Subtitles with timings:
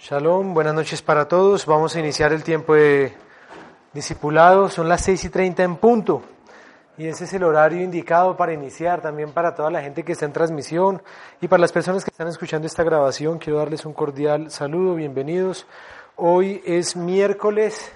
[0.00, 1.66] Shalom, buenas noches para todos.
[1.66, 3.12] Vamos a iniciar el tiempo de
[3.92, 4.68] discipulado.
[4.68, 6.22] Son las 6 y 30 en punto.
[6.96, 10.24] Y ese es el horario indicado para iniciar, también para toda la gente que está
[10.24, 11.02] en transmisión
[11.40, 13.38] y para las personas que están escuchando esta grabación.
[13.38, 15.66] Quiero darles un cordial saludo, bienvenidos.
[16.14, 17.92] Hoy es miércoles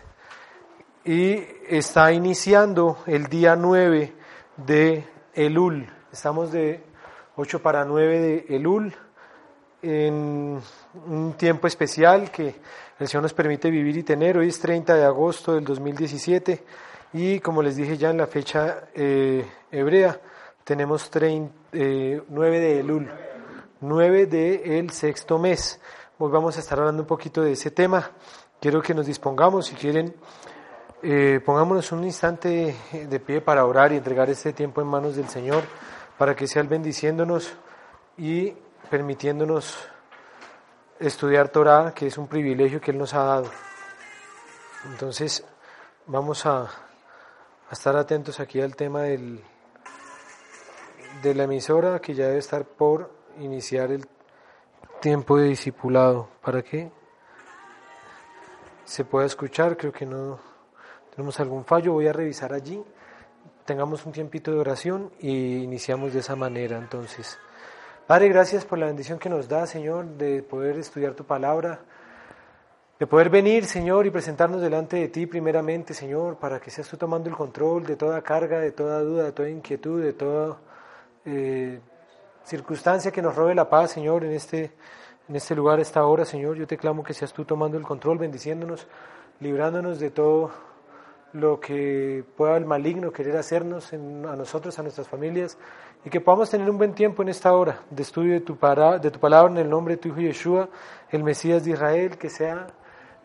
[1.05, 4.13] y está iniciando el día 9
[4.57, 5.89] de Elul.
[6.13, 6.83] Estamos de
[7.37, 8.93] 8 para 9 de Elul
[9.83, 10.61] en
[11.07, 12.55] un tiempo especial que
[12.99, 14.37] el Señor nos permite vivir y tener.
[14.37, 16.65] Hoy es 30 de agosto del 2017
[17.15, 20.21] y como les dije ya en la fecha eh, hebrea,
[20.65, 23.11] tenemos 9 eh, de Elul,
[23.81, 25.81] 9 del sexto mes.
[26.19, 28.11] Hoy vamos a estar hablando un poquito de ese tema.
[28.61, 30.15] Quiero que nos dispongamos, si quieren,
[31.03, 35.29] eh, pongámonos un instante de pie para orar y entregar este tiempo en manos del
[35.29, 35.65] Señor
[36.17, 37.55] para que sea Él bendiciéndonos
[38.17, 38.55] y
[38.89, 39.92] permitiéndonos
[41.03, 43.51] estudiar Torah, que es un privilegio que Él nos ha dado.
[44.91, 45.45] Entonces,
[46.07, 46.69] vamos a,
[47.71, 49.43] estar atentos aquí al tema del,
[51.23, 54.07] de la emisora, que ya debe estar por iniciar el
[55.01, 56.29] tiempo de discipulado.
[56.41, 56.91] ¿Para que
[58.85, 59.77] se pueda escuchar?
[59.77, 60.39] Creo que no
[61.15, 61.93] tenemos algún fallo.
[61.93, 62.83] Voy a revisar allí.
[63.65, 66.79] Tengamos un tiempito de oración y iniciamos de esa manera.
[66.79, 67.39] Entonces.
[68.07, 71.79] Padre, gracias por la bendición que nos da, Señor, de poder estudiar tu palabra,
[72.99, 76.97] de poder venir, Señor, y presentarnos delante de ti primeramente, Señor, para que seas tú
[76.97, 80.59] tomando el control de toda carga, de toda duda, de toda inquietud, de toda
[81.25, 81.79] eh,
[82.45, 84.73] circunstancia que nos robe la paz, Señor, en este,
[85.29, 86.57] en este lugar, esta hora, Señor.
[86.57, 88.89] Yo te clamo que seas tú tomando el control, bendiciéndonos,
[89.39, 90.51] librándonos de todo
[91.33, 95.57] lo que pueda el maligno querer hacernos a nosotros, a nuestras familias,
[96.05, 98.59] y que podamos tener un buen tiempo en esta hora de estudio de tu,
[99.01, 100.69] de tu palabra en el nombre de tu Hijo Yeshua,
[101.11, 102.67] el Mesías de Israel, que sea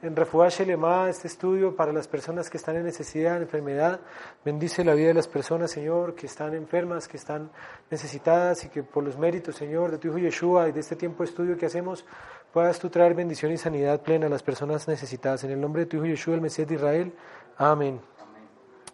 [0.03, 3.99] en Refuash Lema este estudio para las personas que están en necesidad, en enfermedad.
[4.45, 7.49] Bendice la vida de las personas, Señor, que están enfermas, que están
[7.89, 11.23] necesitadas y que por los méritos, Señor, de tu Hijo Yeshua y de este tiempo
[11.23, 12.05] de estudio que hacemos,
[12.53, 15.43] puedas tú traer bendición y sanidad plena a las personas necesitadas.
[15.45, 17.13] En el nombre de tu Hijo Yeshua, el Mesías de Israel.
[17.57, 17.99] Amén.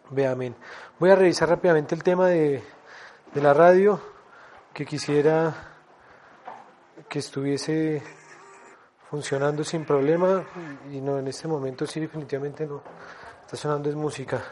[0.10, 0.56] Ve amén.
[1.00, 2.64] Voy a revisar rápidamente el tema de,
[3.34, 4.00] de la radio
[4.74, 5.54] que quisiera
[7.10, 8.04] que estuviese
[9.10, 10.44] funcionando sin problema
[10.92, 12.84] y no en este momento sí definitivamente no.
[13.42, 14.44] Está sonando es música.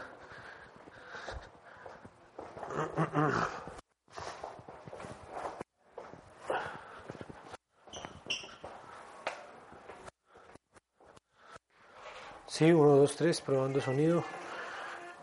[12.46, 14.22] Sí, uno, dos, tres, probando sonido.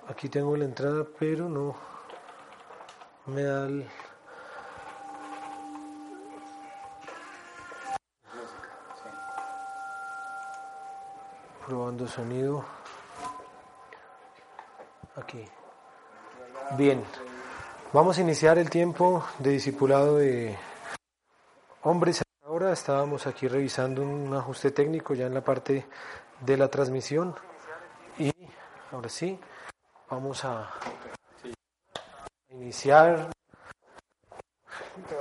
[0.08, 1.99] Aquí tengo la entrada, pero no
[3.38, 3.88] el...
[11.68, 12.66] Probando sonido.
[15.16, 15.46] Aquí.
[16.78, 17.04] Bien.
[17.94, 20.58] Vamos a iniciar el tiempo de discipulado de
[21.84, 22.24] hombres.
[22.44, 25.88] Ahora estábamos aquí revisando un ajuste técnico ya en la parte
[26.40, 27.36] de la transmisión.
[28.18, 28.32] Y
[28.92, 29.40] ahora sí,
[30.10, 30.72] vamos a
[32.62, 33.32] iniciar.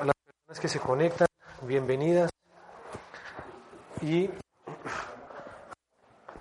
[0.00, 1.28] A las personas que se conectan,
[1.62, 2.30] bienvenidas.
[4.02, 4.30] Y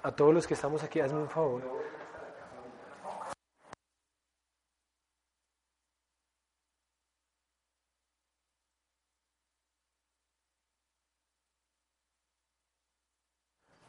[0.03, 1.61] a todos los que estamos aquí, hazme un favor.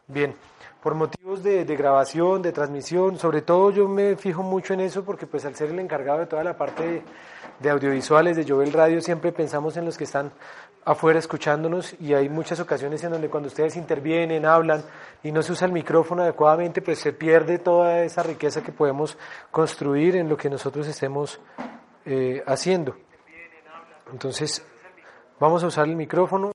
[0.06, 0.34] Bien
[0.82, 5.26] por motivos de, grabación, de transmisión, sobre todo yo me fijo mucho en eso porque
[5.26, 7.02] pues al ser el encargado de toda la parte
[7.58, 10.30] de, audiovisuales de Jovel Radio siempre pensamos en los que están
[10.84, 14.84] afuera escuchándonos y hay muchas ocasiones en donde cuando ustedes intervienen, hablan
[15.22, 19.16] y no se usa el micrófono adecuadamente, pues se pierde toda esa riqueza que podemos
[19.50, 21.40] construir en lo que nosotros estemos
[22.04, 22.96] eh, haciendo.
[24.12, 24.64] Entonces,
[25.40, 26.52] vamos a usar el micrófono,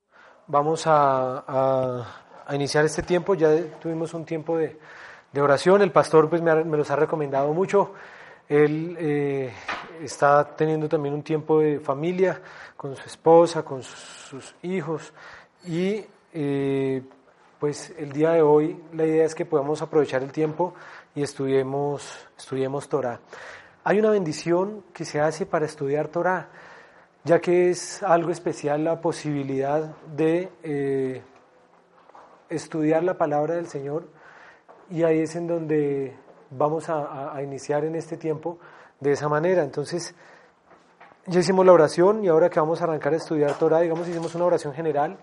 [0.48, 3.36] vamos a a iniciar este tiempo.
[3.36, 3.50] Ya
[3.80, 4.78] tuvimos un tiempo de,
[5.42, 5.82] oración.
[5.82, 7.92] El pastor pues me, los ha recomendado mucho.
[8.48, 9.52] Él eh,
[10.02, 12.42] está teniendo también un tiempo de familia
[12.78, 15.14] con su esposa, con sus, hijos.
[15.66, 17.02] Y eh,
[17.60, 20.74] pues el día de hoy la idea es que podamos aprovechar el tiempo
[21.16, 23.20] y estudiemos, estudiemos Torah.
[23.86, 26.50] Hay una bendición que se hace para estudiar Torah,
[27.24, 31.22] ya que es algo especial la posibilidad de eh,
[32.50, 34.08] estudiar la palabra del Señor
[34.94, 36.16] y ahí es en donde
[36.52, 38.60] vamos a, iniciar en este tiempo
[39.00, 39.64] de esa manera.
[39.64, 40.14] Entonces,
[41.26, 44.36] ya hicimos la oración y ahora que vamos a arrancar a estudiar Torah, digamos, hicimos
[44.36, 45.18] una oración general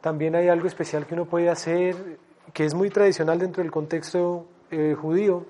[0.00, 2.18] también hay algo especial que uno puede hacer,
[2.52, 5.44] que es muy tradicional dentro del contexto eh, judío,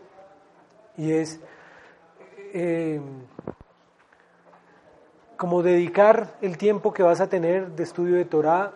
[0.96, 1.38] y es
[2.54, 3.00] eh,
[5.36, 8.72] como dedicar el tiempo que vas a tener de estudio de Torah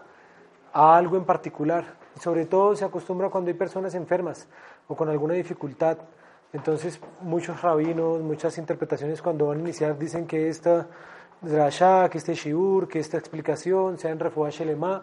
[0.72, 1.96] a algo en particular.
[2.20, 4.46] Sobre todo se acostumbra cuando hay personas enfermas
[4.88, 5.98] o con alguna dificultad.
[6.52, 10.86] Entonces muchos rabinos, muchas interpretaciones cuando van a iniciar dicen que esta
[11.40, 15.02] drasha, que este shiur, que esta explicación sea en refuah shelema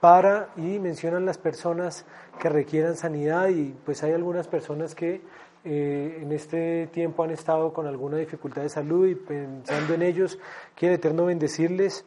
[0.00, 2.04] para y mencionan las personas
[2.38, 5.22] que requieran sanidad y pues hay algunas personas que
[5.64, 10.38] eh, en este tiempo han estado con alguna dificultad de salud y pensando en ellos,
[10.74, 12.04] quiere Eterno bendecirles.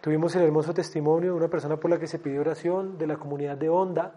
[0.00, 3.16] Tuvimos el hermoso testimonio de una persona por la que se pidió oración de la
[3.16, 4.14] comunidad de Onda.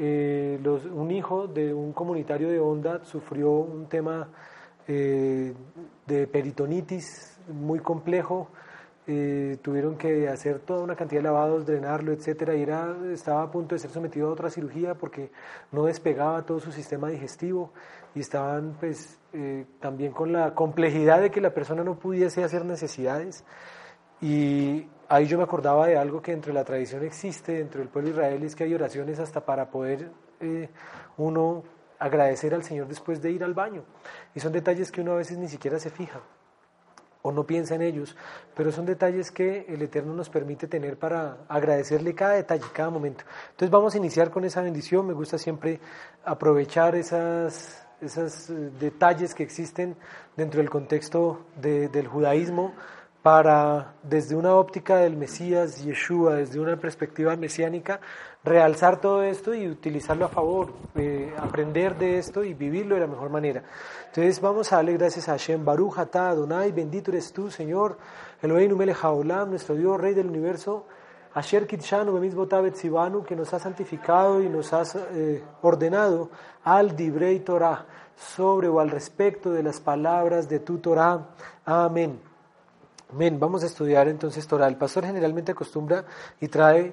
[0.00, 0.60] Eh,
[0.92, 4.28] un hijo de un comunitario de Onda sufrió un tema
[4.86, 5.52] eh,
[6.06, 8.48] de peritonitis muy complejo.
[9.62, 13.74] tuvieron que hacer toda una cantidad de lavados, drenarlo, etcétera, y era, estaba a punto
[13.74, 15.30] de ser sometido a otra cirugía porque
[15.72, 17.72] no despegaba todo su sistema digestivo.
[18.14, 22.64] Y estaban pues eh, también con la complejidad de que la persona no pudiese hacer
[22.64, 23.44] necesidades.
[24.20, 28.10] Y ahí yo me acordaba de algo que entre la tradición existe dentro del pueblo
[28.10, 30.10] israelí es que hay oraciones hasta para poder
[30.40, 30.68] eh,
[31.16, 31.64] uno
[31.98, 33.82] agradecer al Señor después de ir al baño.
[34.34, 36.20] Y son detalles que uno a veces ni siquiera se fija
[37.22, 38.16] o no piensa en ellos,
[38.54, 43.24] pero son detalles que el Eterno nos permite tener para agradecerle cada detalle, cada momento.
[43.50, 45.80] Entonces vamos a iniciar con esa bendición, me gusta siempre
[46.24, 49.96] aprovechar esas esos eh, detalles que existen
[50.36, 52.72] dentro del contexto del judaísmo
[53.22, 58.00] para, desde una óptica del Mesías, Yeshua, desde una perspectiva mesiánica,
[58.44, 63.06] realzar todo esto y utilizarlo a favor, eh, aprender de esto y vivirlo de la
[63.06, 63.64] mejor manera.
[64.06, 67.98] Entonces vamos a darle gracias a Hashem, Baruch Atah Adonai, bendito eres tú, Señor,
[68.40, 69.02] Elohim Melech
[69.46, 70.86] nuestro Dios, Rey del Universo,
[71.34, 74.82] Asher Kitshanu Botabet Sibanu, que nos ha santificado y nos ha
[75.12, 76.30] eh, ordenado
[76.64, 77.84] al Dibrei Torah,
[78.16, 81.28] sobre o al respecto de las palabras de tu Torah.
[81.64, 82.27] Amén.
[83.10, 83.40] Amén.
[83.40, 84.68] Vamos a estudiar entonces Torah.
[84.68, 86.04] El pastor generalmente acostumbra
[86.42, 86.92] y trae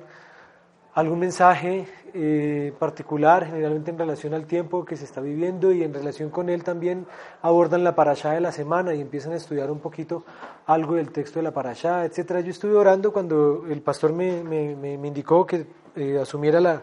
[0.94, 5.94] algún mensaje eh, particular, generalmente en relación al tiempo que se está viviendo y en
[5.94, 7.06] relación con él también
[7.42, 10.24] abordan la parashá de la semana y empiezan a estudiar un poquito
[10.68, 12.40] algo del texto de la parashá, etcétera.
[12.40, 15.68] Yo estuve orando cuando el pastor me, me, indicó que
[15.98, 16.82] eh, asumiera la,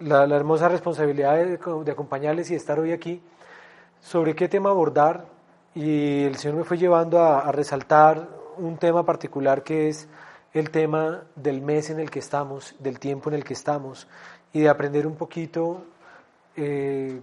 [0.00, 3.22] la, hermosa responsabilidad de, de acompañarles y estar hoy aquí
[4.02, 5.24] sobre qué tema abordar
[5.74, 10.08] y el Señor me fue llevando a resaltar un tema particular que es
[10.52, 14.06] el tema del mes en el que estamos, del tiempo en el que estamos
[14.52, 15.84] y de aprender un poquito
[16.56, 17.20] eh,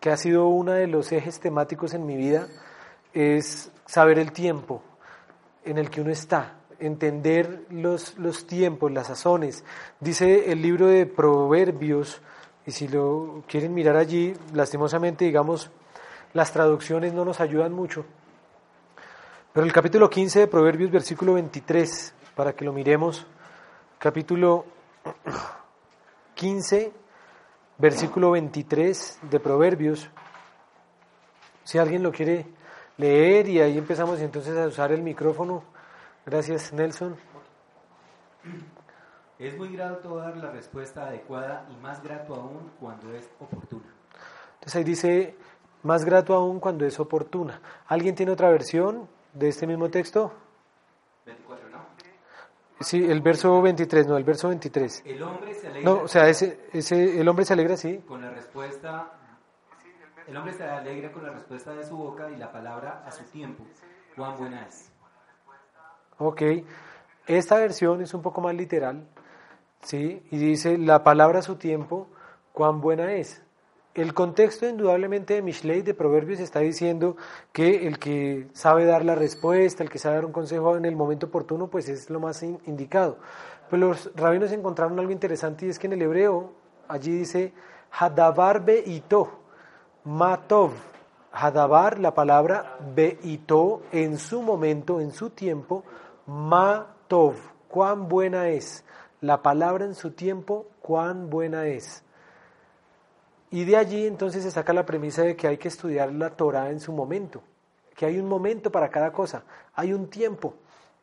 [0.00, 2.46] que ha sido uno de los ejes temáticos en mi vida,
[3.12, 4.82] es saber el tiempo
[5.64, 9.64] en el que uno está, entender los, los tiempos, las sazones.
[10.00, 12.20] Dice el libro de Proverbios,
[12.66, 15.70] y si lo quieren mirar allí, lastimosamente, digamos,
[16.34, 18.04] las traducciones no nos ayudan mucho.
[19.54, 23.24] Pero el capítulo 15 de Proverbios, versículo 23, para que lo miremos.
[24.00, 24.64] Capítulo
[26.34, 26.92] 15,
[27.78, 30.10] versículo 23 de Proverbios.
[31.62, 32.46] Si alguien lo quiere
[32.96, 35.62] leer y ahí empezamos entonces a usar el micrófono.
[36.26, 37.14] Gracias, Nelson.
[39.38, 43.86] Es muy grato dar la respuesta adecuada y más grato aún cuando es oportuna.
[44.54, 45.36] Entonces ahí dice,
[45.84, 47.60] más grato aún cuando es oportuna.
[47.86, 50.32] ¿Alguien tiene otra versión de este mismo texto?
[51.26, 51.78] 24, ¿no?
[52.80, 55.02] Sí, el verso 23, no, el verso 23.
[55.04, 55.90] El hombre se alegra.
[55.90, 57.98] No, o sea, ese, ese, el hombre se alegra, sí.
[58.06, 59.12] Con la respuesta.
[60.26, 63.24] El hombre se alegra con la respuesta de su boca y la palabra a su
[63.24, 63.64] tiempo.
[64.16, 64.90] Cuán buena es.
[66.18, 66.42] Ok.
[67.26, 69.06] Esta versión es un poco más literal,
[69.82, 70.26] ¿sí?
[70.30, 72.08] Y dice, la palabra a su tiempo,
[72.52, 73.43] cuán buena es.
[73.94, 77.16] El contexto indudablemente de Mishlei, de Proverbios, está diciendo
[77.52, 80.96] que el que sabe dar la respuesta, el que sabe dar un consejo en el
[80.96, 83.18] momento oportuno, pues es lo más indicado.
[83.70, 86.50] Pero los rabinos encontraron algo interesante y es que en el hebreo,
[86.88, 87.52] allí dice
[87.92, 89.30] Hadabar beito,
[90.02, 90.72] matov.
[91.30, 95.84] Hadabar, la palabra beito, en su momento, en su tiempo,
[96.26, 97.36] matov.
[97.68, 98.84] Cuán buena es.
[99.20, 102.03] La palabra en su tiempo, cuán buena es.
[103.54, 106.70] Y de allí entonces se saca la premisa de que hay que estudiar la Torah
[106.70, 107.40] en su momento,
[107.94, 109.44] que hay un momento para cada cosa,
[109.76, 110.54] hay un tiempo.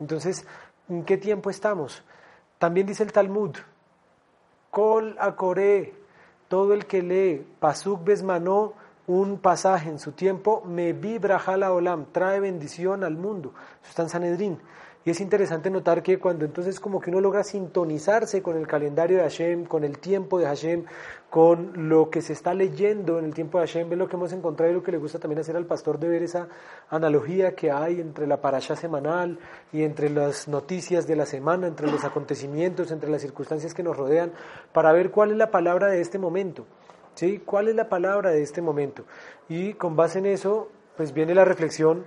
[0.01, 0.46] Entonces,
[0.89, 2.03] ¿en qué tiempo estamos?
[2.58, 3.55] También dice el Talmud,
[4.70, 5.93] Kol Akore,
[6.50, 8.74] todo el que lee Pasuk Besmanó,
[9.08, 13.53] un pasaje en su tiempo, me vibra jala olam, trae bendición al mundo.
[13.81, 14.60] Eso está en Sanedrín.
[15.03, 19.17] Y es interesante notar que cuando entonces como que uno logra sintonizarse con el calendario
[19.17, 20.86] de Hashem, con el tiempo de Hashem,
[21.31, 24.31] con lo que se está leyendo en el tiempo de Hashem, ve lo que hemos
[24.31, 26.50] encontrado y lo que le gusta también hacer al pastor de ver esa
[26.89, 29.39] analogía que hay entre la parasha semanal
[29.74, 33.98] y entre las noticias de la semana, entre los acontecimientos, entre las circunstancias que nos
[33.98, 34.34] rodean,
[34.72, 36.65] para ver cuál es la palabra de este momento.
[37.15, 37.41] ¿Sí?
[37.43, 39.03] ¿Cuál es la palabra de este momento?
[39.50, 42.05] Y con base en eso, pues viene la reflexión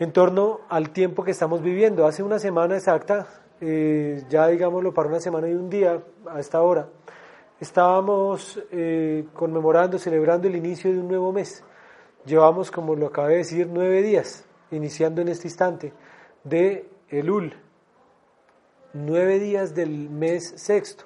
[0.00, 2.06] en torno al tiempo que estamos viviendo.
[2.06, 3.28] Hace una semana exacta,
[3.60, 6.88] eh, ya digámoslo para una semana y un día a esta hora,
[7.60, 11.62] estábamos eh, conmemorando, celebrando el inicio de un nuevo mes.
[12.24, 15.92] Llevamos, como lo acabé de decir, nueve días, iniciando en este instante,
[16.44, 17.52] de Elul,
[18.94, 21.04] nueve días del mes sexto.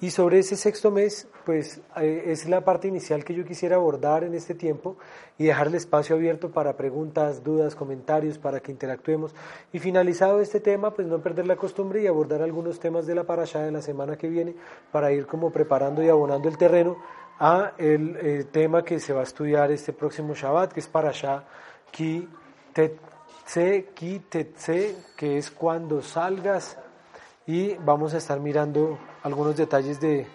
[0.00, 4.22] Y sobre ese sexto mes, pues eh, es la parte inicial que yo quisiera abordar
[4.22, 4.98] en este tiempo
[5.38, 9.34] y dejar el espacio abierto para preguntas, dudas, comentarios, para que interactuemos.
[9.72, 13.24] Y finalizado este tema, pues no perder la costumbre y abordar algunos temas de la
[13.24, 14.56] parasha de la semana que viene
[14.92, 16.98] para ir como preparando y abonando el terreno
[17.40, 21.44] a el, eh, tema que se va a estudiar este próximo Shabbat, que es parasha
[21.90, 22.28] ki
[22.74, 26.76] tetse, ki tetse, que es cuando salgas
[27.46, 30.26] y vamos a estar mirando algunos detalles de,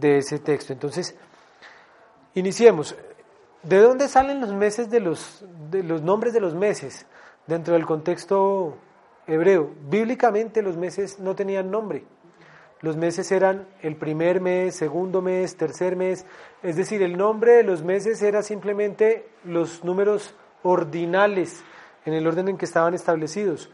[0.00, 0.72] ese texto.
[0.72, 1.16] Entonces,
[2.34, 2.96] iniciemos.
[3.62, 7.06] ¿De dónde salen los meses de los, de los nombres de los meses
[7.46, 8.76] dentro del contexto
[9.26, 9.70] hebreo?
[9.88, 12.04] Bíblicamente los meses no tenían nombre.
[12.80, 16.24] Los meses eran el primer mes, segundo mes, tercer mes.
[16.62, 21.64] Es decir, el nombre de los meses era simplemente los números ordinales
[22.04, 23.70] en el orden en que estaban establecidos.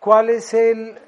[0.00, 0.98] ¿Cuál es el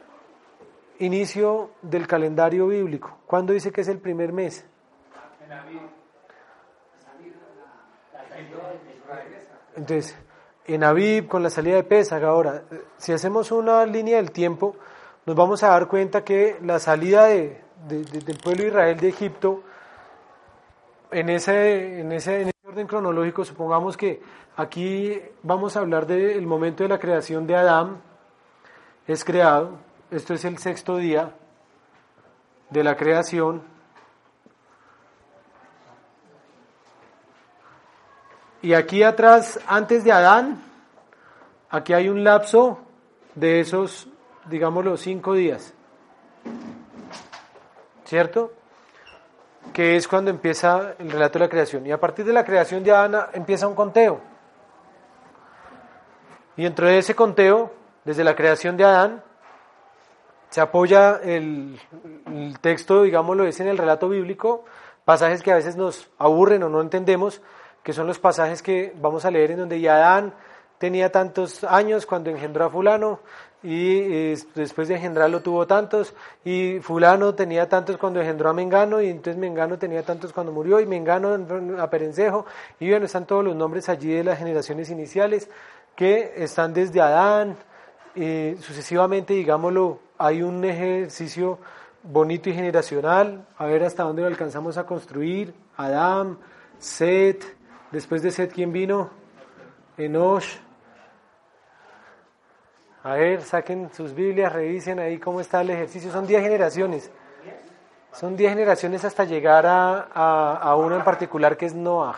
[0.98, 3.18] inicio del calendario bíblico.
[3.26, 4.64] ¿Cuándo dice que es el primer mes?
[9.76, 10.16] Entonces,
[10.64, 12.62] en Aviv, con la salida de Pesach, ahora,
[12.96, 14.74] si hacemos una línea del tiempo,
[15.26, 19.62] nos vamos a dar cuenta que la salida de, del pueblo de Israel de Egipto,
[21.10, 24.20] en ese, en, ese, en ese orden cronológico, supongamos que
[24.56, 28.00] aquí vamos a hablar del momento de la creación de Adán,
[29.06, 29.78] es creado,
[30.10, 31.32] esto es el sexto día
[32.70, 33.62] de la creación.
[38.62, 40.62] Y aquí atrás, antes de Adán,
[41.70, 42.78] aquí hay un lapso
[43.34, 44.08] de esos,
[44.46, 45.74] digamos, los cinco días.
[48.04, 48.52] ¿Cierto?
[49.72, 51.86] Que es cuando empieza el relato de la creación.
[51.86, 54.20] Y a partir de la creación de Adán empieza un conteo.
[56.56, 57.72] Y dentro de ese conteo,
[58.04, 59.22] desde la creación de Adán,
[60.56, 61.78] se apoya el,
[62.62, 64.64] texto, digámoslo, es en el relato bíblico,
[65.04, 67.42] pasajes que a veces nos aburren o no entendemos,
[67.82, 70.32] que son los pasajes que vamos a leer en donde Adán
[70.78, 73.20] tenía tantos años cuando engendró a fulano
[73.62, 74.00] y
[74.54, 79.36] después de engendrarlo tuvo tantos y fulano tenía tantos cuando engendró a Mengano y entonces
[79.36, 81.36] Mengano tenía tantos cuando murió y Mengano
[81.78, 82.46] a Perencejo
[82.80, 85.50] y bueno, están todos los nombres allí de las generaciones iniciales
[85.94, 87.58] que están desde Adán
[88.14, 91.58] y sucesivamente, digámoslo, hay un ejercicio
[92.02, 95.54] bonito y generacional, a ver hasta dónde lo alcanzamos a construir.
[95.76, 96.38] Adam,
[96.78, 97.56] Set,
[97.90, 99.10] después de Set, ¿quién vino?
[99.96, 100.58] Enosh.
[103.02, 106.10] A ver, saquen sus Biblias, revisen ahí cómo está el ejercicio.
[106.10, 107.10] Son 10 generaciones.
[108.12, 112.16] Son 10 generaciones hasta llegar a, a, en particular que es Noah.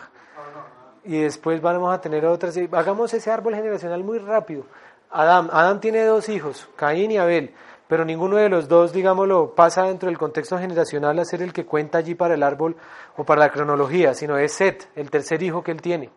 [1.03, 2.57] Y después vamos a tener otras.
[2.71, 4.65] Hagamos ese árbol generacional muy rápido.
[5.11, 7.53] Adam, Adam tiene dos hijos, Caín y Abel
[7.89, 11.65] pero ninguno de los dos, digámoslo, pasa dentro del contexto generacional a ser el que
[11.65, 12.77] cuenta allí para el árbol
[13.17, 16.11] o para la cronología, sino es Set, el tercer hijo que él tiene.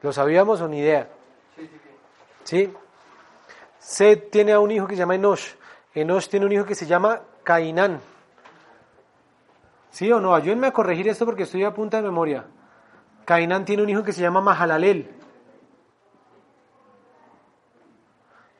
[0.00, 1.10] ¿Lo sabíamos o ni idea?
[2.44, 2.72] ¿Sí?
[3.78, 5.52] Set tiene a un hijo que se llama Enosh.
[5.94, 8.00] Enosh tiene un hijo que se llama Cainán.
[9.90, 10.34] ¿Sí o no?
[10.34, 12.46] Ayúdenme a corregir esto porque estoy a punta de memoria.
[13.26, 15.10] Cainán tiene un hijo que se llama Mahalalel.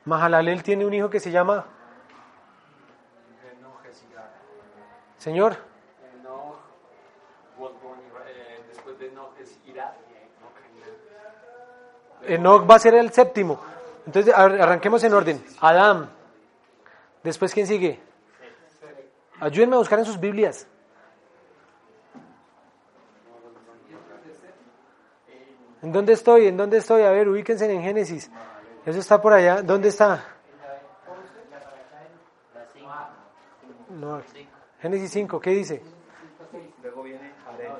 [0.04, 1.64] Mahalalel tiene un hijo que se llama
[5.22, 5.56] Señor.
[12.26, 13.60] Enoch va a ser el séptimo.
[14.04, 15.44] Entonces arranquemos en orden.
[15.60, 16.10] Adán.
[17.22, 18.00] Después, ¿quién sigue?
[19.38, 20.66] Ayúdenme a buscar en sus Biblias.
[25.82, 26.48] ¿En dónde estoy?
[26.48, 27.02] ¿En dónde estoy?
[27.02, 28.28] A ver, ubíquense en Génesis.
[28.84, 29.62] Eso está por allá.
[29.62, 30.24] ¿Dónde está?
[33.88, 34.20] No.
[34.82, 35.80] Génesis 5, ¿qué dice?
[36.82, 37.70] Luego viene Jared.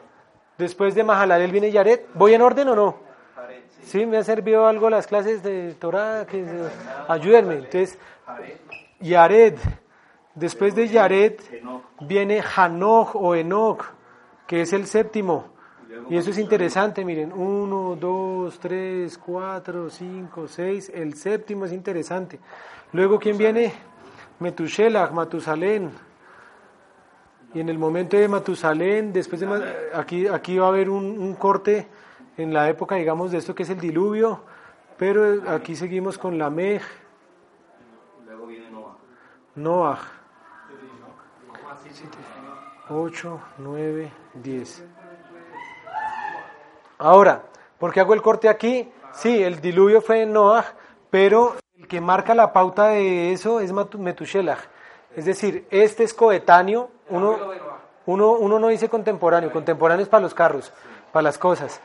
[0.56, 2.02] Después de Mahalalel viene Yared.
[2.14, 2.96] ¿Voy en orden o no?
[3.82, 6.24] Sí, me ha servido algo las clases de Torah.
[6.24, 6.46] Que,
[7.08, 7.54] ayúdenme.
[7.54, 7.98] Entonces,
[9.00, 9.58] Yared.
[10.36, 11.40] Después de Yared
[12.02, 13.84] viene Hanoch o Enoch,
[14.46, 15.46] que es el séptimo.
[16.08, 22.38] Y eso es interesante, miren, uno, dos, tres, cuatro, cinco, seis, el séptimo es interesante.
[22.92, 23.74] Luego, ¿quién viene?
[24.38, 25.90] Metushelach, Matusalén.
[27.54, 31.34] Y en el momento de Matusalén, después de aquí, aquí va a haber un, un,
[31.34, 31.86] corte
[32.36, 34.40] en la época, digamos, de esto que es el diluvio,
[34.96, 36.82] pero aquí seguimos con la Mej.
[38.26, 38.96] Luego viene Noah.
[39.56, 39.98] Noah.
[42.88, 44.84] 8, 9, 10.
[46.98, 47.42] Ahora,
[47.78, 48.90] ¿por qué hago el corte aquí?
[49.12, 50.64] Sí, el diluvio fue en Noah,
[51.10, 54.60] pero el que marca la pauta de eso es Metushelach.
[55.16, 57.38] Es decir, este es coetáneo, uno,
[58.06, 60.72] uno, uno no dice contemporáneo, contemporáneo es para los carros,
[61.12, 61.80] para las cosas.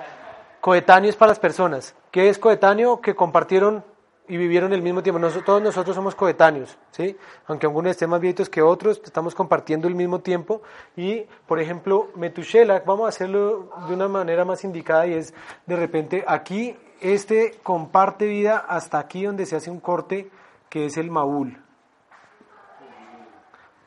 [0.61, 1.95] Coetáneo es para las personas.
[2.11, 3.01] ¿Qué es coetáneo?
[3.01, 3.83] Que compartieron
[4.27, 5.21] y vivieron el mismo tiempo.
[5.45, 7.17] todos nosotros somos coetáneos, ¿sí?
[7.47, 10.61] Aunque algunos estén más viejitos que otros, estamos compartiendo el mismo tiempo.
[10.95, 15.33] Y, por ejemplo, Metushelach, vamos a hacerlo de una manera más indicada y es,
[15.65, 20.29] de repente, aquí, este comparte vida hasta aquí donde se hace un corte,
[20.69, 21.57] que es el Maúl,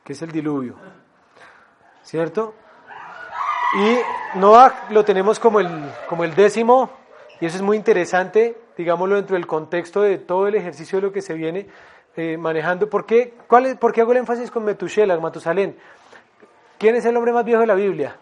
[0.05, 0.77] que es el diluvio,
[2.03, 2.55] ¿cierto?
[3.75, 5.69] Y Noah lo tenemos como el,
[6.09, 6.91] como el décimo,
[7.41, 11.13] y eso es muy interesante, digámoslo, dentro del contexto de todo el ejercicio de lo
[11.13, 11.69] que se viene
[12.17, 12.91] eh, manejando.
[12.91, 15.77] ¿Por qué, cuál es, ¿Por qué hago el énfasis con Metushelach, Matusalén?
[16.79, 18.17] ¿Quién es el hombre más viejo de la Biblia?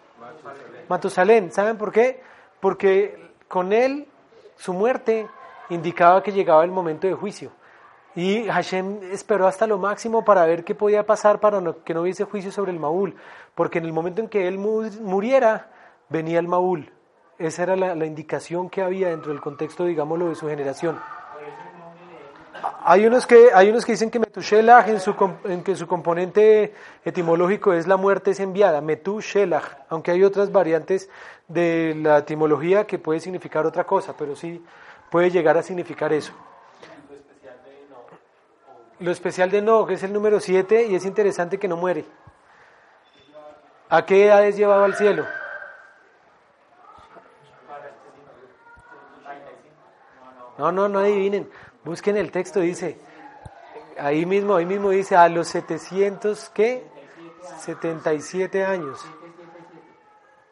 [0.87, 1.51] Matusalén.
[1.51, 2.21] ¿Saben por qué?
[2.59, 4.07] Porque con él,
[4.57, 5.27] su muerte
[5.69, 7.51] indicaba que llegaba el momento de juicio.
[8.15, 12.23] Y Hashem esperó hasta lo máximo para ver qué podía pasar para que no hubiese
[12.23, 13.15] juicio sobre el Maúl.
[13.55, 15.69] Porque en el momento en que él muriera,
[16.09, 16.91] venía el Maúl.
[17.37, 20.99] Esa era la, indicación que había dentro del contexto, digámoslo, de su generación.
[22.83, 26.73] Hay unos que, hay unos que dicen que Metushelach en su, componente
[27.05, 31.09] etimológico es la muerte es enviada, Metushelach, aunque hay otras variantes
[31.47, 34.61] de la etimología que puede significar otra cosa, pero sí
[35.09, 36.33] puede llegar a significar eso.
[38.99, 42.05] Lo especial de No, que es el número 7, y es interesante que no muere.
[43.89, 45.25] ¿A qué edades llevaba al cielo?
[50.57, 51.49] No, no, no adivinen.
[51.85, 52.99] Busquen el texto, dice.
[53.97, 56.85] Ahí mismo, ahí mismo dice a los 700, ¿qué?
[57.59, 58.99] 77 años.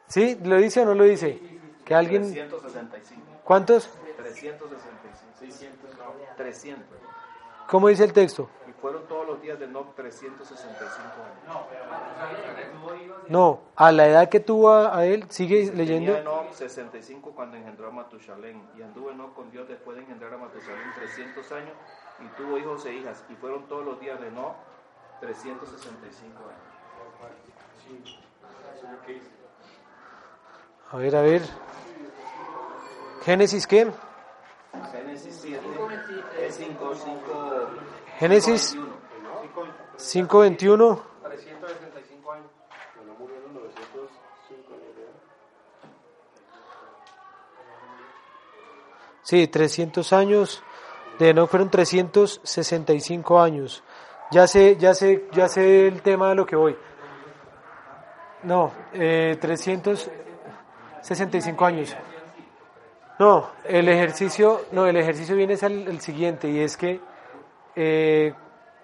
[0.07, 0.39] ¿Sí?
[0.43, 1.39] ¿Lo dice o no lo dice?
[1.83, 2.23] Que alguien...
[2.23, 3.21] 365.
[3.43, 3.89] ¿Cuántos?
[4.17, 4.65] 365.
[6.37, 7.06] 300.
[7.69, 8.49] ¿Cómo dice el texto?
[8.67, 11.67] Y fueron todos los días de Enoch 365 años.
[13.27, 16.13] No, a la edad que tuvo a, él, sigue leyendo.
[16.13, 18.65] Tenía Enoch 65 cuando engendró a Matusalén.
[18.77, 21.73] Y anduvo Enoch con Dios después de engendrar a Matusalén 300 años.
[22.19, 23.25] Y tuvo hijos e hijas.
[23.29, 24.55] Y fueron todos los días de Enoch
[25.19, 26.67] 365 años.
[30.91, 31.41] A ver, a ver.
[33.25, 33.91] Génesis qué?
[34.91, 35.61] Génesis 7,
[36.49, 37.69] 5, 5,
[38.19, 38.77] Génesis
[39.97, 41.01] 5.21.
[41.23, 42.51] 365 años.
[42.95, 44.75] Cuando murió en 905
[49.23, 50.63] Sí, 300 años.
[51.19, 53.83] De no fueron 365 años.
[54.31, 56.77] Ya sé, ya sé, ya sé el tema de lo que voy.
[58.43, 61.95] No, eh, 365 años.
[63.19, 66.99] No, el ejercicio, no, el ejercicio viene es el, siguiente y es que
[67.75, 68.33] eh,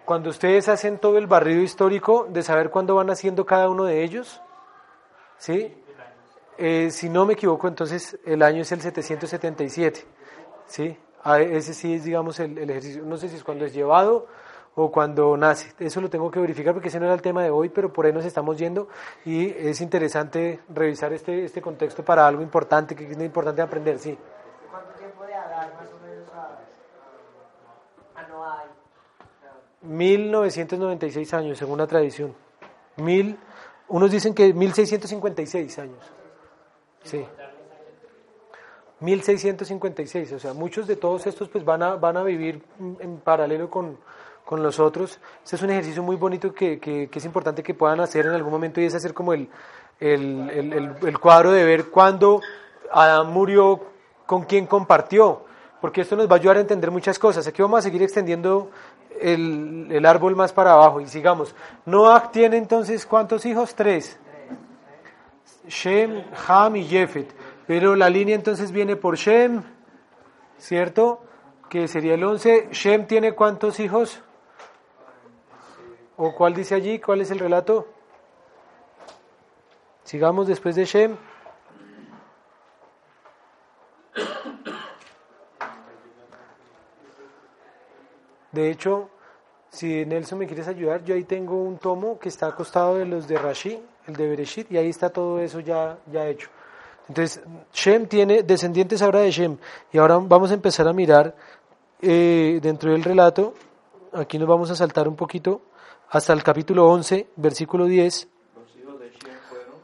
[0.05, 4.03] cuando ustedes hacen todo el barrido histórico de saber cuándo van haciendo cada uno de
[4.03, 4.41] ellos,
[5.37, 5.75] ¿sí?
[6.57, 10.05] Eh, si no me equivoco, entonces el año es el 777,
[10.65, 10.97] ¿sí?
[11.23, 13.03] A ese sí es, digamos, el, el ejercicio.
[13.03, 14.27] No sé si es cuando es llevado
[14.75, 15.73] o cuando nace.
[15.79, 18.05] Eso lo tengo que verificar porque ese no era el tema de hoy, pero por
[18.05, 18.87] ahí nos estamos yendo
[19.25, 24.17] y es interesante revisar este, este contexto para algo importante, que es importante aprender, sí.
[24.71, 28.67] ¿Cuánto tiempo de Adar más o menos a, a Noah hay?
[29.81, 32.33] 1996 años, según la tradición.
[32.97, 33.37] Mil,
[33.89, 36.11] unos dicen que 1656 años.
[37.03, 37.25] Sí.
[39.01, 42.63] 1656, o sea, muchos de todos estos pues van a, van a vivir
[42.99, 43.97] en paralelo con,
[44.45, 45.19] con los otros.
[45.43, 48.51] Este es un ejercicio muy bonito que, que, es importante que puedan hacer en algún
[48.51, 49.49] momento y es hacer como el,
[49.99, 52.41] el, el, el cuadro de ver cuándo
[52.91, 53.81] Adán murió,
[54.25, 55.45] con quién compartió,
[55.81, 57.45] porque esto nos va a ayudar a entender muchas cosas.
[57.47, 58.69] Aquí vamos a seguir extendiendo
[59.19, 61.55] el, el árbol más para abajo y sigamos.
[61.85, 63.75] Noah tiene entonces cuántos hijos?
[63.75, 64.17] Tres.
[65.67, 67.33] Shem, Ham y Jefet.
[67.67, 69.63] Pero la línea entonces viene por Shem,
[70.57, 71.23] ¿cierto?
[71.69, 72.69] Que sería el 11.
[72.71, 74.21] Shem tiene cuántos hijos?
[76.25, 76.99] ¿O cuál dice allí?
[76.99, 77.85] ¿Cuál es el relato?
[80.05, 81.17] Sigamos después de Shem.
[88.53, 89.09] De hecho,
[89.69, 93.27] si Nelson me quieres ayudar, yo ahí tengo un tomo que está acostado de los
[93.27, 96.47] de Rashi, el de Bereshit, y ahí está todo eso ya, ya hecho.
[97.09, 99.57] Entonces, Shem tiene descendientes ahora de Shem,
[99.91, 101.35] y ahora vamos a empezar a mirar
[102.01, 103.55] eh, dentro del relato,
[104.13, 105.63] aquí nos vamos a saltar un poquito,
[106.13, 108.27] hasta el capítulo 11, versículo 10.
[108.55, 109.75] Los hijos de Shem fueron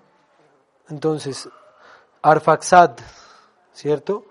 [0.90, 1.50] Entonces,
[2.22, 2.98] Arfaxad,
[3.74, 4.26] ¿cierto?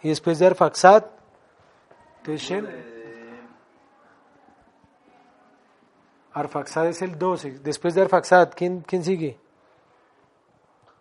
[0.00, 1.06] Y después de Arfaxad,
[2.18, 2.66] entonces Shem,
[6.32, 7.58] Arfaxad es el 12.
[7.58, 9.36] Después de Arfaxad, ¿quién, quién sigue?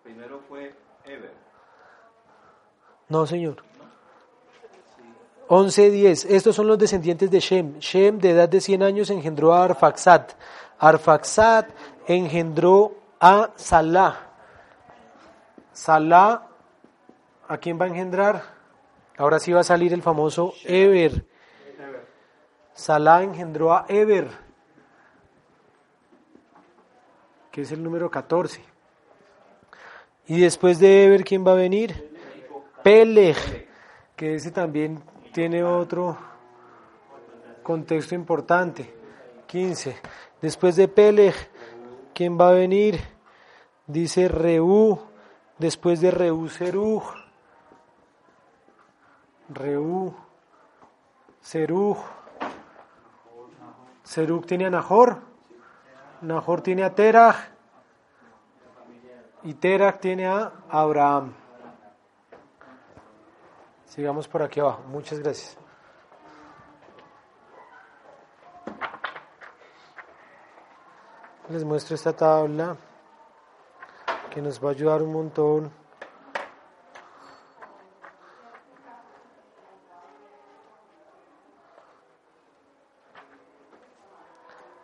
[0.01, 0.73] primero fue
[1.05, 1.35] Eber.
[3.07, 3.68] No, señor.
[5.51, 6.25] 11, 10.
[6.25, 7.79] Estos son los descendientes de Shem.
[7.79, 10.27] Shem, de edad de 100 años, engendró a Arfaxad.
[10.77, 11.65] Arfaxad
[12.07, 14.27] engendró a Salah.
[15.73, 16.47] Salah,
[17.47, 18.43] ¿a quién va a engendrar?
[19.17, 21.25] Ahora sí va a salir el famoso Eber.
[22.73, 24.29] Salah engendró a Eber,
[27.51, 28.63] que es el número 14.
[30.27, 32.15] Y después de Eber, ¿quién va a venir?
[32.83, 33.67] Peleg,
[34.15, 35.01] que ese también
[35.39, 36.17] tiene otro
[37.63, 38.93] contexto importante.
[39.47, 39.95] 15.
[40.41, 41.33] Después de Peleg,
[42.13, 42.99] ¿quién va a venir?
[43.87, 44.99] Dice Reú.
[45.57, 47.03] Después de Reú, Serug.
[49.47, 50.13] Reú,
[51.39, 51.99] Serug.
[54.03, 55.21] Serug tiene a Nahor.
[56.19, 57.37] Nahor tiene a Terach.
[59.43, 61.31] Y Terach tiene a Abraham.
[63.99, 64.81] Sigamos por aquí abajo.
[64.83, 65.57] Muchas gracias.
[71.49, 72.77] Les muestro esta tabla
[74.31, 75.71] que nos va a ayudar un montón.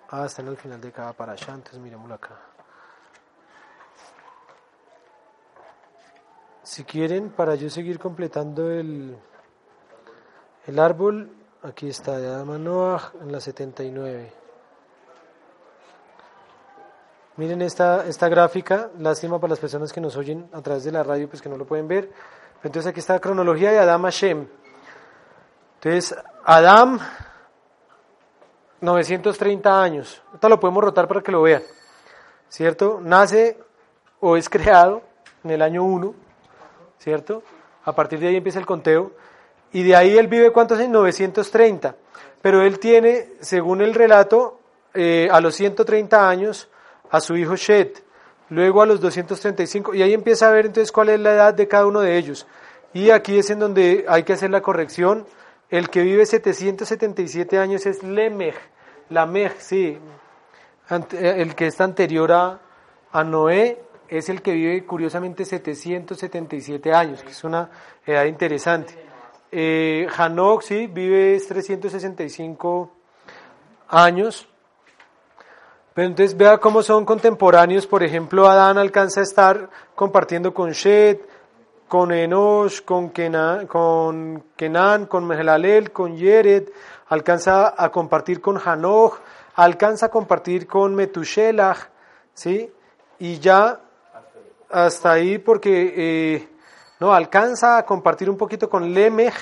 [0.10, 2.55] Ah, están al final de cada parasha, entonces miremoslo acá.
[6.76, 9.16] Si quieren, para yo seguir completando el,
[10.68, 11.32] el árbol,
[11.64, 14.34] aquí está, de Adam a Noah en la 79.
[17.38, 21.02] Miren esta, esta gráfica, lástima para las personas que nos oyen a través de la
[21.02, 22.12] radio, pues que no lo pueden ver.
[22.62, 24.46] Entonces aquí está la cronología de Adam a Shem.
[25.76, 27.00] Entonces, Adam,
[28.82, 30.22] 930 años.
[30.34, 31.64] Esto lo podemos rotar para que lo vean.
[32.50, 33.00] ¿Cierto?
[33.02, 33.58] Nace
[34.20, 35.04] o es creado
[35.42, 36.25] en el año 1,
[37.00, 37.44] ¿cierto?
[37.86, 39.12] A partir de ahí empieza el conteo.
[39.72, 40.92] Y de ahí él vive, ¿cuántos años?
[40.92, 41.96] 930.
[42.42, 44.60] Pero él tiene, según el relato,
[44.94, 46.70] eh, a los 130 años,
[47.12, 48.04] a su hijo Shet,
[48.50, 51.68] luego a los 235, y ahí empieza a ver entonces cuál es la edad de
[51.68, 52.48] cada uno de ellos.
[52.94, 55.26] Y aquí es en donde hay que hacer la corrección.
[55.70, 58.56] El que vive 777 años es Lemech,
[59.10, 59.98] Lamech, sí,
[60.88, 62.60] ante- el que está anterior a,
[63.12, 67.70] a Noé, es el que vive curiosamente 777 años, que es una
[68.06, 68.98] edad interesante.
[69.52, 72.92] Eh, Hanok, sí, vive 365
[73.90, 74.48] años.
[75.94, 77.88] Pero entonces vea cómo son contemporáneos.
[77.88, 81.22] Por ejemplo, Adán alcanza a estar compartiendo con Shet,
[81.88, 86.70] con Enosh, con Kenan, con, Kenan, con Mehelalel, con Yered.
[87.08, 89.20] Alcanza a compartir con Hanoch,
[89.56, 91.90] alcanza a compartir con Metushelach,
[92.34, 92.72] ¿sí?
[93.20, 93.80] Y ya
[94.70, 96.50] hasta ahí porque eh,
[97.00, 99.36] no alcanza a compartir un poquito con Lemech,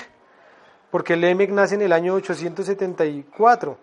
[0.90, 3.78] porque Lemech nace en el año 874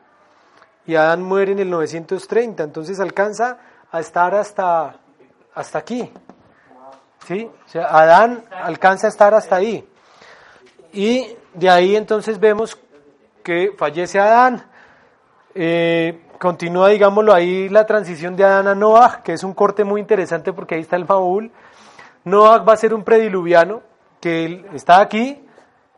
[0.86, 3.58] y Adán muere en el 930, entonces alcanza
[3.92, 4.96] a estar hasta,
[5.54, 6.12] hasta aquí.
[7.28, 7.50] ¿Sí?
[7.76, 9.88] Adán alcanza a estar hasta ahí.
[10.92, 12.80] Y de ahí entonces vemos
[13.44, 14.66] que fallece Adán.
[15.54, 20.02] Eh, continúa, digámoslo, ahí la transición de Adán a Noah, que es un corte muy
[20.02, 21.52] interesante porque ahí está el Maúl.
[22.24, 23.84] Noah va a ser un prediluviano,
[24.20, 25.46] que él está aquí,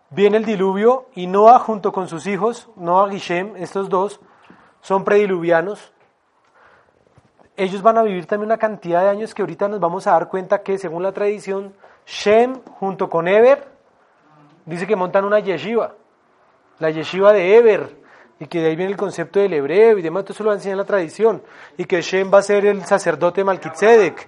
[0.09, 4.19] viene el diluvio, y Noah junto con sus hijos, Noah y Shem, estos dos,
[4.81, 5.93] son prediluvianos.
[7.55, 10.27] Ellos van a vivir también una cantidad de años que ahorita nos vamos a dar
[10.27, 11.73] cuenta que, según la tradición,
[12.05, 13.65] Shem junto con Eber,
[14.65, 15.93] dice que montan una yeshiva,
[16.79, 18.02] la yeshiva de Eber,
[18.39, 20.53] y que de ahí viene el concepto del hebreo y demás, todo eso lo va
[20.53, 21.41] a enseñar la tradición,
[21.77, 24.27] y que Shem va a ser el sacerdote Malkitzedek.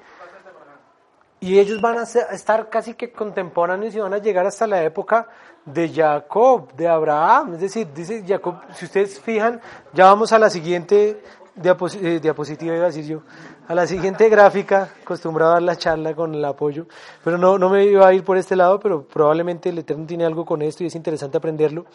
[1.41, 5.27] y ellos van a estar casi que contemporáneos y van a llegar hasta la época
[5.63, 7.55] de Jacob, de Abraham.
[7.55, 9.61] Es decir, dice Jacob, si ustedes fijan,
[9.93, 11.21] ya vamos a la siguiente
[11.55, 13.21] diapos- eh, diapositiva, iba a decir yo,
[13.67, 16.87] a la siguiente gráfica, acostumbrado a dar la charla con el apoyo,
[17.23, 20.25] pero no, no me iba a ir por este lado, pero probablemente el Eterno tiene
[20.25, 21.85] algo con esto y es interesante aprenderlo.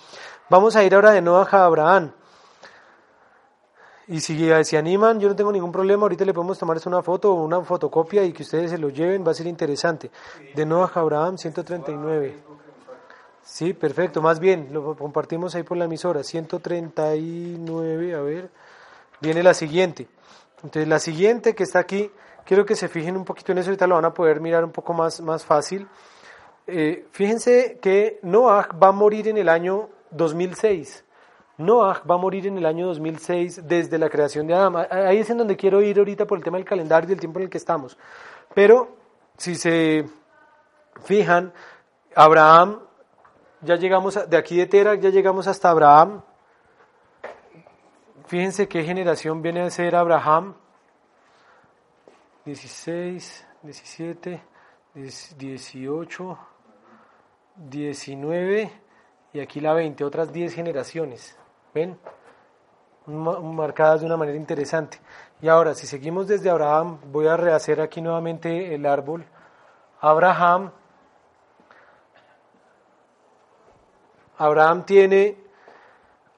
[0.50, 2.10] Vamos a ir ahora de Noah a Abraham.
[4.08, 6.02] Y si eh, se animan, yo no tengo ningún problema.
[6.02, 9.24] Ahorita le podemos tomar una foto o una fotocopia y que ustedes se lo lleven.
[9.24, 10.10] Va a ser interesante.
[10.56, 12.36] De Noah a Abraham, 139.
[13.44, 14.20] Sí, perfecto.
[14.20, 16.24] Más bien, lo compartimos ahí por la emisora.
[16.24, 18.50] 139, a ver.
[19.20, 20.08] Viene la siguiente.
[20.64, 22.10] Entonces, la siguiente que está aquí,
[22.44, 23.70] quiero que se fijen un poquito en eso.
[23.70, 25.86] Ahorita lo van a poder mirar un poco más, más fácil.
[26.66, 31.04] Eh, fíjense que Noah va a morir en el año 2006.
[31.58, 34.86] Noah va a morir en el año 2006 desde la creación de Adán.
[34.90, 37.38] Ahí es en donde quiero ir ahorita por el tema del calendario y del tiempo
[37.38, 37.98] en el que estamos.
[38.54, 38.96] Pero
[39.36, 40.08] si se
[41.04, 41.52] fijan,
[42.14, 42.80] Abraham,
[43.60, 46.22] ya llegamos de aquí de Tera, ya llegamos hasta Abraham.
[48.26, 50.54] Fíjense qué generación viene a ser Abraham.
[52.46, 54.42] 16, 17,
[54.94, 56.38] 18,
[57.56, 58.89] 19
[59.32, 61.36] y aquí la 20, otras 10 generaciones.
[61.74, 61.98] ¿Ven?
[63.06, 65.00] Ma- Marcadas de una manera interesante.
[65.40, 69.24] Y ahora, si seguimos desde Abraham, voy a rehacer aquí nuevamente el árbol.
[70.00, 70.70] Abraham.
[74.38, 75.36] Abraham tiene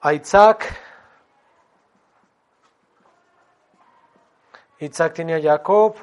[0.00, 0.76] a Isaac.
[4.80, 5.94] Isaac tiene a Jacob.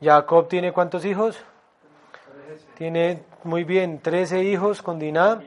[0.00, 1.42] Jacob tiene cuántos hijos?
[2.76, 5.42] Tiene muy bien 13 hijos con Diná.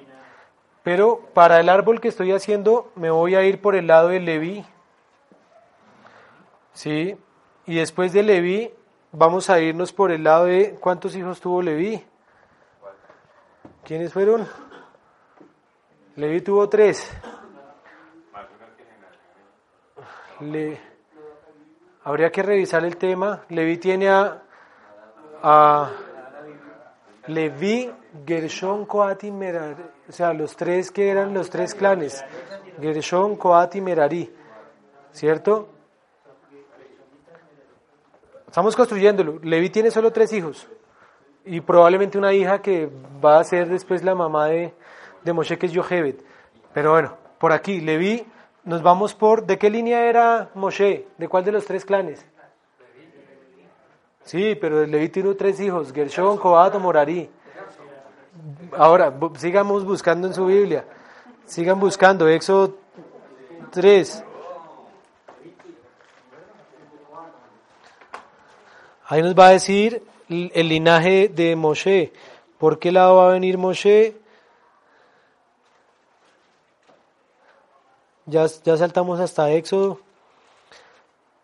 [0.84, 4.20] Pero para el árbol que estoy haciendo me voy a ir por el lado de
[4.20, 4.66] Leví.
[6.74, 7.18] ¿Sí?
[7.66, 8.74] Y después de Leví
[9.12, 12.04] vamos a irnos por el lado de ¿cuántos hijos tuvo Leví?
[13.86, 14.48] ¿Quiénes fueron?
[16.16, 17.10] Leví tuvo tres.
[20.42, 20.80] Le...
[22.04, 23.44] Habría que revisar el tema.
[23.50, 24.42] Leví tiene a,
[25.42, 25.92] a
[27.28, 27.90] Leví,
[28.26, 29.84] Gershon, Coat y Merari.
[30.10, 32.24] O sea, los tres que eran los tres clanes.
[32.82, 34.34] Gershon, Coat y Merari.
[35.12, 35.70] ¿Cierto?
[38.48, 39.40] Estamos construyéndolo.
[39.42, 40.68] Leví tiene solo tres hijos.
[41.46, 42.90] Y probablemente una hija que
[43.24, 44.74] va a ser después la mamá de,
[45.24, 46.16] de Moshe, que es Yohebed.
[46.74, 48.26] Pero bueno, por aquí, Leví,
[48.64, 49.46] nos vamos por...
[49.46, 51.08] ¿De qué línea era Moshe?
[51.18, 52.26] ¿De cuál de los tres clanes?
[54.24, 57.30] Sí, pero Leví tuvo tres hijos, Gershon, Coat o Morari.
[58.78, 60.86] Ahora, sigamos buscando en su Biblia.
[61.46, 62.78] Sigan buscando, Éxodo
[63.72, 64.24] 3.
[69.06, 72.14] Ahí nos va a decir el el linaje de Moshe.
[72.58, 74.16] ¿Por qué lado va a venir Moshe?
[78.26, 80.00] Ya, ya saltamos hasta Éxodo.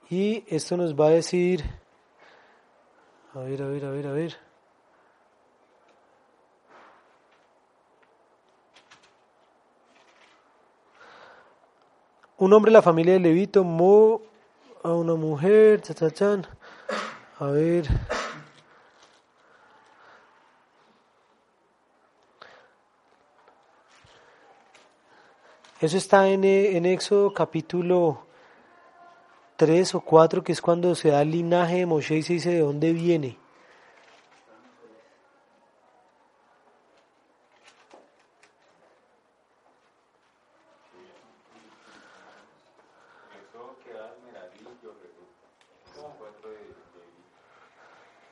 [0.10, 1.79] Y esto nos va a decir...
[3.36, 4.38] A ver, a ver, a ver, a ver.
[12.38, 14.22] Un hombre de la familia de Leví tomó
[14.82, 16.48] a una mujer, cha, cha, chan.
[17.38, 17.86] A ver.
[25.80, 28.29] Eso está en, en Éxodo capítulo
[29.60, 32.52] 3 o 4, que es cuando se da el linaje de Moshe y se dice
[32.52, 33.38] de dónde viene.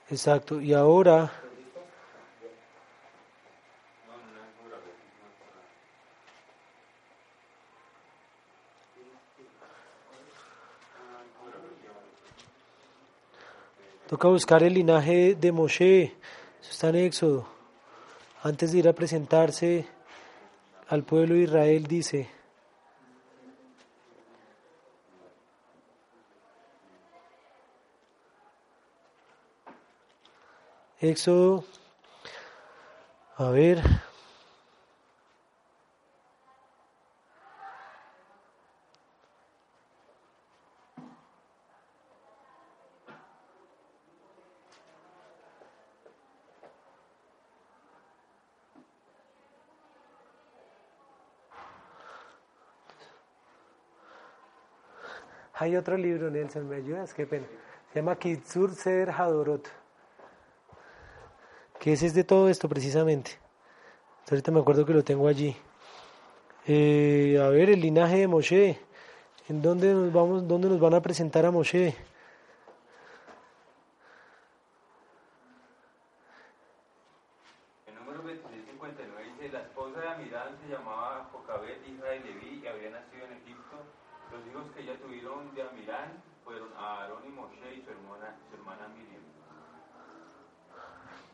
[0.09, 1.29] Exacto, y ahora
[14.07, 16.03] toca buscar el linaje de Moshe,
[16.61, 17.45] eso está en Éxodo.
[18.41, 19.85] Antes de ir a presentarse
[20.87, 22.29] al pueblo de Israel, dice,
[31.01, 31.65] Éxodo,
[33.35, 33.83] a ver,
[55.67, 57.13] hay otro libro, Nelson, ¿me ayudas?
[57.13, 57.45] Qué pena.
[57.91, 59.67] Se llama Kitsur Seder Hadorot.
[61.77, 63.31] Que ese es de todo esto precisamente.
[64.29, 65.55] Ahorita me acuerdo que lo tengo allí.
[66.65, 68.79] Eh, a ver, el linaje de Moshe.
[69.49, 71.95] ¿En dónde nos vamos, dónde nos van a presentar a Moshe?
[77.87, 82.67] El número 2659 dice, la esposa de Amirán se llamaba Jocabet, hija de Leví, y
[82.67, 83.83] había nacido en Egipto.
[84.31, 88.55] Los hijos que ella tuvieron de Amirán fueron Aarón y Moshe y su hermana, su
[88.55, 89.23] hermana Miriam.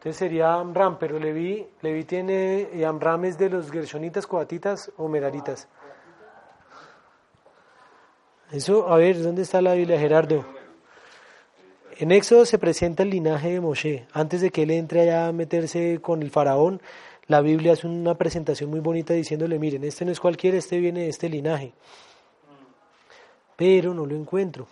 [0.04, 5.08] Entonces sería Amram, pero Leví, Leví tiene, y Amram es de los gershonitas, coatitas o
[5.08, 5.70] meraritas.
[8.52, 10.44] Eso, a ver, ¿dónde está la Biblia, Gerardo?
[12.00, 14.06] En Éxodo se presenta el linaje de Moshe.
[14.12, 16.82] Antes de que él entre allá a meterse con el faraón,
[17.28, 21.04] la Biblia hace una presentación muy bonita diciéndole, miren, este no es cualquiera, este viene
[21.04, 21.72] de este linaje.
[23.56, 24.68] Pero no lo encuentro.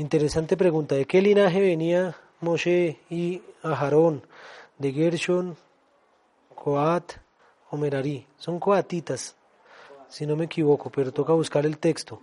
[0.00, 4.22] Interesante pregunta, ¿de qué linaje venía Moshe y Aharón?
[4.78, 5.58] ¿De Gershon,
[6.54, 7.12] Coat
[7.70, 8.26] o Merari?
[8.38, 9.36] Son coatitas,
[10.08, 12.22] si no me equivoco, pero toca buscar el texto.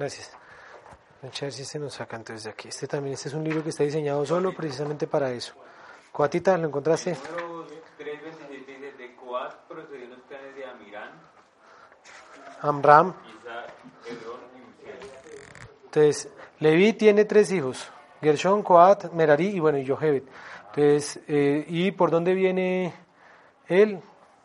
[0.00, 0.32] Gracias.
[1.20, 2.68] Vamos a ver si se nos saca entonces de aquí.
[2.68, 5.52] Este también, este es un libro que está diseñado solo precisamente para eso.
[6.10, 7.18] Coatita, ¿lo encontraste?
[7.30, 7.66] Número
[7.98, 11.10] 327 dice, de Coat procedieron los clanes de Amirán,
[12.62, 13.14] Amram.
[15.84, 20.22] Entonces, Leví tiene tres hijos, Gershon, Coat, Merari y bueno, y Yohebed.
[20.68, 22.94] Entonces, eh, ¿y por dónde viene
[23.68, 24.00] él?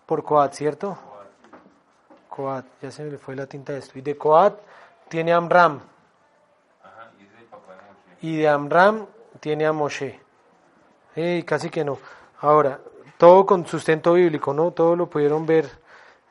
[0.05, 0.97] Por Coat, ¿cierto?
[2.27, 3.97] Coat, ya se me fue la tinta de esto.
[3.97, 4.59] Y de Coat
[5.09, 5.79] tiene a Amram,
[6.83, 8.17] Ajá, y papá de Moshe.
[8.21, 9.05] y de Amram
[9.39, 10.19] tiene a Moshe.
[11.15, 11.97] Ey, casi que no.
[12.41, 12.79] Ahora,
[13.17, 14.71] todo con sustento bíblico, ¿no?
[14.71, 15.69] Todo lo pudieron ver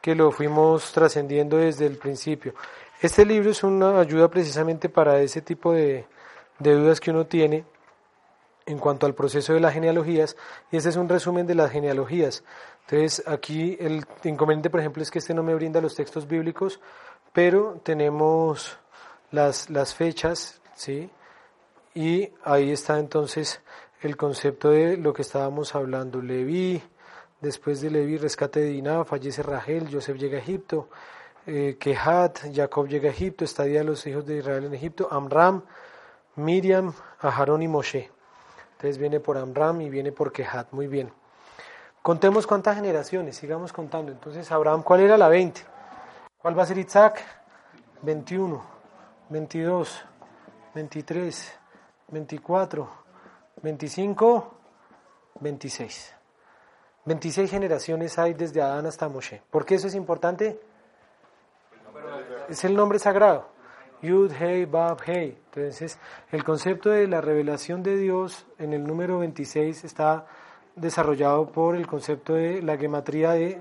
[0.01, 2.55] que lo fuimos trascendiendo desde el principio.
[3.01, 6.07] Este libro es una ayuda precisamente para ese tipo de,
[6.59, 7.65] de dudas que uno tiene
[8.67, 10.37] en cuanto al proceso de las genealogías,
[10.71, 12.45] y este es un resumen de las genealogías.
[12.87, 16.81] Entonces, aquí el inconveniente, por ejemplo, es que este no me brinda los textos bíblicos,
[17.35, 18.79] pero tenemos
[19.33, 21.11] las, las fechas, ¿sí?
[21.92, 23.61] Y ahí está entonces
[24.01, 26.23] el concepto de lo que estábamos hablando.
[26.23, 26.81] Leví,
[27.40, 30.88] después de Leví, rescate de Diná, fallece Rachel, Joseph llega a Egipto,
[31.47, 35.62] eh, Kehat, Jacob llega a Egipto, estadía de los hijos de Israel en Egipto, Amram,
[36.37, 38.11] Miriam, Aharón y Moshe.
[38.77, 41.12] Entonces viene por Amram y viene por Kehat, muy bien.
[42.01, 44.12] Contemos cuántas generaciones, sigamos contando.
[44.12, 45.74] Entonces, Abraham, ¿cuál era la 20?
[46.45, 47.25] ¿Cuál va a ser Isaac?
[48.03, 48.63] 21,
[49.31, 50.05] 22,
[50.75, 51.53] 23,
[52.09, 52.89] 24,
[53.63, 54.55] 25,
[55.41, 56.15] 26.
[57.07, 59.41] 26 generaciones hay desde Adán hasta Moshe.
[59.51, 60.61] ¿Por qué eso es importante?
[62.51, 63.49] Es el nombre sagrado.
[64.03, 65.39] Yud, Hei, Bab, Hei.
[65.47, 65.99] Entonces,
[66.31, 70.27] el concepto de la revelación de Dios en el número 26 está
[70.77, 73.60] desarrollado por el concepto de la gematría de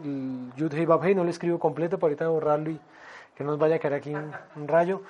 [0.55, 1.15] Yud, Hei, Bab, Hei.
[1.15, 2.79] No lo escribo completo, para ahorita borrarlo y
[3.35, 5.01] que no nos vaya a quedar aquí un, un rayo.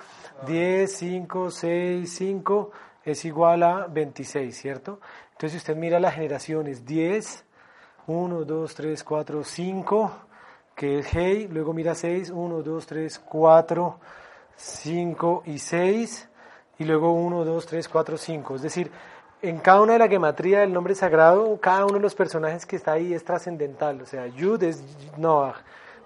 [0.46, 2.70] 10, 5, 6, 5
[3.04, 5.00] es igual a 26, ¿cierto?
[5.32, 7.44] Entonces, si usted mira las generaciones, 10,
[8.06, 10.12] 1, 2, 3, 4, 5,
[10.74, 13.98] que es Hei, luego mira 6, 1, 2, 3, 4,
[14.56, 16.28] 5 y 6,
[16.78, 18.54] y luego 1, 2, 3, 4, 5.
[18.56, 18.90] Es decir,
[19.48, 22.76] en cada una de la gematría del nombre sagrado, cada uno de los personajes que
[22.76, 24.00] está ahí es trascendental.
[24.00, 24.82] O sea, Yud es
[25.18, 25.56] Noah,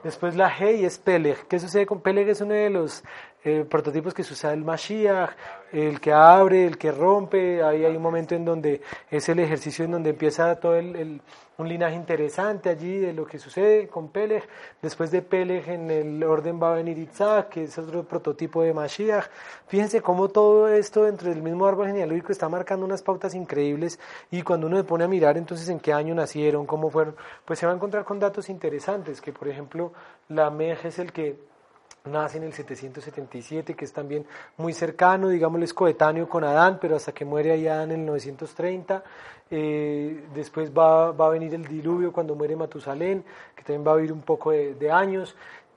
[0.03, 1.47] después la Hei es Peleg.
[1.47, 2.29] ¿Qué sucede con Peleg?
[2.29, 3.05] Es uno de los
[3.45, 5.31] eh, prototipos que se usa el Mashiach,
[5.73, 7.63] el que abre, el que rompe.
[7.63, 11.21] Ahí hay un momento en donde es el ejercicio en donde empieza todo el,
[11.57, 14.43] un linaje interesante allí de lo que sucede con Peleg.
[14.83, 17.09] Después de Peleg en el orden va a venir
[17.51, 19.27] que es otro prototipo de Mashiach.
[19.69, 24.01] Fíjense cómo todo esto dentro del mismo árbol genealógico está marcando unas pautas increíbles
[24.33, 27.15] y cuando uno se pone a mirar entonces en qué año nacieron, cómo fueron,
[27.45, 29.93] pues se va a encontrar con datos interesantes, que por ejemplo
[30.29, 31.48] la Mej es el que
[32.05, 34.27] nace en el 777, que es también
[34.57, 38.07] muy cercano, digamos, es coetáneo con Adán, pero hasta que muere ahí Adán en el
[38.07, 39.03] 930.
[39.51, 43.25] Eh, después va, va, a venir el diluvio cuando muere Matusalén,
[43.55, 45.35] que también va a vivir un poco de, años.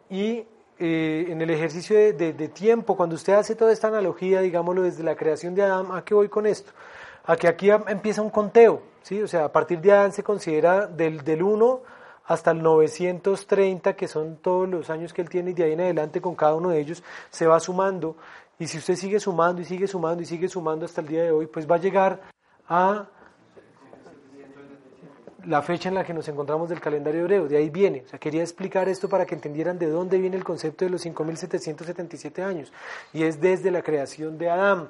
[0.09, 0.45] Y
[0.79, 5.15] eh, en el ejercicio de, tiempo, cuando usted hace toda esta analogía, digámoslo, desde la
[5.15, 6.71] creación de Adán, ¿a qué voy con esto?
[7.25, 9.21] A que aquí empieza un conteo, ¿sí?
[9.21, 12.00] O sea, a partir de Adán se considera del, del 1
[12.31, 15.81] hasta el 930, que son todos los años que él tiene, y de ahí en
[15.81, 18.15] adelante con cada uno de ellos se va sumando.
[18.57, 21.31] Y si usted sigue sumando y sigue sumando y sigue sumando hasta el día de
[21.31, 22.21] hoy, pues va a llegar
[22.69, 23.05] a
[25.45, 28.03] la fecha en la que nos encontramos del calendario hebreo, de ahí viene.
[28.05, 31.05] O sea, quería explicar esto para que entendieran de dónde viene el concepto de los
[31.05, 32.71] 5.777 años.
[33.11, 34.89] Y es desde la creación de Adán.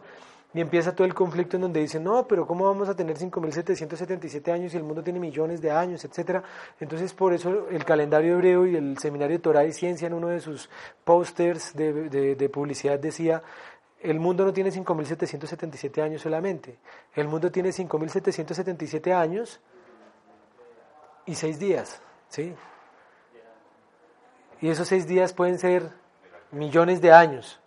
[0.53, 4.51] Y empieza todo el conflicto en donde dicen, no, pero ¿cómo vamos a tener 5.777
[4.51, 6.43] años y el mundo tiene millones de años, etcétera?
[6.79, 10.27] Entonces, por eso el calendario hebreo y el seminario de Torah y Ciencia en uno
[10.27, 10.69] de sus
[11.05, 13.41] pósters de, de- de publicidad decía,
[14.01, 16.77] el mundo no tiene 5.777 años solamente,
[17.15, 19.61] el mundo tiene 5.777 años
[21.27, 22.53] y seis días, ¿sí?
[24.59, 25.91] Y esos seis días pueden ser
[26.51, 27.60] millones de años.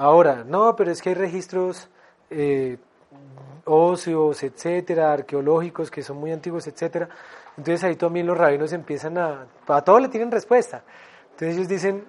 [0.00, 1.90] Ahora, no, pero es que hay registros
[2.30, 2.78] eh,
[3.66, 7.08] óseos, etcétera, arqueológicos que son muy antiguos, etcétera.
[7.58, 10.82] Entonces ahí también los rabinos empiezan a, a todo le tienen respuesta.
[11.32, 12.06] Entonces ellos dicen,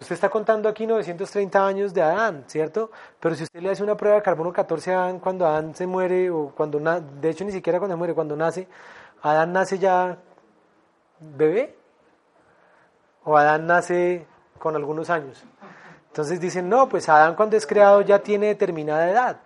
[0.00, 2.90] usted está contando aquí 930 años de Adán, ¿cierto?
[3.20, 5.86] Pero si usted le hace una prueba de carbono 14 a Adán cuando Adán se
[5.86, 8.66] muere, o cuando, na- de hecho ni siquiera cuando muere, cuando nace,
[9.22, 10.16] Adán nace ya
[11.20, 11.76] bebé,
[13.24, 14.26] o Adán nace
[14.58, 15.44] con algunos años.
[16.16, 19.36] Entonces dicen, no, pues Adán cuando es creado ya tiene determinada edad,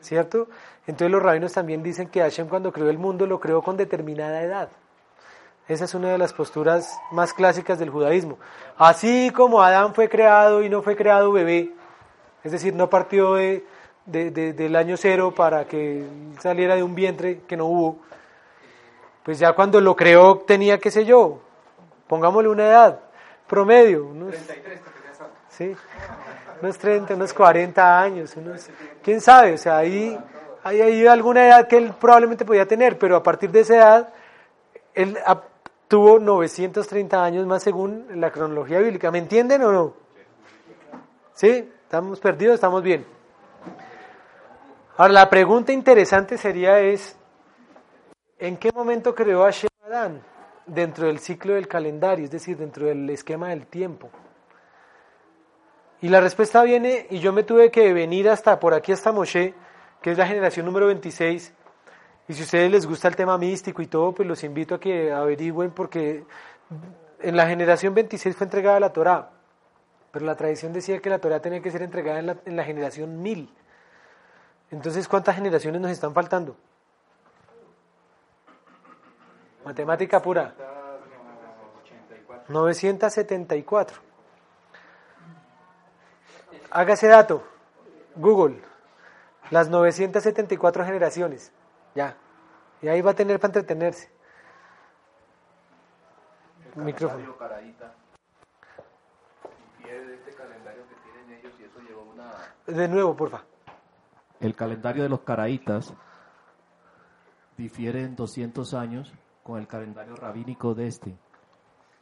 [0.00, 0.48] ¿cierto?
[0.86, 4.40] Entonces los rabinos también dicen que Hashem cuando creó el mundo lo creó con determinada
[4.40, 4.70] edad.
[5.68, 8.38] Esa es una de las posturas más clásicas del judaísmo.
[8.78, 11.74] Así como Adán fue creado y no fue creado bebé,
[12.42, 13.66] es decir, no partió de,
[14.06, 16.02] de- de- del año cero para que
[16.40, 17.98] saliera de un vientre que no hubo,
[19.22, 21.40] pues ya cuando lo creó tenía, qué sé yo,
[22.08, 23.00] pongámosle una edad
[23.46, 24.34] promedio, unos,
[25.56, 25.74] sí,
[26.60, 28.68] unos 30, unos 40 años, unos,
[29.02, 30.18] quién sabe, o sea, ahí
[30.62, 34.08] hay, hay alguna edad que él probablemente podía tener, pero a partir de esa edad,
[34.94, 35.16] él
[35.88, 39.94] tuvo 930 años más según la cronología bíblica, ¿me entienden o no?
[41.34, 41.70] ¿Sí?
[41.84, 42.54] ¿Estamos perdidos?
[42.54, 43.06] ¿Estamos bien?
[44.96, 47.16] Ahora, la pregunta interesante sería es,
[48.38, 49.50] ¿en qué momento creó a
[49.86, 50.22] Adán?
[50.66, 54.10] Dentro del ciclo del calendario, es decir, dentro del esquema del tiempo.
[56.02, 59.54] Y la respuesta viene, y yo me tuve que venir hasta por aquí, hasta Moshe,
[60.02, 61.52] que es la generación número 26.
[62.28, 64.80] Y si a ustedes les gusta el tema místico y todo, pues los invito a
[64.80, 66.24] que averigüen, porque
[67.20, 69.30] en la generación 26 fue entregada la Torá,
[70.10, 72.64] pero la tradición decía que la Torá tenía que ser entregada en la, en la
[72.64, 73.48] generación 1000.
[74.70, 76.56] Entonces, ¿cuántas generaciones nos están faltando?
[79.64, 80.54] Matemática pura.
[82.48, 84.05] 974.
[86.76, 87.42] Haga ese dato.
[88.16, 88.60] Google.
[89.50, 91.50] Las 974 generaciones.
[91.94, 92.18] Ya.
[92.82, 94.10] Y ahí va a tener para entretenerse.
[96.74, 97.34] Micrófono.
[99.78, 102.30] difiere de este calendario que tienen ellos y eso llevó una
[102.66, 103.44] De nuevo, porfa.
[104.40, 105.94] El calendario de los caraítas
[107.56, 111.16] difiere en 200 años con el calendario rabínico de este.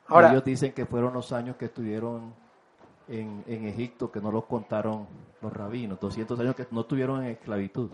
[0.08, 2.34] Ahora, ellos dicen que fueron los años que estuvieron
[3.08, 5.06] en, en Egipto, que no los contaron
[5.42, 7.90] los rabinos, 200 años que no estuvieron en esclavitud.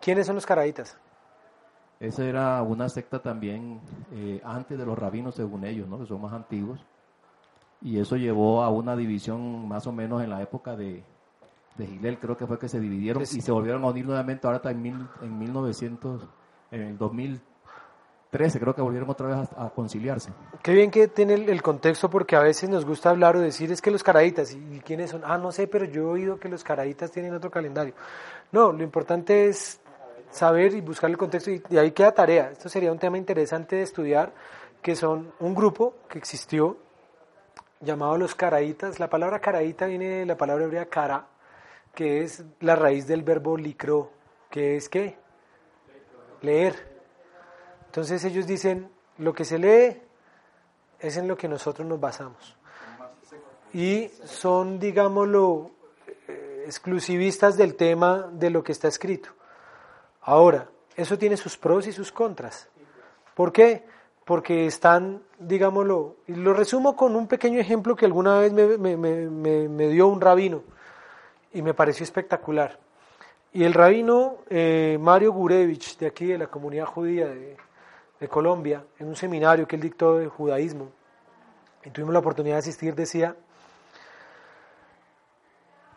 [0.00, 0.96] ¿quiénes son los caraítas?
[1.98, 3.80] Esa era una secta también
[4.12, 5.98] eh, antes de los rabinos, según ellos, ¿no?
[5.98, 6.80] que son más antiguos.
[7.82, 11.02] Y eso llevó a una división más o menos en la época de,
[11.76, 13.38] de Gilel, creo que fue que se dividieron Sí.
[13.38, 16.22] y se volvieron a unir nuevamente ahora está en, mil, en 1900,
[16.70, 16.96] en el
[18.30, 20.30] 2013, creo que volvieron otra vez a, conciliarse.
[20.62, 23.82] Qué bien que tiene el, contexto porque a veces nos gusta hablar o decir es
[23.82, 25.22] que los caraítas, ¿y, quiénes son?
[25.24, 27.94] Ah, no sé, pero yo he oído que los caraítas tienen otro calendario.
[28.52, 29.80] No, lo importante es
[30.30, 32.50] saber y buscar el contexto y, y ahí queda tarea.
[32.52, 34.32] Esto sería un tema interesante de estudiar,
[34.80, 36.76] que son un grupo que existió
[37.80, 39.00] llamado los caraítas.
[39.00, 41.26] La palabra caraíta viene de la palabra hebrea cara,
[41.94, 44.12] que es la raíz del verbo licro,
[44.50, 45.16] que es qué?
[46.42, 46.89] Leer.
[47.90, 48.88] Entonces ellos dicen,
[49.18, 50.00] lo que se lee
[51.00, 52.56] es en lo que nosotros nos basamos.
[53.74, 55.72] Y son, digámoslo,
[56.28, 59.30] eh, exclusivistas del tema de lo que está escrito.
[60.22, 62.68] Ahora, eso tiene sus pros y sus contras.
[63.34, 63.84] ¿Por qué?
[64.24, 68.96] Porque están, digámoslo, y lo resumo con un pequeño ejemplo que alguna vez me, me-
[68.96, 70.62] me- me- dio un rabino
[71.52, 72.78] y me pareció espectacular.
[73.52, 77.56] Y el rabino eh, Mario Gurevich, de aquí, de la comunidad judía de,
[78.20, 80.90] de Colombia, en un seminario que él dictó de judaísmo,
[81.84, 83.34] y tuvimos la oportunidad de asistir, decía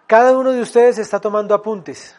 [0.08, 2.16] cada uno de ustedes está tomando apuntes.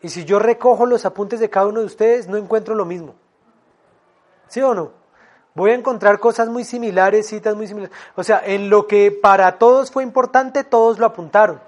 [0.00, 3.14] Y si yo recojo los apuntes de cada uno de ustedes, no encuentro lo mismo.
[4.48, 4.90] ¿Sí o no?
[5.54, 7.96] Voy a encontrar cosas muy similares, citas muy similares.
[8.14, 11.60] O sea, en lo que para todos fue importante, todos lo apuntaron.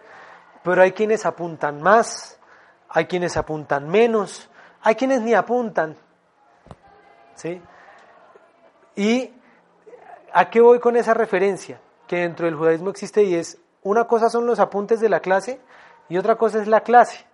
[0.65, 2.39] Pero hay quienes apuntan más,
[2.89, 4.51] hay quienes apuntan menos,
[4.83, 5.97] hay quienes ni apuntan.
[7.39, 7.63] ¿Sí?
[8.97, 9.31] ¿Y
[10.33, 11.81] a qué voy con esa referencia?
[12.09, 15.61] Que dentro del judaísmo existe y es, una cosa son los apuntes de la clase
[16.09, 17.25] y otra cosa es la clase.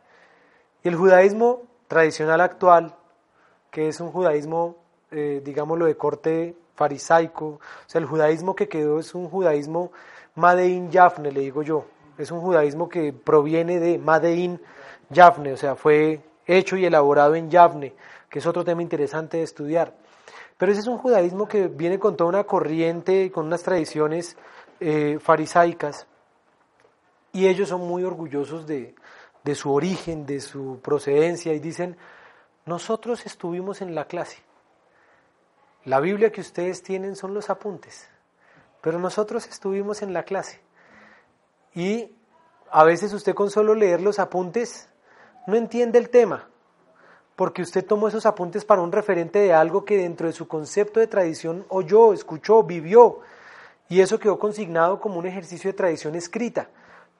[0.82, 2.94] Y el judaísmo tradicional actual,
[3.70, 4.76] que es un judaísmo,
[5.10, 9.90] eh, digámoslo, de corte farisaico, o sea, el judaísmo que quedó es un judaísmo
[10.34, 11.86] Madein Yafne, le digo yo,
[12.18, 14.60] es un judaísmo que proviene de Madein
[15.08, 17.94] Yafne, o sea, fue hecho y elaborado en Yafne,
[18.34, 19.94] que es otro tema interesante de estudiar.
[20.58, 24.36] Pero ese es un judaísmo que viene con toda una corriente, con unas tradiciones
[24.80, 26.08] eh, farisaicas,
[27.32, 28.96] y ellos son muy orgullosos de,
[29.44, 31.96] de su origen, de su procedencia, y dicen,
[32.66, 34.42] nosotros estuvimos en la clase.
[35.84, 38.08] La Biblia que ustedes tienen son los apuntes,
[38.80, 40.60] pero nosotros estuvimos en la clase.
[41.72, 42.10] Y
[42.68, 44.88] a veces usted con solo leer los apuntes
[45.46, 46.48] no entiende el tema,
[47.36, 51.00] porque usted tomó esos apuntes para un referente de algo que dentro de su concepto
[51.00, 53.20] de tradición oyó, escuchó, vivió,
[53.88, 56.68] y eso quedó consignado como un ejercicio de tradición escrita.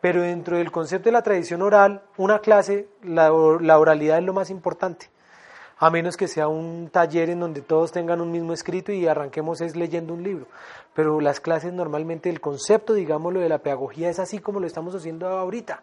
[0.00, 4.50] Pero dentro del concepto de la tradición oral, una clase, la, oralidad es lo más
[4.50, 5.08] importante
[5.76, 9.60] a menos que sea un taller en donde todos tengan un mismo escrito y arranquemos
[9.60, 10.46] es leyendo un libro.
[10.94, 14.94] Pero las clases normalmente, el concepto, digámoslo, de la pedagogía es así como lo estamos
[14.94, 15.82] haciendo ahorita.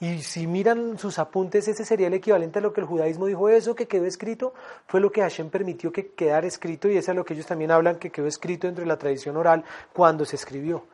[0.00, 3.50] Y si miran sus apuntes, ese sería el equivalente a lo que el judaísmo dijo,
[3.50, 4.54] eso que quedó escrito
[4.86, 7.70] fue lo que Hashem permitió que quedara escrito y eso es lo que ellos también
[7.70, 10.86] hablan, que quedó escrito dentro de la tradición oral cuando se escribió.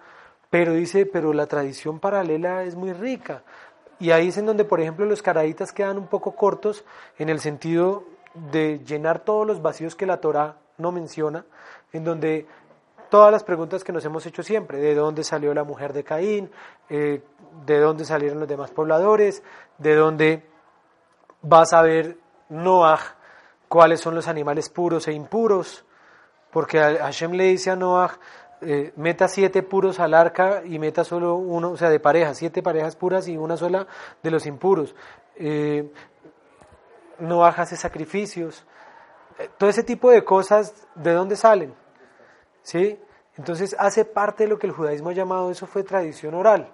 [0.51, 3.45] Pero dice, pero la tradición paralela es muy rica.
[4.01, 6.85] Y ahí es en donde, por ejemplo, los caraítas quedan un poco cortos
[7.17, 8.05] en el sentido
[8.53, 11.47] de llenar todos los vacíos que la Torah no menciona,
[11.93, 12.47] en donde
[13.11, 16.51] todas las preguntas que nos hemos hecho siempre, de dónde salió la mujer de Caín,
[16.89, 17.23] eh,
[17.65, 19.43] de dónde salieron los demás pobladores,
[19.79, 20.47] de dónde
[21.43, 23.01] vas a ver Noah,
[23.69, 25.85] cuáles son los animales puros e impuros,
[26.51, 28.19] porque Hashem le dice a Noah,
[28.63, 32.63] eh, meta siete puros al arca y meta solo uno, o sea, de parejas, siete
[32.63, 33.87] parejas puras y una sola
[34.23, 34.95] de los impuros.
[35.37, 35.93] Eh,
[37.19, 38.65] no hace sacrificios.
[39.39, 41.75] Eh, todo ese tipo de cosas, ¿de dónde salen?
[42.67, 42.99] ¿Sí?
[43.37, 46.73] Entonces hace parte de lo que el judaísmo ha llamado, eso fue tradición oral.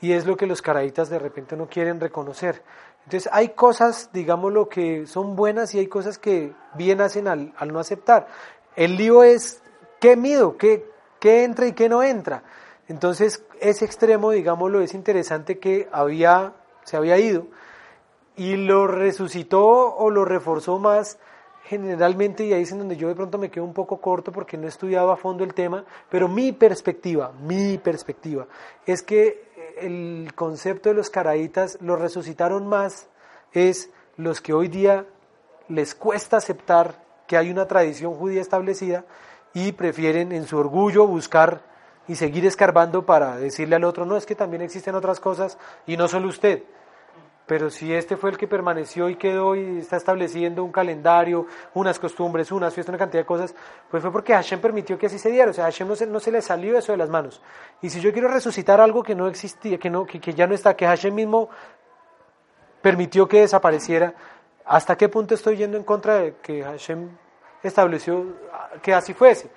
[0.00, 2.60] Y es lo que los caraítas de repente no quieren reconocer.
[3.04, 7.78] Entonces hay cosas, digámoslo, que son buenas y hay cosas que bien hacen al, no
[7.78, 8.26] aceptar.
[8.74, 9.62] El lío es,
[10.00, 10.56] ¿qué mido?
[10.56, 12.42] ¿Qué, ¿Qué entra y qué no entra?
[12.88, 17.46] Entonces ese extremo, digámoslo, es interesante que había, se había ido
[18.34, 21.20] y lo resucitó o lo reforzó más
[21.68, 24.56] generalmente, y ahí es en donde yo de pronto me quedo un poco corto porque
[24.56, 28.46] no he estudiado a fondo el tema, pero mi perspectiva, mi perspectiva,
[28.86, 29.48] es que
[29.80, 33.08] el concepto de los caraítas lo resucitaron más
[33.52, 35.06] es los que hoy día
[35.68, 39.04] les cuesta aceptar que hay una tradición judía establecida
[39.52, 41.62] y prefieren en su orgullo buscar
[42.08, 45.98] y seguir escarbando para decirle al otro, no, es que también existen otras cosas y
[45.98, 46.62] no solo usted.
[47.48, 51.98] Pero si este fue el que permaneció y quedó y está estableciendo un calendario, unas
[51.98, 53.54] costumbres, unas fiestas, una cantidad de cosas,
[53.90, 55.50] pues fue porque Hashem permitió que así se diera.
[55.50, 57.40] O sea, Hashem no se, no se le salió eso de las manos.
[57.80, 60.54] Y si yo quiero resucitar algo que no existía, que, no, que, que ya no
[60.54, 61.48] está, que Hashem mismo
[62.82, 64.12] permitió que desapareciera,
[64.66, 67.08] ¿hasta qué punto estoy yendo en contra de que Hashem
[67.62, 68.26] estableció
[68.82, 69.50] que así fuese?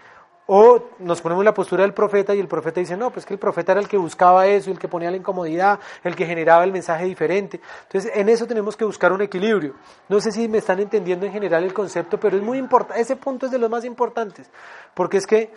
[0.54, 3.40] O nos ponemos la postura del profeta y el profeta dice, no, pues que el
[3.40, 6.74] profeta era el que buscaba eso, el que ponía la incomodidad, el que generaba el
[6.74, 7.62] mensaje diferente.
[7.84, 9.76] Entonces, en eso tenemos que buscar un equilibrio.
[10.10, 13.16] No sé si me están entendiendo en general el concepto, pero es muy importante, ese
[13.16, 14.52] punto es de los más importantes,
[14.94, 15.54] porque es que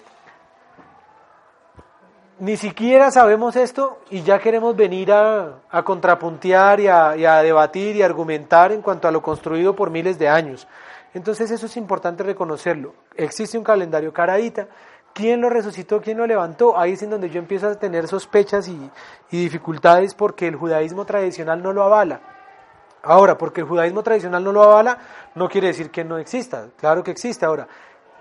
[2.39, 7.97] ni siquiera sabemos esto y ya queremos venir a, contrapuntear y a, y a debatir
[7.97, 10.69] y argumentar en cuanto a lo construido por miles de años.
[11.15, 12.95] Entonces eso es importante reconocerlo.
[13.17, 14.67] Existe un calendario caraíta.
[15.13, 16.01] ¿Quién lo resucitó?
[16.03, 16.77] ¿Quién lo levantó?
[16.77, 18.91] Ahí es en donde yo empiezo a tener sospechas y,
[19.31, 22.21] dificultades porque el judaísmo tradicional no lo avala.
[23.03, 24.99] Ahora, porque el judaísmo tradicional no lo avala,
[25.37, 26.69] no quiere decir que no exista.
[26.79, 27.47] Claro que existe.
[27.47, 27.69] Ahora,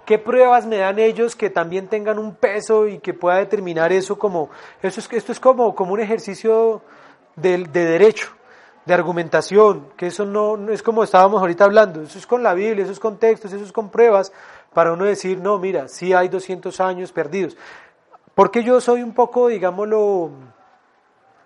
[0.06, 4.20] ¿qué pruebas me dan ellos que también tengan un peso y que pueda determinar eso
[4.20, 4.50] como...
[4.84, 6.84] Eso es, esto es como, como un ejercicio
[7.36, 8.36] de derecho
[8.86, 12.84] de argumentación, que eso no, es como estábamos ahorita hablando, eso es con la Biblia,
[12.84, 14.31] eso es con textos, eso es con pruebas,
[14.73, 17.55] para uno decir, no, mira, sí hay 200 años perdidos.
[18.36, 20.31] Porque yo soy un poco, digámoslo,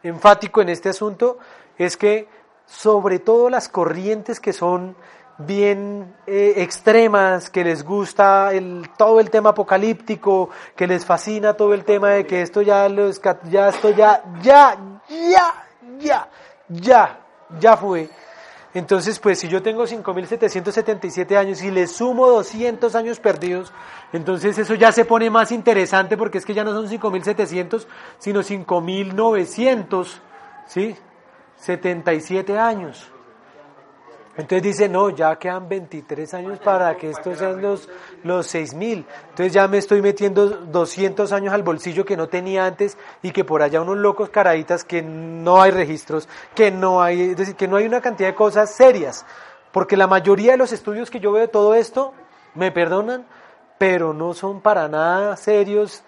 [0.03, 1.37] enfático en este asunto
[1.77, 2.27] es que
[2.65, 4.95] sobre todo las corrientes que son
[5.37, 11.73] bien eh, extremas, que les gusta el, todo el tema apocalíptico, que les fascina todo
[11.73, 14.77] el tema de que esto ya, los, ya, esto ya, ya,
[15.29, 15.65] ya,
[15.99, 16.29] ya,
[16.69, 17.19] ya,
[17.59, 18.09] ya fue.
[18.73, 23.71] Entonces, pues si yo tengo 5.777 años y le sumo 200 años perdidos,
[24.13, 27.87] entonces eso ya se pone más interesante porque es que ya no son 5.700,
[28.19, 30.07] sino 5.900,
[30.67, 30.95] ¿sí?
[31.55, 33.11] 77 años.
[34.37, 37.89] Entonces dice, no, ya quedan 23 años para que estos sean los,
[38.23, 39.03] los 6 mil.
[39.29, 43.43] Entonces ya me estoy metiendo 200 años al bolsillo que no tenía antes y que
[43.43, 47.67] por allá unos locos caraditas que no hay registros, que no hay, es decir, que
[47.67, 49.25] no hay una cantidad de cosas serias.
[49.71, 52.13] Porque la mayoría de los estudios que yo veo de todo esto,
[52.53, 53.25] me perdonan,
[53.79, 56.03] pero no son para nada serios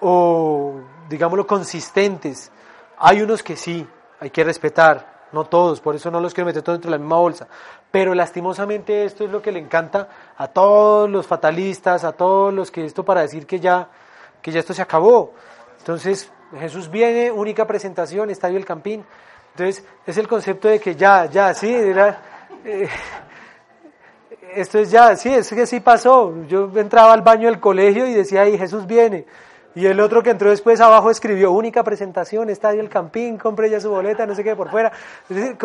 [0.00, 2.52] o, digámoslo, consistentes.
[2.96, 3.86] Hay unos que sí,
[4.20, 7.02] hay que respetar, no todos, por eso no los quiero meter todos dentro de la
[7.02, 7.48] misma bolsa.
[7.90, 12.70] Pero lastimosamente esto es lo que le encanta a todos los fatalistas, a todos los
[12.70, 13.88] que esto para decir que ya,
[14.40, 15.32] que ya esto se acabó.
[15.78, 19.04] Entonces Jesús viene, única presentación, Estadio El Campín.
[19.54, 22.20] Entonces es el concepto de que ya, ya, sí, era,
[22.64, 22.88] eh,
[24.54, 26.32] esto es ya, sí, es que sí pasó.
[26.46, 29.26] Yo entraba al baño del colegio y decía ahí, Jesús viene.
[29.74, 33.80] Y el otro que entró después abajo escribió única presentación, estadio El Campín, compre ya
[33.80, 34.92] su boleta, no sé qué, por fuera,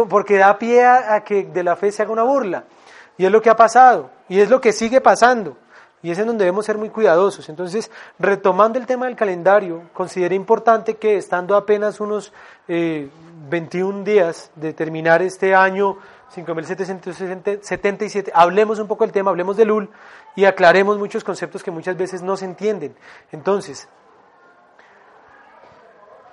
[0.10, 2.64] porque da pie a, que de la fe se haga una burla.
[3.18, 5.58] Y es lo que ha pasado, y es lo que sigue pasando.
[6.01, 7.49] Y es en donde debemos ser muy cuidadosos.
[7.49, 12.32] Entonces, retomando el tema del calendario, consideré importante que estando apenas unos
[12.68, 13.10] eh,
[13.49, 15.97] 21 días de terminar este año
[16.30, 19.89] 5777, hablemos un poco del tema, hablemos del UL
[20.38, 22.96] y aclaremos muchos conceptos que muchas veces no se entienden.
[23.32, 23.90] Entonces,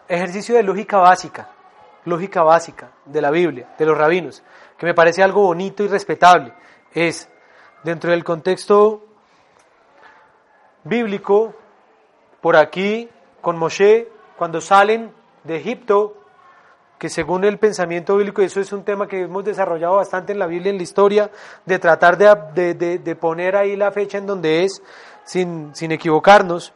[0.07, 1.49] ejercicio de lógica básica,
[2.05, 4.43] lógica básica de la Biblia, de los rabinos,
[4.77, 6.53] que me parece algo bonito y respetable,
[6.93, 7.31] es
[7.83, 9.07] dentro del contexto
[10.85, 11.55] bíblico,
[12.43, 13.09] por aquí,
[13.41, 16.24] con Moshe, cuando salen de Egipto,
[16.99, 20.47] que según el pensamiento bíblico, eso es un tema que hemos desarrollado bastante en la
[20.47, 21.31] Biblia, en la historia,
[21.67, 24.83] de tratar de, de, poner ahí la fecha en donde es,
[25.25, 26.73] sin, sin equivocarnos,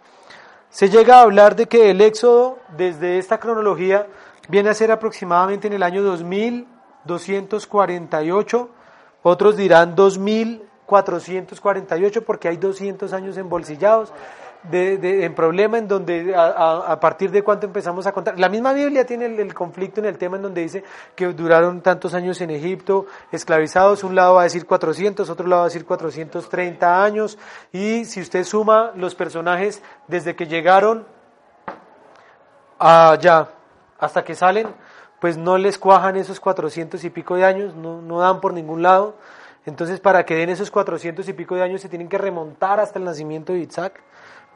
[0.71, 4.07] se llega a hablar de que el éxodo, desde esta cronología,
[4.49, 8.71] viene a ser aproximadamente en el año 2248,
[9.23, 14.13] otros dirán 2448 porque hay 200 años embolsillados,
[14.65, 18.39] de, en problema en donde a, partir de cuánto empezamos a contar.
[18.39, 20.85] La misma Biblia tiene el, conflicto en el tema en donde dice
[21.15, 24.05] que duraron tantos años en Egipto esclavizados.
[24.05, 27.39] Un lado va a decir 400, otro lado va a decir 430 años.
[27.73, 31.07] Y si usted suma los personajes desde que llegaron
[32.79, 33.49] allá
[33.99, 34.69] hasta que salen,
[35.21, 38.83] pues no les cuajan esos 400 y pico de años, no, no dan por ningún
[38.83, 39.17] lado.
[39.67, 42.99] Entonces, para que den esos 400 y pico de años, se tienen que remontar hasta
[42.99, 44.01] el nacimiento de Isaac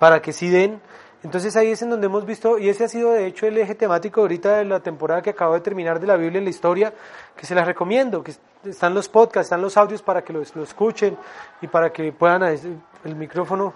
[0.03, 0.81] para que sí den.
[1.23, 3.77] Entonces ahí es en donde hemos visto, y ese ha sido de hecho el eje
[3.77, 6.93] temático ahorita de la temporada que acabo de terminar de la Biblia en la historia,
[7.37, 8.33] que se las recomiendo, que
[8.65, 11.17] están los podcasts, están los audios para que lo, escuchen
[11.61, 13.75] y para que puedan, el micrófono.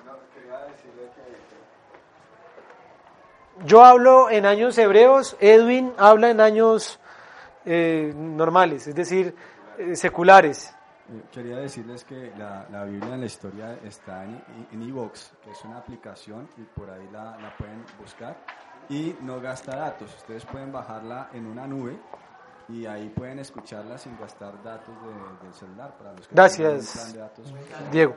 [3.64, 6.98] Yo hablo en años hebreos, Edwin habla en años
[7.64, 9.32] eh, normales, es decir,
[9.78, 10.75] eh, seculares.
[11.08, 15.64] Eh, quería decirles que la, la, Biblia en la historia está en Evox, que es
[15.64, 18.36] una aplicación y por ahí la, la, pueden buscar.
[18.88, 21.96] Y no gasta datos, ustedes pueden bajarla en una nube
[22.68, 24.94] y ahí pueden escucharla sin gastar datos
[25.42, 25.96] del celular.
[25.96, 27.16] Para los que Gracias,
[27.92, 28.16] Diego.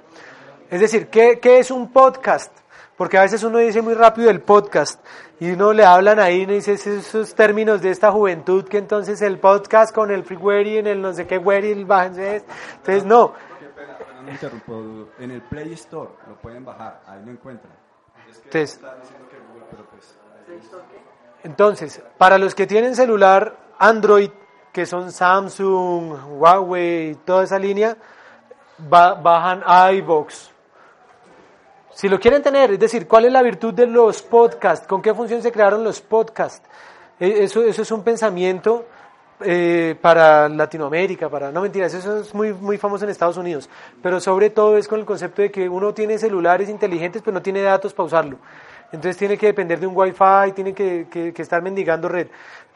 [0.69, 2.51] Es decir, ¿qué, ¿qué es un podcast?
[2.99, 5.01] Porque a veces uno dice muy rápido el podcast
[5.39, 9.39] y uno le hablan ahí y dice esos términos de esta juventud que entonces el
[9.39, 12.43] podcast con el free en el no sé qué weary, el bájense.
[12.75, 13.33] Entonces, no.
[15.17, 17.71] En el Play Store lo pueden bajar, ahí lo encuentran.
[18.27, 18.81] Entonces,
[21.45, 24.31] entonces, para los que tienen celular Android,
[24.73, 27.95] que son Samsung, Huawei, toda esa línea,
[28.77, 29.63] bajan
[29.95, 30.58] iBox
[31.99, 34.87] si lo quieren tener, es decir, ¿cuál es la virtud de los podcasts?
[34.87, 36.65] ¿Con qué función se crearon los podcasts?
[37.19, 38.85] E, eso, eso es un pensamiento
[39.41, 43.69] eh, para Latinoamérica, para no mentiras, eso es muy, muy famoso en Estados Unidos,
[44.01, 47.41] pero sobre todo es con el concepto de que uno tiene celulares inteligentes, pero no
[47.41, 48.37] tiene datos para usarlo.
[48.93, 52.27] Entonces tiene que depender de un wifi, tiene que, que, estar mendigando red.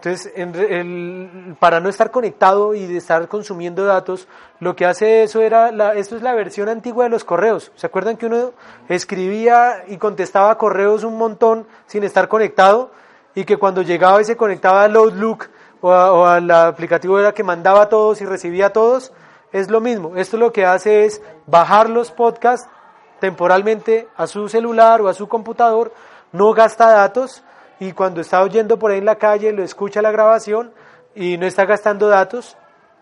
[0.04, 4.28] Entonces, el, para no estar conectado y de estar consumiendo datos,
[4.60, 7.72] lo que hace eso era, la, esto es la versión antigua de los correos.
[7.76, 8.52] ¿Se acuerdan que uno
[8.90, 12.92] escribía y contestaba correos un montón sin estar conectado?
[13.36, 15.50] y que cuando llegaba y se conectaba al Outlook
[15.82, 19.12] o, o al aplicativo era que mandaba a todos y recibía a todos,
[19.52, 20.16] es lo mismo.
[20.18, 22.70] Esto lo que hace es bajar los podcasts
[23.20, 25.94] temporalmente a su celular o a su computador,
[26.32, 27.44] no gasta datos
[27.84, 30.74] y cuando está oyendo por ahí en la calle lo escucha la grabación
[31.16, 32.56] y no está gastando datos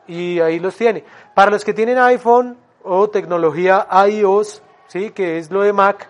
[0.07, 1.03] y ahí los tiene.
[1.35, 5.11] Para los que tienen iPhone o tecnología iOS, ¿sí?
[5.11, 6.09] que es lo de Mac,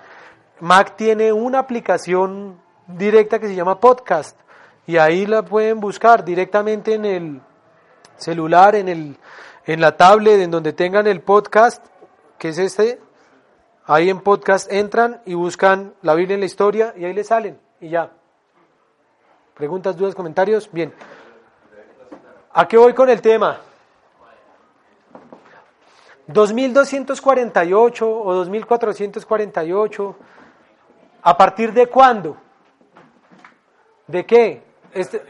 [0.62, 4.40] Mac tiene una aplicación directa que se llama Podcast
[4.88, 7.42] y ahí la pueden buscar directamente en el
[8.16, 9.18] celular, en, el,
[9.66, 11.86] en la tablet, en donde tengan el podcast,
[12.38, 13.00] que es este.
[13.86, 17.60] Ahí en podcast entran y buscan la Biblia en la historia y ahí les salen
[17.82, 18.12] y ya.
[19.62, 20.68] ¿Preguntas, dudas, comentarios?
[20.72, 20.92] Bien.
[22.52, 23.60] ¿A qué voy con el tema?
[26.26, 30.16] 2248 o 2448.
[31.22, 32.38] ¿A partir de cuándo?
[34.08, 34.64] ¿De qué?
[34.94, 35.22] Este-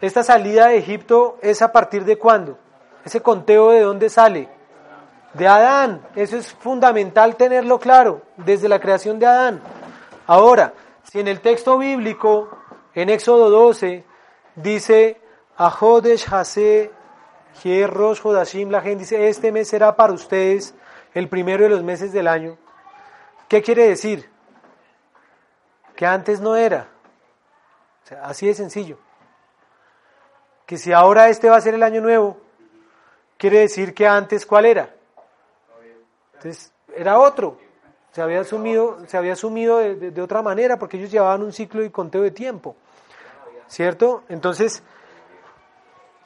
[0.00, 2.56] esta salida de Egipto es a partir de cuándo?
[3.04, 4.48] Ese conteo de dónde sale?
[5.34, 6.06] De Adán.
[6.14, 9.60] Eso es fundamental tenerlo claro, desde la creación de Adán.
[10.28, 12.48] Ahora, si en el texto bíblico,
[12.96, 14.04] en Éxodo 12,
[14.56, 15.20] dice,
[15.56, 16.90] Ahodesh Hase
[17.62, 20.74] Hierros Hodashim, la gente dice, este mes será para ustedes
[21.14, 22.58] el primero de los meses del año.
[23.48, 24.28] ¿Qué quiere decir?
[25.94, 26.88] Que antes no era.
[28.22, 28.98] Así de sencillo.
[30.66, 32.38] Que si ahora este va a ser el año nuevo,
[33.38, 34.94] quiere decir que antes cuál era.
[36.34, 37.58] Entonces, era otro.
[38.12, 41.52] Se había asumido, se había asumido de, de- de otra manera porque ellos llevaban un
[41.52, 42.76] ciclo y conteo de tiempo.
[43.68, 44.24] ¿Cierto?
[44.28, 44.82] Entonces,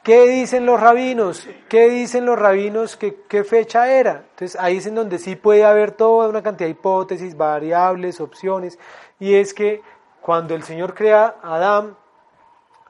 [0.03, 1.47] ¿qué dicen los rabinos?
[1.69, 2.97] ¿Qué dicen los rabinos?
[2.97, 4.23] ¿Qué, qué fecha era?
[4.31, 8.77] Entonces, ahí es en donde sí puede haber toda una cantidad de hipótesis, variables, opciones.
[9.19, 9.81] Y es que
[10.21, 11.97] cuando el Señor crea a Adán,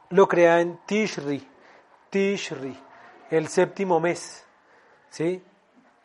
[0.10, 1.47] lo crea en Tishri,
[2.10, 2.78] Tishri,
[3.30, 4.45] el séptimo mes,
[5.10, 5.41] ¿sí?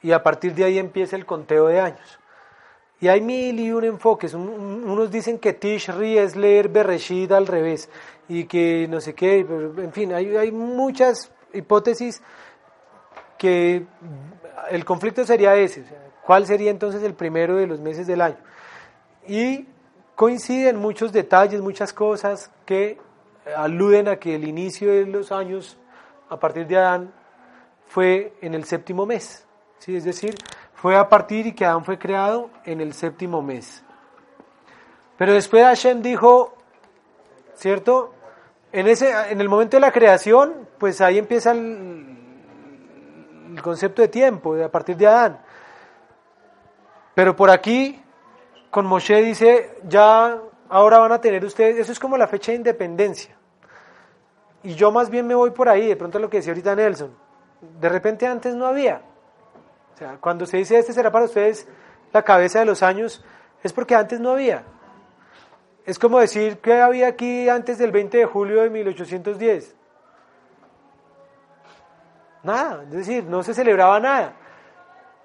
[0.02, 2.20] Y a partir de ahí empieza el conteo de años.
[3.00, 4.32] Y hay mil y un enfoques.
[4.34, 7.88] Un- un- Unos dicen que Tishri es leer Bereshit al revés
[8.28, 12.22] y que no sé qué, en fin, hay, hay muchas hipótesis
[13.38, 13.84] que
[14.70, 15.82] el conflicto sería ese.
[15.82, 18.38] o sea, ¿Cuál sería entonces el primero de los meses del año?
[19.28, 19.66] Y
[20.14, 22.98] coinciden muchos detalles, muchas cosas que
[23.56, 25.78] aluden a que el inicio de los años
[26.28, 27.12] a partir de Adán
[27.86, 29.46] fue en el séptimo mes.
[29.78, 29.94] ¿sí?
[29.96, 30.34] Es decir,
[30.76, 33.82] fue a partir y que Adán fue creado en el séptimo mes.
[35.16, 36.54] Pero después Hashem dijo,
[37.54, 38.12] ¿cierto?
[38.72, 42.16] En, ese, en el momento de la creación, pues ahí empieza el,
[43.54, 45.40] el concepto de tiempo, a partir de Adán.
[47.14, 48.02] Pero por aquí,
[48.70, 52.56] con Moshe dice, ya ahora van a tener ustedes, eso es como la fecha de
[52.56, 53.34] independencia.
[54.62, 57.16] Y yo más bien me voy por ahí, de pronto lo que decía ahorita Nelson.
[57.80, 59.00] De repente antes no había.
[60.20, 61.66] Cuando se dice este será para ustedes
[62.12, 63.24] la cabeza de los años,
[63.62, 64.64] es porque antes no había.
[65.84, 69.76] Es como decir que había aquí antes del 20 de julio de 1810.
[72.42, 74.34] Nada, es decir, no se celebraba nada.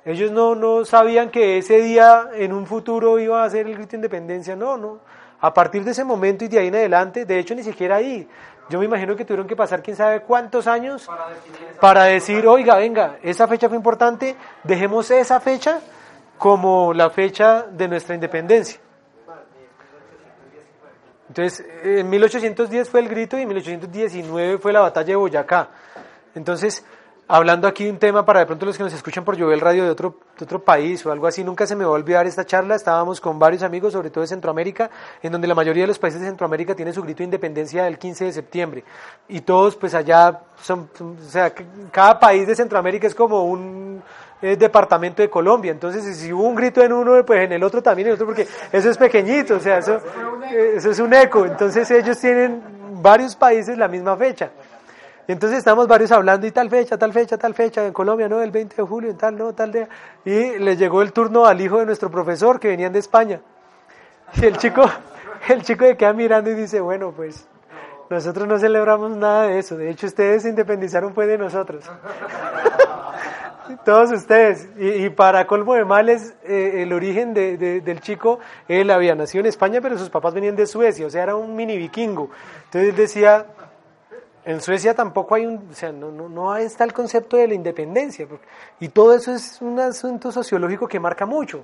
[0.06, 3.92] Ellos no, no sabían que ese día en un futuro iba a ser el grito
[3.92, 5.00] de independencia, no, no.
[5.40, 8.28] A partir de ese momento y de ahí en adelante, de hecho ni siquiera ahí.
[8.72, 11.06] Yo me imagino que tuvieron que pasar quién sabe cuántos años
[11.82, 15.82] para decir, oiga, venga, esa fecha fue importante, dejemos esa fecha
[16.38, 18.80] como la fecha de nuestra independencia.
[21.28, 25.68] Entonces, en 1810 fue el grito y en 1819 fue la batalla de Boyacá.
[26.34, 26.86] Entonces,
[27.32, 29.86] hablando aquí de un tema para de pronto los que nos escuchan por Llover Radio
[29.86, 32.46] de otro, de otro país o algo así, nunca se me va a olvidar esta
[32.46, 32.76] charla.
[32.76, 34.92] Estábamos con varios amigos, sobre todo de Centroamérica,
[35.24, 37.98] en donde la mayoría de los países de Centroamérica tiene su grito de independencia el
[37.98, 38.84] 15 de septiembre.
[39.30, 41.54] Y todos, pues allá, son, o sea,
[41.90, 44.04] cada país de Centroamérica es como un
[44.42, 45.72] eh, departamento de Colombia.
[45.72, 48.26] Entonces, si hubo un grito en uno, pues en el otro también, en el otro,
[48.26, 50.02] porque eso es pequeñito, o sea, eso,
[50.52, 51.46] eh, eso es un eco.
[51.46, 52.62] Entonces, ellos tienen
[53.02, 54.52] varios países la misma fecha.
[55.32, 58.52] Entonces estamos varios hablando y tal fecha, tal fecha, tal fecha, en Colombia, no, el
[58.52, 59.88] 20 de julio, en tal, no, tal día.
[60.26, 63.40] Y le llegó el turno al hijo de nuestro profesor que venían de España.
[64.36, 64.84] Y el chico,
[65.50, 67.48] el chico de queda mirando y dice, bueno, pues
[68.10, 69.78] nosotros no celebramos nada de eso.
[69.78, 71.86] De hecho, ustedes se independizaron fue de nosotros.
[73.86, 74.68] Todos ustedes.
[74.78, 79.40] Y, para colmo de males, eh, el origen de- de- del chico, él había nacido
[79.42, 82.30] en España, pero sus papás venían de Suecia, o sea, era un mini vikingo.
[82.66, 83.46] Entonces decía,
[84.46, 87.54] en Suecia tampoco hay un, o sea, no, no, no está el concepto de la
[87.54, 88.28] independencia.
[88.80, 91.64] y todo eso es un asunto sociológico que marca mucho.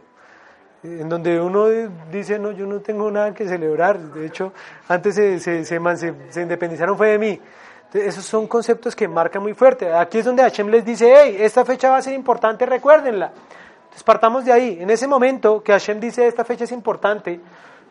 [0.84, 1.66] en donde uno
[2.12, 4.54] dice, no, yo no tengo nada que celebrar, de hecho,
[4.88, 7.42] antes se, se, se, se- se independizaron fue de mí.
[7.88, 9.92] Entonces, esos son conceptos que marcan muy fuerte.
[9.94, 13.32] Aquí es donde Hashem les dice, hey, esta fecha va a ser importante, recuérdenla.
[13.84, 14.78] Entonces partamos de ahí.
[14.82, 17.40] En ese momento que Hashem dice esta fecha es importante,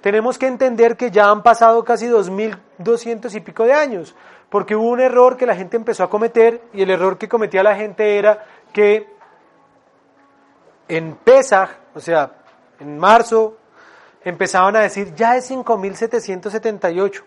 [0.03, 4.15] tenemos que entender que ya han pasado casi 2.200 y pico de años,
[4.51, 7.63] porque hubo un error que la gente empezó a cometer y el error que cometía
[7.63, 9.09] la gente era que
[10.89, 12.33] en Pesaj, o sea,
[12.79, 13.57] en marzo,
[14.25, 17.23] empezaban a decir, ya es 5.778.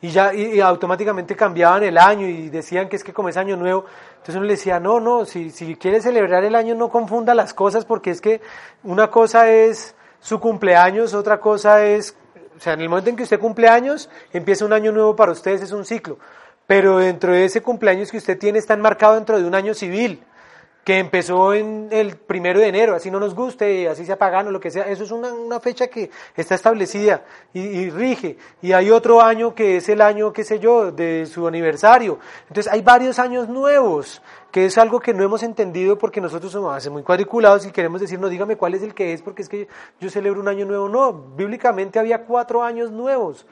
[0.00, 3.36] Y ya y, y automáticamente cambiaban el año y decían que es que como es
[3.36, 3.84] año nuevo.
[4.12, 7.52] Entonces uno le decía, no, no, si, si quiere celebrar el año no confunda las
[7.52, 8.40] cosas porque es que
[8.84, 12.16] una cosa es su cumpleaños, otra cosa es,
[12.56, 15.32] o sea, en el momento en que usted cumple años, empieza un año nuevo para
[15.32, 16.18] ustedes, es un ciclo.
[16.68, 20.22] Pero dentro de ese cumpleaños que usted tiene está enmarcado dentro de un año civil
[20.84, 24.60] que empezó en el primero de enero, así no nos guste, así sea pagano, lo
[24.60, 28.36] que sea, eso es una, una fecha que está establecida y, rige.
[28.60, 32.18] Y hay otro año que es el año, qué sé yo, de su aniversario.
[32.48, 36.90] Entonces hay varios años nuevos, que es algo que no hemos entendido porque nosotros somos
[36.90, 39.68] muy cuadriculados y queremos decir, no, dígame cuál es el que es, porque es que
[40.00, 40.88] yo celebro un año nuevo.
[40.88, 43.46] No, bíblicamente había cuatro años nuevos.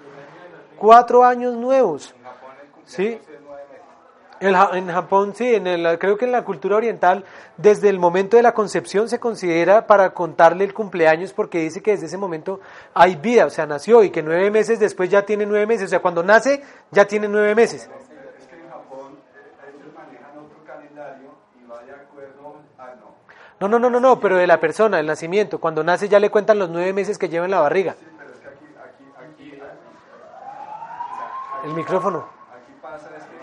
[0.79, 2.15] Cuatro años nuevos.
[2.87, 3.21] ¿Sí?
[4.39, 7.25] El en Japón, sí, en el, creo que en la cultura oriental,
[7.57, 11.93] desde el momento de la concepción se considera para contarle el cumpleaños porque dice que
[11.93, 12.61] desde ese momento
[12.93, 15.89] hay vida, o sea, nació y que nueve meses después ya tiene nueve meses, o
[15.89, 17.89] sea, cuando nace ya tiene nueve meses.
[18.39, 23.15] Es que en Japón eh, ellos manejan otro calendario y va de acuerdo a no.
[23.59, 26.31] No, no, no, no, no, pero de la persona, el nacimiento, cuando nace ya le
[26.31, 27.95] cuentan los nueve meses que lleva en la barriga.
[27.99, 28.67] Sí, pero es que aquí,
[29.19, 29.63] aquí, aquí,
[31.65, 32.29] El micrófono.
[32.53, 33.37] aquí pasa es que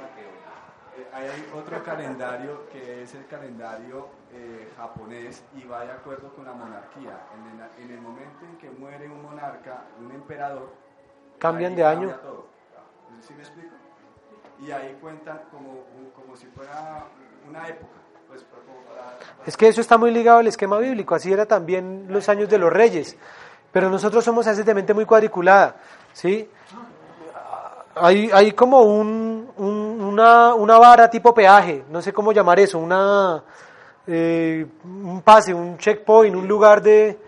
[1.01, 1.27] eh, hay
[1.63, 7.17] otro calendario que es el calendario eh, japonés y va de acuerdo con la monarquía.
[7.35, 10.73] En el, en el momento en que muere un monarca, un emperador,
[11.39, 12.09] Cambian de año.
[12.21, 12.47] todo.
[13.21, 13.73] ¿Sí me explico?
[14.61, 15.83] Y ahí cuentan como,
[16.15, 17.05] como si fuera
[17.49, 17.93] una época.
[18.27, 21.45] Pues, como para- para- Es que eso está muy ligado al esquema bíblico, así era
[21.45, 23.17] también los años de los reyes.
[23.71, 25.75] Pero nosotros somos así de mente muy cuadriculada,
[26.13, 26.49] ¿sí?
[27.95, 29.42] Hay, hay como un-
[30.13, 33.43] una, una vara tipo peaje, no sé cómo llamar eso, una,
[34.07, 37.19] eh, un pase, un checkpoint, un lugar de,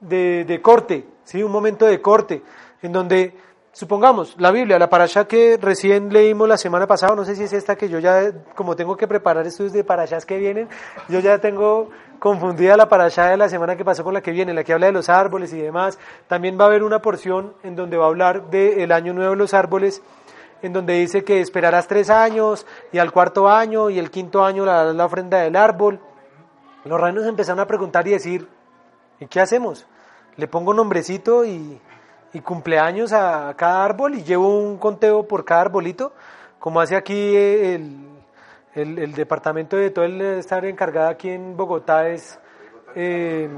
[0.00, 1.42] de, de corte, ¿sí?
[1.42, 2.42] un momento de corte,
[2.82, 3.36] en donde,
[3.72, 7.52] supongamos, la Biblia, la parasha que recién leímos la semana pasada, no sé si es
[7.52, 10.68] esta que yo ya, como tengo que preparar estudios de parashas que vienen,
[11.08, 11.90] yo ya tengo
[12.22, 14.86] confundida la parasha de la semana que pasó con la que viene, la que habla
[14.86, 15.98] de los árboles y demás.
[16.28, 19.36] También va a haber una porción en donde va a hablar del año nuevo de
[19.36, 20.02] los árboles,
[20.62, 24.64] en donde dice que esperarás tres años y al cuarto año y el quinto año
[24.64, 26.00] la, la ofrenda del árbol.
[26.84, 28.48] Los reinos empezaron a preguntar y decir,
[29.20, 29.86] ¿y qué hacemos?
[30.36, 31.80] ¿Le pongo nombrecito y,
[32.32, 36.12] y cumpleaños a cada árbol y llevo un conteo por cada arbolito?
[36.58, 38.06] Como hace aquí el,
[38.74, 42.38] el, departamento de todo el estar encargado aquí en Bogotá es
[42.94, 43.48] eh,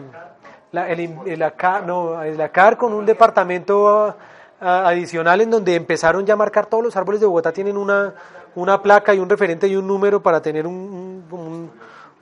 [0.73, 1.53] la, el, el
[1.87, 4.17] no, el ACAR con un departamento
[4.65, 8.15] adicional en donde empezaron ya a marcar todos los árboles de Bogotá tienen una,
[8.55, 11.71] una placa y un referente y un número para tener un, un- un-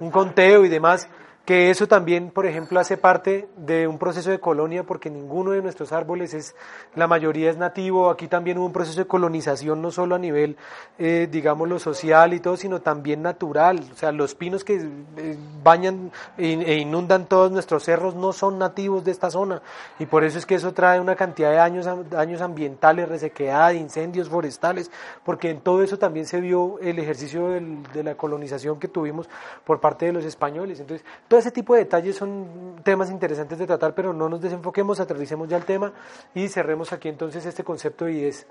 [0.01, 1.09] un conteo y demás,
[1.45, 5.61] que eso también, por ejemplo, hace parte de un proceso de colonia, porque ninguno de
[5.61, 6.55] nuestros árboles es,
[6.95, 10.57] la mayoría es nativo, aquí también hubo un proceso de colonización, no solo a nivel,
[11.01, 15.37] eh, digamos, lo social y todo, sino también natural, o sea, los pinos que eh,
[15.65, 19.63] bañan e e inundan todos nuestros cerros no son nativos de esta zona,
[19.99, 24.29] y por eso es que eso trae una cantidad de daños, daños ambientales, resequedad, incendios
[24.29, 24.93] forestales,
[25.25, 29.29] porque en todo eso también se vio el ejercicio del- de la colonización que tuvimos
[29.65, 30.79] por parte de los españoles.
[30.79, 35.01] Entonces, todo ese tipo de detalles son temas interesantes de tratar, pero no nos desenfoquemos,
[35.01, 35.91] aterricemos ya el tema
[36.35, 38.47] y cerremos aquí entonces este concepto y es,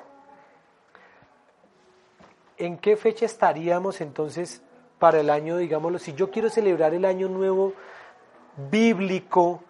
[2.57, 4.63] ¿en qué fecha estaríamos entonces
[4.97, 7.73] para el año, digámoslo, si yo quiero celebrar el año nuevo
[8.71, 9.61] bíblico,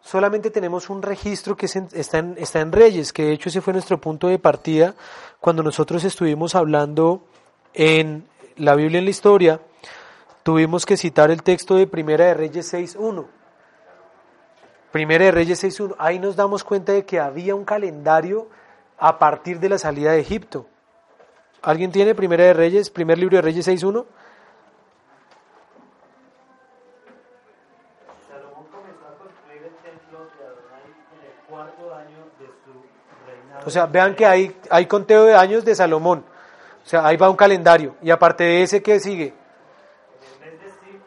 [0.00, 3.50] solamente tenemos un registro que es en- está, en, está en Reyes, que de hecho
[3.50, 4.94] ese fue nuestro punto de partida
[5.38, 7.20] cuando nosotros estuvimos hablando
[7.74, 8.24] en
[8.56, 9.60] la Biblia en la historia,
[10.44, 13.26] tuvimos que citar el texto de Primera de Reyes 6.1.
[14.92, 18.46] Primera de Reyes 6.1, ahí nos damos cuenta de que había un calendario
[18.96, 20.66] a partir de la salida de Egipto.
[21.62, 24.04] ¿Alguien tiene Primera de Reyes, primer libro de Reyes 6.1?
[28.28, 33.66] Salomón comenzó a construir el templo de Adonai en el cuarto año de su reinado.
[33.66, 36.22] O sea, vean que hay, hay conteo de años de Salomón.
[36.84, 37.96] O sea, ahí va un calendario.
[38.02, 39.28] Y aparte de ese, ¿qué sigue?
[39.28, 41.00] En el mes de Sif,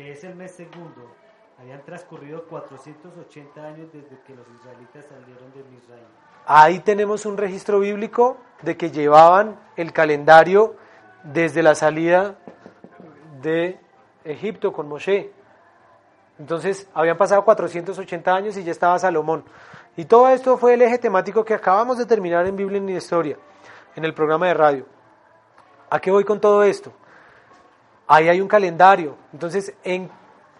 [0.00, 1.14] que es el mes segundo,
[1.58, 6.06] Habían transcurrido 480 años desde que los israelitas salieron de Misraim.
[6.46, 10.74] Ahí tenemos un registro bíblico de que llevaban el calendario
[11.22, 12.36] desde la salida
[13.42, 13.78] de
[14.24, 15.30] Egipto con Moshe.
[16.38, 19.44] Entonces, habían pasado 480 años y ya estaba Salomón.
[19.98, 23.36] Y todo esto fue el eje temático que acabamos de terminar en Biblia en Historia,
[23.94, 24.86] en el programa de radio.
[25.90, 26.90] ¿A qué voy con todo esto?
[28.12, 29.16] Ahí hay un calendario.
[29.32, 30.10] Entonces, en,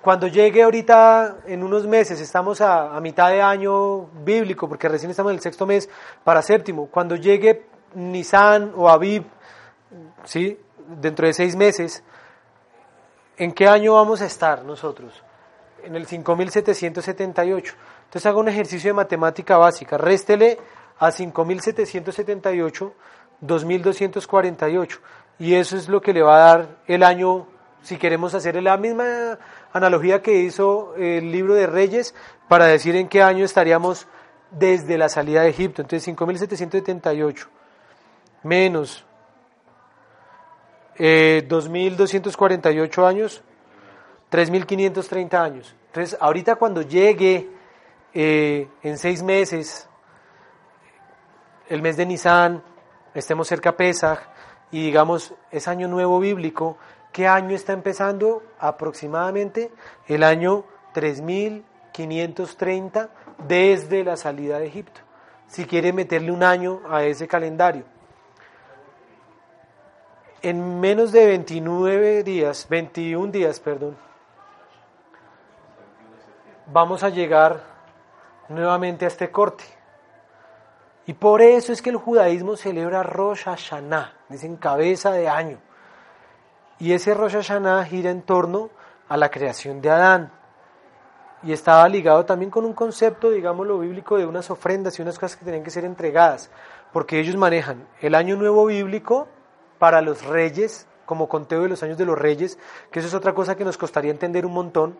[0.01, 5.11] cuando llegue ahorita, en unos meses, estamos a, a mitad de año bíblico, porque recién
[5.11, 5.90] estamos en el sexto mes
[6.22, 6.86] para séptimo.
[6.86, 9.24] Cuando llegue Nisan o Aviv,
[10.22, 10.61] ¿sí?
[11.01, 12.05] dentro de seis meses,
[13.36, 15.12] ¿en qué año vamos a estar nosotros?
[15.82, 17.74] En el 5778.
[18.05, 19.98] Entonces haga un ejercicio de matemática básica.
[19.98, 20.57] Réstele
[21.01, 22.94] a 5778
[23.40, 25.01] 2248.
[25.41, 27.49] Y eso es lo que le va a dar el año,
[27.82, 29.38] si queremos hacer la misma
[29.72, 32.14] analogía que hizo el libro de Reyes,
[32.47, 34.07] para decir en qué año estaríamos
[34.53, 35.82] desde la salida de Egipto.
[35.82, 37.49] Entonces 5778
[38.43, 39.05] menos
[40.97, 43.43] eh, 2.248 años,
[44.30, 45.74] 3.530 años.
[45.86, 47.49] Entonces, ahorita cuando llegue
[48.12, 49.88] eh, en seis meses,
[51.68, 52.62] el mes de Nisan,
[53.14, 54.18] estemos cerca a Pesach,
[54.71, 56.77] y digamos, es año nuevo bíblico,
[57.12, 58.43] ¿qué año está empezando?
[58.59, 59.73] Aproximadamente
[60.07, 63.09] el año 3530
[63.47, 65.01] desde la salida de Egipto.
[65.47, 67.85] Si quiere meterle un año a ese calendario
[70.43, 73.97] en menos de 29 días, 21 días, perdón,
[76.66, 77.62] vamos a llegar
[78.49, 79.64] nuevamente a este corte.
[81.07, 85.59] Y por eso es que el judaísmo celebra Rosh Hashanah, dicen cabeza de año.
[86.78, 88.70] Y ese Rosh Hashanah gira en torno
[89.09, 90.33] a la creación de Adán.
[91.43, 95.37] Y estaba ligado también con un concepto, digámoslo, bíblico de unas ofrendas y unas cosas
[95.37, 96.51] que tenían que ser entregadas.
[96.93, 99.28] Porque ellos manejan el año nuevo bíblico
[99.78, 102.59] para los reyes, como conteo de los años de los reyes,
[102.91, 104.97] que eso es otra cosa que nos costaría entender un montón,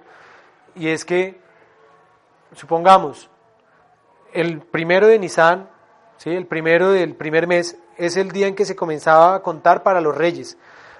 [0.75, 1.41] y es que,
[2.55, 3.31] supongamos,
[4.33, 5.69] el primero de Nisan,
[6.17, 6.31] ¿sí?
[6.31, 7.77] el primero del primer mes,
[8.07, 10.59] es el día en que se comenzaba a contar para los reyes.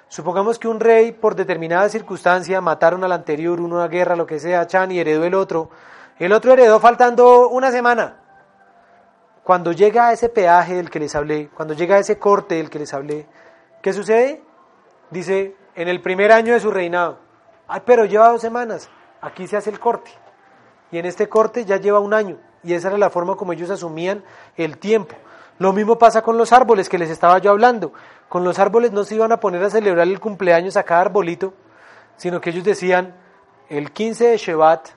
[0.09, 4.39] Supongamos que un rey, por determinada circunstancia, mataron al anterior, uno una guerra, lo que
[4.39, 5.71] sea, Chan, y heredó el otro.
[6.19, 8.17] El otro heredó faltando una semana.
[9.45, 12.71] Cuando llega a ese peaje del que les hablé, cuando llega a ese corte del
[12.71, 13.27] que les hablé,
[13.83, 14.43] ¿Qué sucede?
[15.11, 17.19] Dice, en el primer año de su reinado.
[17.67, 18.91] Ay, pero lleva dos semanas.
[19.23, 20.11] Aquí se hace el corte.
[20.93, 22.39] Y en este corte ya lleva un año.
[22.63, 24.23] Y esa era la forma como ellos asumían
[24.57, 25.17] el tiempo.
[25.61, 27.93] Lo mismo pasa con los árboles que les estaba yo hablando.
[28.31, 31.53] Con los árboles no se iban a poner a celebrar el cumpleaños a cada arbolito,
[32.17, 33.15] sino que ellos decían,
[33.69, 34.89] el 15 de Shevat,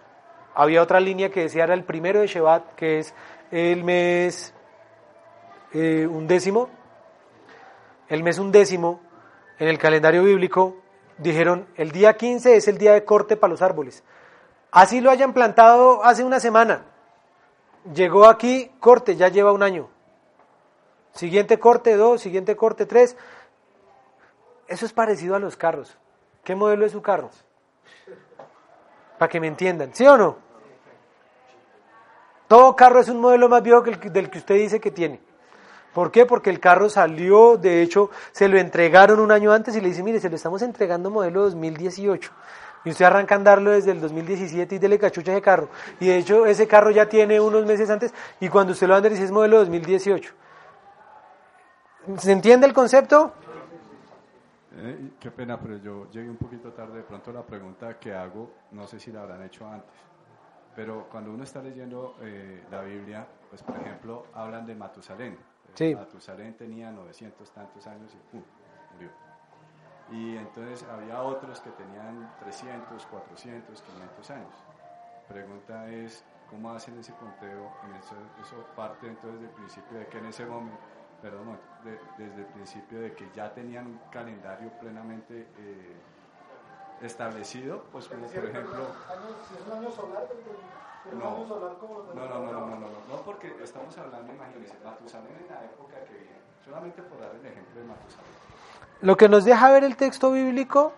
[0.55, 3.13] había otra línea que decía era el primero de Shevat, que es
[3.51, 4.53] el mes
[5.73, 6.69] eh, undécimo,
[8.07, 9.01] el mes undécimo,
[9.59, 10.77] en el calendario bíblico,
[11.17, 14.01] dijeron, el día 15 es el día de corte para los árboles.
[14.71, 16.85] Así lo hayan plantado hace una semana.
[17.93, 19.89] Llegó aquí, corte, ya lleva un año.
[21.13, 23.15] Siguiente corte, dos, siguiente corte, tres.
[24.67, 25.97] Eso es parecido a los carros.
[26.43, 27.29] ¿Qué modelo es su carro?
[29.17, 30.37] Para que me entiendan, ¿sí o no?
[32.47, 35.19] Todo carro es un modelo más viejo que el, del que usted dice que tiene.
[35.93, 36.25] ¿Por qué?
[36.25, 40.01] Porque el carro salió, de hecho, se lo entregaron un año antes y le dice,
[40.01, 42.31] mire, se lo estamos entregando modelo 2018.
[42.85, 45.69] Y usted arranca a andarlo desde el 2017 y dele cachucha ese carro.
[45.99, 49.07] Y de hecho, ese carro ya tiene unos meses antes y cuando usted lo anda
[49.07, 50.33] dice es modelo 2018.
[52.17, 53.33] ¿Se entiende el concepto?
[54.75, 56.97] Eh, qué pena, pero yo llegué un poquito tarde.
[56.97, 59.95] De pronto la pregunta que hago, no sé si la habrán hecho antes.
[60.75, 65.37] Pero cuando uno está leyendo eh, la Biblia, pues por ejemplo, hablan de Matusalén
[65.75, 65.95] Sí.
[65.95, 68.43] Matusalén tenía 900 tantos años y ¡pum!
[68.93, 69.09] murió.
[70.11, 74.53] Y entonces había otros que tenían 300, 400, 500 años.
[75.27, 77.71] Pregunta es, ¿cómo hacen ese conteo?
[77.85, 80.77] En eso, eso parte entonces del principio de que en ese momento,
[81.23, 81.57] perdón,
[82.17, 85.95] desde el principio de que ya tenían un calendario plenamente eh,
[87.01, 88.87] establecido, pues como por ejemplo...
[89.47, 90.27] Si es un año solar,
[91.13, 95.95] no, no, no, no, no, no, no, porque estamos hablando, imagínense, Matusalén en la época
[96.03, 98.31] que viene, solamente por dar el ejemplo de Matusalén.
[99.01, 100.91] Lo que nos deja ver el texto bíblico,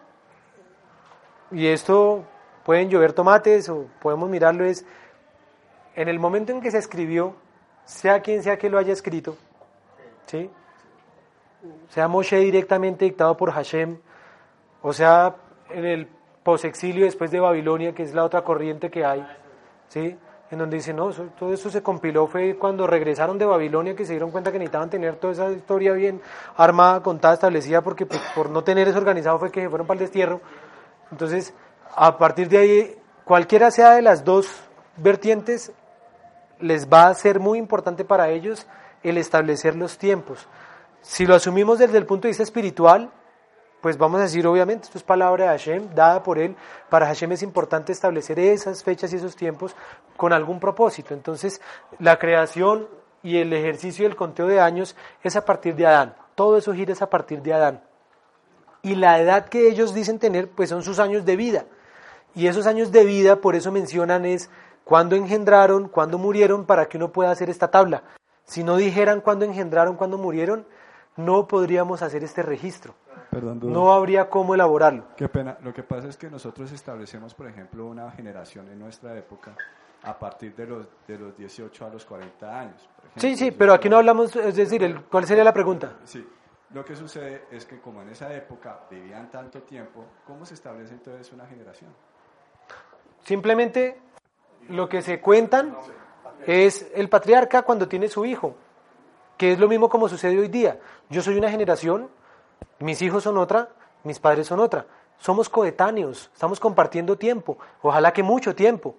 [1.52, 2.26] y esto
[2.64, 4.86] pueden llover tomates o podemos mirarlo, es
[5.96, 7.36] en el momento en que se escribió,
[7.84, 9.38] sea quien sea que lo haya escrito,
[10.26, 10.50] ¿sí?
[11.90, 13.98] sea Moshe directamente dictado por Hashem,
[14.82, 15.36] o sea,
[15.70, 16.08] en el
[16.44, 19.26] posexilio después de Babilonia, que es la otra corriente que hay,
[19.88, 20.18] ¿sí?
[20.52, 24.14] En donde dice, no, todo eso se compiló fue cuando regresaron de Babilonia que se
[24.14, 26.22] dieron cuenta que necesitaban tener toda esa historia bien
[26.56, 30.00] armada, contada, establecida, porque pues, por no tener eso organizado fue que se fueron para
[30.00, 30.42] el destierro.
[31.12, 31.54] Entonces,
[31.96, 34.48] a partir de ahí, cualquiera sea de las dos
[34.98, 35.72] vertientes,
[36.60, 38.68] les va a ser muy importante para ellos
[39.10, 40.48] el establecer los tiempos.
[41.02, 43.12] Si lo asumimos desde el punto de vista espiritual,
[43.82, 46.56] pues vamos a decir, obviamente, esto es palabra de Hashem, dada por él.
[46.90, 49.76] Para Hashem es importante establecer esas fechas y esos tiempos
[50.18, 51.14] con algún propósito.
[51.14, 51.62] Entonces,
[52.00, 52.88] la creación
[53.22, 56.16] y el ejercicio del conteo de años es a partir de Adán.
[56.34, 57.84] Todo eso gira es a partir de Adán.
[58.82, 61.66] Y la edad que ellos dicen tener, pues son sus años de vida.
[62.34, 64.50] Y esos años de vida, por eso mencionan es
[64.84, 68.04] cuándo engendraron, cuándo murieron, para que uno pueda hacer esta tabla.
[68.46, 70.66] Si no dijeran cuándo engendraron, cuándo murieron,
[71.18, 72.94] no podríamos hacer este registro.
[73.32, 73.60] Perdón.
[73.64, 75.06] No habría cómo elaborarlo.
[75.18, 75.58] Qué pena.
[75.62, 79.56] Lo que pasa es que nosotros establecemos, por ejemplo, una generación en nuestra época
[80.04, 82.82] a partir de los, de los 18 a los 40 años.
[82.96, 83.22] por ejemplo.
[83.22, 85.94] Sí, sí, pero aquí no hablamos, es decir, el- ¿cuál sería la pregunta?
[86.04, 86.26] Sí.
[86.74, 90.94] Lo que sucede es que como en esa época vivían tanto tiempo, ¿cómo se establece
[90.94, 91.92] entonces una generación?
[93.24, 94.00] Simplemente
[94.70, 95.76] lo que se cuentan
[96.46, 98.56] es el patriarca cuando tiene su hijo,
[99.38, 100.80] que es lo mismo como sucede hoy día.
[101.10, 102.10] Yo soy una generación,
[102.80, 103.70] mis hijos son otra,
[104.04, 104.86] mis padres son otra.
[105.18, 108.96] Somos coetáneos, estamos compartiendo tiempo, ojalá que mucho tiempo.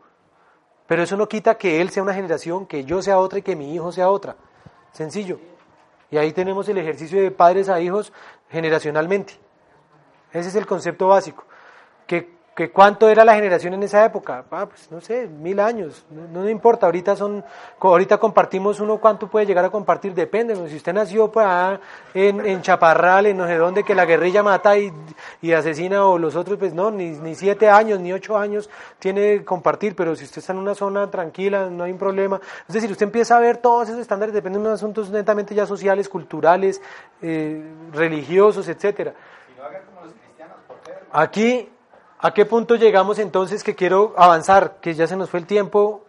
[0.87, 3.57] Pero eso no quita que él sea una generación, que yo sea otra y que
[3.57, 4.37] mi hijo sea otra.
[4.93, 5.39] Sencillo.
[6.11, 8.13] Y ahí tenemos el ejercicio de padres a hijos
[8.51, 9.35] generacionalmente.
[10.33, 11.45] Ese es el concepto básico.
[12.07, 14.43] ¿Que, que cuánto era la generación en esa época?
[14.51, 16.07] Ah, pues no sé, mil años.
[16.11, 17.45] No, no importa, ahorita son,
[17.79, 20.15] ahorita compartimos uno, ¿cuánto puede llegar a compartir?
[20.15, 20.57] Depende.
[20.71, 21.79] Si usted nació pues, ah,
[22.15, 24.91] en, en Chaparral, en no sé dónde, que la guerrilla mata y,
[25.43, 29.41] y asesina, o los otros, pues no, ni, ni siete años, ni ocho años tiene
[29.41, 29.95] que compartir.
[29.95, 32.41] Pero si usted está en una zona tranquila, no hay un problema.
[32.67, 35.67] Es decir, usted empieza a ver todos esos estándares, dependen de unos asuntos netamente ya
[35.67, 36.81] sociales, culturales,
[37.21, 39.13] eh, religiosos, etcétera.
[41.13, 41.69] Aquí,
[42.19, 44.79] ¿a qué punto llegamos entonces que quiero avanzar?
[44.81, 46.05] Que ya se nos fue el tiempo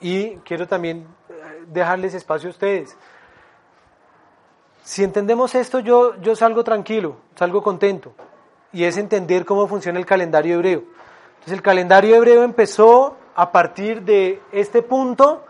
[0.00, 2.96] y quiero también eh, dejarles espacio a ustedes.
[4.82, 8.12] Si entendemos esto, yo, yo salgo tranquilo, salgo contento.
[8.72, 10.84] Y es entender cómo funciona el calendario hebreo.
[11.34, 15.44] Entonces el calendario hebreo empezó a partir de este punto,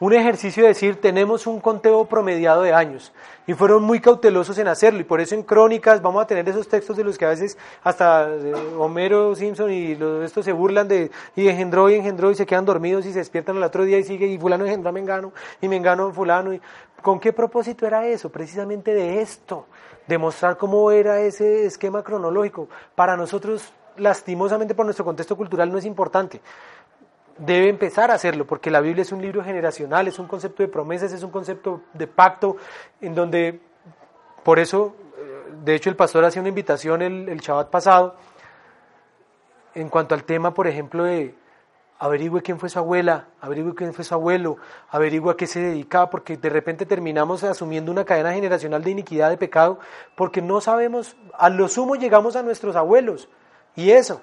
[0.00, 3.12] un ejercicio de decir, tenemos un conteo promediado de años.
[3.46, 5.00] Y fueron muy cautelosos en hacerlo.
[5.00, 7.56] Y por eso en crónicas vamos a tener esos textos de los que a veces
[7.82, 12.34] hasta eh, Homero Simpson y los, estos se burlan de, y engendró y engendró y
[12.34, 14.92] se quedan dormidos y se despiertan al otro día y sigue, y fulano engendró a
[14.92, 16.52] Mengano, y Mengano a fulano.
[16.52, 16.60] Y,
[17.00, 18.30] ¿Con qué propósito era eso?
[18.30, 19.66] Precisamente de esto,
[20.08, 22.68] demostrar cómo era ese esquema cronológico.
[22.94, 26.40] Para nosotros, lastimosamente por nuestro contexto cultural, no es importante
[27.38, 30.68] debe empezar a hacerlo, porque la Biblia es un libro generacional, es un concepto de
[30.68, 32.56] promesas, es un concepto de pacto,
[33.00, 33.60] en donde,
[34.42, 38.16] por eso, eh, de hecho el pastor hacía una invitación el, el Shabbat pasado,
[39.74, 41.34] en cuanto al tema, por ejemplo, de
[41.98, 44.58] averigüe quién fue su abuela, averigüe quién fue su abuelo,
[44.90, 49.30] averigüe a qué se dedicaba, porque de repente terminamos asumiendo una cadena generacional de iniquidad,
[49.30, 49.78] de pecado,
[50.14, 53.28] porque no sabemos, a lo sumo llegamos a nuestros abuelos,
[53.74, 54.20] y eso,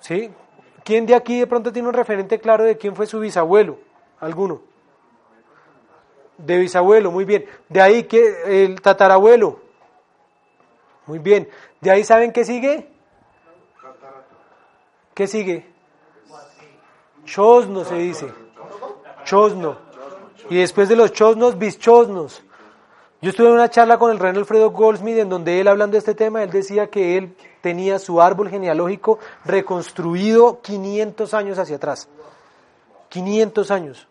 [0.00, 0.30] ¿sí?
[0.88, 3.78] ¿Quién de aquí de pronto tiene un referente claro de quién fue su bisabuelo?
[4.20, 4.62] ¿Alguno?
[6.38, 7.44] De bisabuelo, muy bien.
[7.68, 8.64] De ahí, ¿qué?
[8.64, 9.60] el tatarabuelo.
[11.04, 11.46] Muy bien.
[11.82, 12.88] ¿De ahí saben qué sigue?
[15.12, 15.66] ¿Qué sigue?
[17.26, 18.32] Chosno se dice.
[19.24, 19.76] Chosno.
[20.48, 22.42] Y después de los chosnos, bischosnos.
[23.20, 25.98] Yo estuve en una charla con el rey Alfredo Goldsmith en donde él hablando de
[25.98, 32.08] este tema, él decía que él tenía su árbol genealógico reconstruido 500 años hacia atrás.
[33.08, 34.06] 500 años.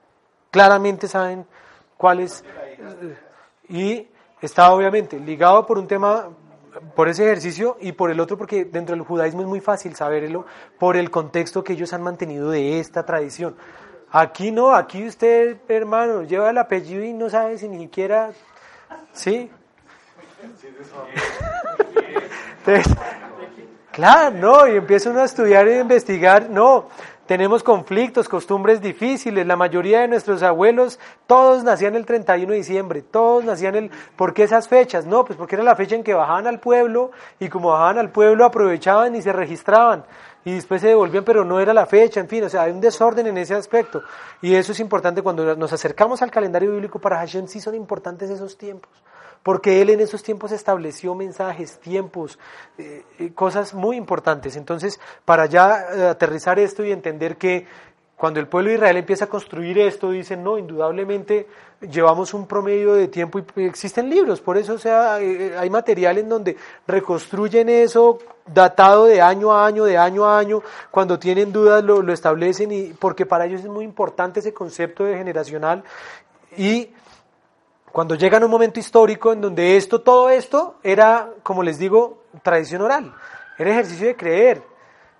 [0.52, 1.46] Claramente saben
[1.96, 2.44] cuáles.
[3.70, 4.10] Y
[4.42, 6.28] está obviamente ligado por un tema,
[6.94, 10.46] por ese ejercicio y por el otro porque dentro del judaísmo es muy fácil saberlo
[10.78, 13.56] por el contexto que ellos han mantenido de esta tradición.
[14.12, 18.32] Aquí no, aquí usted, hermano, lleva el apellido y no sabe si ni siquiera
[19.14, 19.50] ¿Sí?
[23.92, 26.88] Claro, no, y empieza uno a estudiar y a investigar, no,
[27.26, 33.02] tenemos conflictos, costumbres difíciles, la mayoría de nuestros abuelos, todos nacían el 31 de diciembre,
[33.02, 35.06] todos nacían el, ¿por qué esas fechas?
[35.06, 38.12] No, pues porque era la fecha en que bajaban al pueblo y como bajaban al
[38.12, 40.06] pueblo aprovechaban y se registraban
[40.46, 42.80] y después se devolvían, pero no era la fecha, en fin, o sea, hay un
[42.80, 44.02] desorden en ese aspecto.
[44.42, 48.30] Y eso es importante cuando nos acercamos al calendario bíblico, para Hashem sí son importantes
[48.30, 48.92] esos tiempos,
[49.44, 52.40] porque Él en esos tiempos estableció mensajes, tiempos,
[52.78, 54.56] eh, eh, cosas muy importantes.
[54.56, 57.68] Entonces, para ya eh, aterrizar esto y entender que
[58.16, 61.48] cuando el pueblo de Israel empieza a construir esto, dicen, no, indudablemente
[61.82, 66.18] llevamos un promedio de tiempo y existen libros, por eso o sea, eh, hay material
[66.18, 71.52] en donde reconstruyen eso datado de año a año, de año a año, cuando tienen
[71.52, 75.84] dudas lo, lo establecen y porque para ellos es muy importante ese concepto de generacional
[76.58, 76.90] y
[77.92, 82.24] cuando llegan a un momento histórico en donde esto, todo esto era, como les digo,
[82.44, 83.14] tradición oral,
[83.58, 84.62] era ejercicio de creer,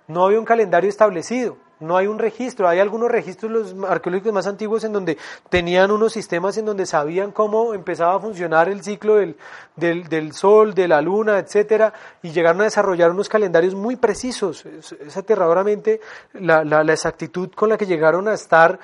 [0.06, 4.84] no había un calendario establecido, no hay un registro, hay algunos registros arqueológicos más antiguos
[4.84, 5.16] en donde
[5.48, 9.36] tenían unos sistemas en donde sabían cómo empezaba a funcionar el ciclo del,
[9.76, 11.92] del, del sol, de la luna, etcétera,
[12.22, 14.66] y llegaron a desarrollar unos calendarios muy precisos.
[14.66, 16.00] Es, aterradoramente
[16.34, 18.78] la, la, la exactitud con la que llegaron a estar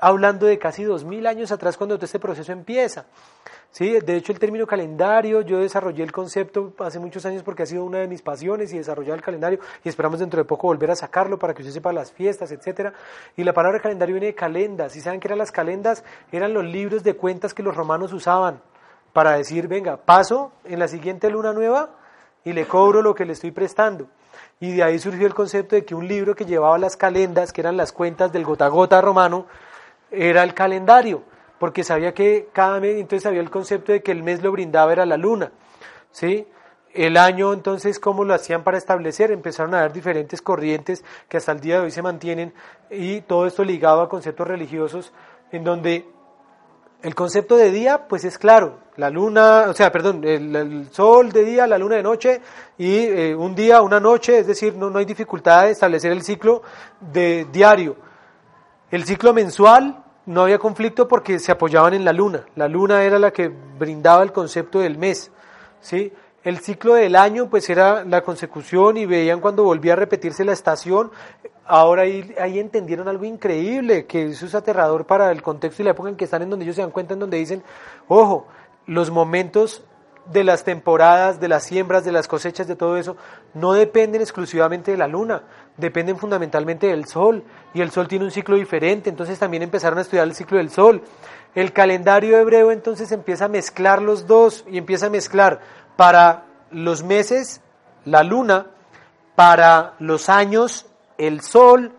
[0.00, 3.06] hablando de casi dos mil años atrás cuando todo este proceso empieza.
[3.70, 7.66] Sí, de hecho el término calendario, yo desarrollé el concepto hace muchos años porque ha
[7.66, 10.90] sido una de mis pasiones y desarrollar el calendario y esperamos dentro de poco volver
[10.90, 12.94] a sacarlo para que usted sepa las fiestas, etcétera.
[13.36, 14.96] Y la palabra calendario viene de calendas.
[14.96, 16.02] ¿Y saben qué eran las calendas?
[16.32, 18.60] Eran los libros de cuentas que los romanos usaban
[19.12, 21.90] para decir, venga, paso en la siguiente luna nueva
[22.44, 24.06] y le cobro lo que le estoy prestando.
[24.60, 27.60] Y de ahí surgió el concepto de que un libro que llevaba las calendas, que
[27.60, 29.46] eran las cuentas del gota a gota romano,
[30.10, 31.22] era el calendario
[31.58, 34.92] porque sabía que cada mes, entonces había el concepto de que el mes lo brindaba
[34.92, 35.52] era la luna,
[36.10, 36.46] ¿sí?
[36.94, 39.30] El año, entonces, ¿cómo lo hacían para establecer?
[39.30, 42.54] Empezaron a haber diferentes corrientes que hasta el día de hoy se mantienen
[42.90, 45.12] y todo esto ligado a conceptos religiosos
[45.52, 46.06] en donde
[47.02, 51.44] el concepto de día, pues es claro, la luna, o sea, perdón, el, sol de
[51.44, 52.40] día, la luna de noche
[52.76, 56.22] y eh, un día, una noche, es decir, no, no hay dificultad de establecer el
[56.22, 56.62] ciclo
[57.00, 57.96] de diario.
[58.90, 62.44] El ciclo mensual, no había conflicto porque se apoyaban en la luna.
[62.54, 65.30] La luna era la que brindaba el concepto del mes.
[65.80, 66.12] ¿sí?
[66.44, 70.52] El ciclo del año pues era la consecución y veían cuando volvía a repetirse la
[70.52, 71.10] estación.
[71.64, 75.92] Ahora ahí, ahí entendieron algo increíble, que eso es aterrador para el contexto y la
[75.92, 77.62] época en que están, en donde ellos se dan cuenta, en donde dicen,
[78.06, 78.46] ojo,
[78.84, 79.82] los momentos
[80.30, 83.16] de las temporadas, de las siembras, de las cosechas, de todo eso,
[83.54, 85.42] no dependen exclusivamente de la luna,
[85.78, 87.42] dependen fundamentalmente del sol,
[87.72, 90.70] y el sol tiene un ciclo diferente, entonces también empezaron a estudiar el ciclo del
[90.70, 91.02] sol.
[91.54, 95.60] El calendario hebreo entonces empieza a mezclar los dos y empieza a mezclar
[95.96, 97.62] para los meses
[98.04, 98.66] la luna,
[99.34, 100.86] para los años
[101.16, 101.92] el sol,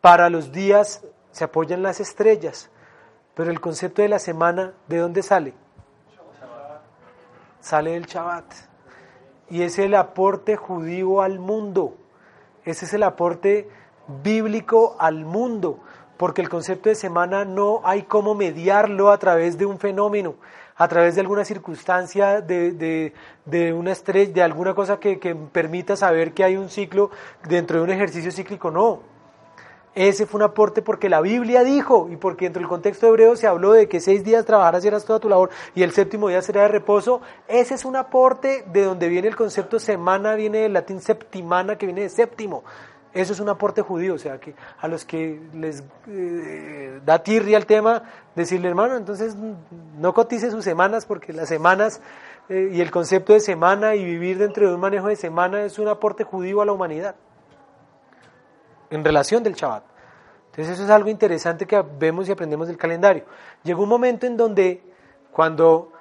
[0.00, 1.02] para los días
[1.32, 2.70] se apoyan las estrellas,
[3.34, 5.54] pero el concepto de la semana, ¿de dónde sale?
[7.60, 8.44] sale del Shabbat.
[9.50, 11.96] Y es el aporte judío al mundo.
[12.68, 13.68] Ese es el aporte
[14.22, 15.80] bíblico al mundo.
[16.16, 20.34] Porque el concepto de semana no hay cómo mediarlo a través de un fenómeno,
[20.76, 23.12] a través de alguna circunstancia, de, de,
[23.44, 27.10] de una estrella, de alguna cosa que, que permita saber que hay un ciclo
[27.48, 28.70] dentro de un ejercicio cíclico.
[28.70, 29.00] No,
[30.06, 33.48] ese fue un aporte porque la Biblia dijo y porque dentro del contexto hebreo se
[33.48, 36.40] habló de que seis días trabajarás y harás toda tu labor y el séptimo día
[36.40, 37.20] será de reposo.
[37.48, 41.86] Ese es un aporte de donde viene el concepto semana, viene del latín septimana, que
[41.86, 42.62] viene de séptimo.
[43.12, 47.56] Eso es un aporte judío, o sea, que a los que les eh, da tirria
[47.56, 48.04] el tema,
[48.36, 49.34] decirle, hermano, entonces
[49.98, 52.00] no cotice sus semanas porque las semanas
[52.48, 55.80] eh, y el concepto de semana y vivir dentro de un manejo de semana es
[55.80, 57.16] un aporte judío a la humanidad
[58.90, 59.84] en relación del Shabbat.
[60.50, 63.24] Entonces eso es algo interesante que vemos y aprendemos del calendario.
[63.62, 64.82] Llegó un momento en donde
[65.30, 65.92] cuando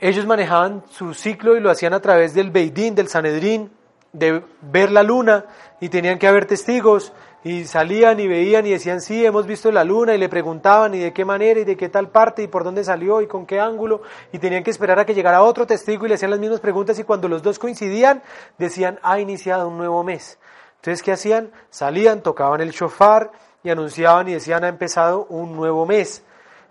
[0.00, 3.70] ellos manejaban su ciclo y lo hacían a través del Beidín, del Sanedrín,
[4.12, 5.44] de ver la luna
[5.80, 7.12] y tenían que haber testigos
[7.44, 10.98] y salían y veían y decían, sí, hemos visto la luna y le preguntaban y
[10.98, 13.60] de qué manera y de qué tal parte y por dónde salió y con qué
[13.60, 14.02] ángulo
[14.32, 16.98] y tenían que esperar a que llegara otro testigo y le hacían las mismas preguntas
[16.98, 18.22] y cuando los dos coincidían
[18.56, 20.38] decían, ha iniciado un nuevo mes.
[20.78, 21.50] Entonces, ¿qué hacían?
[21.70, 23.30] Salían, tocaban el shofar
[23.62, 26.22] y anunciaban y decían, ha empezado un nuevo mes.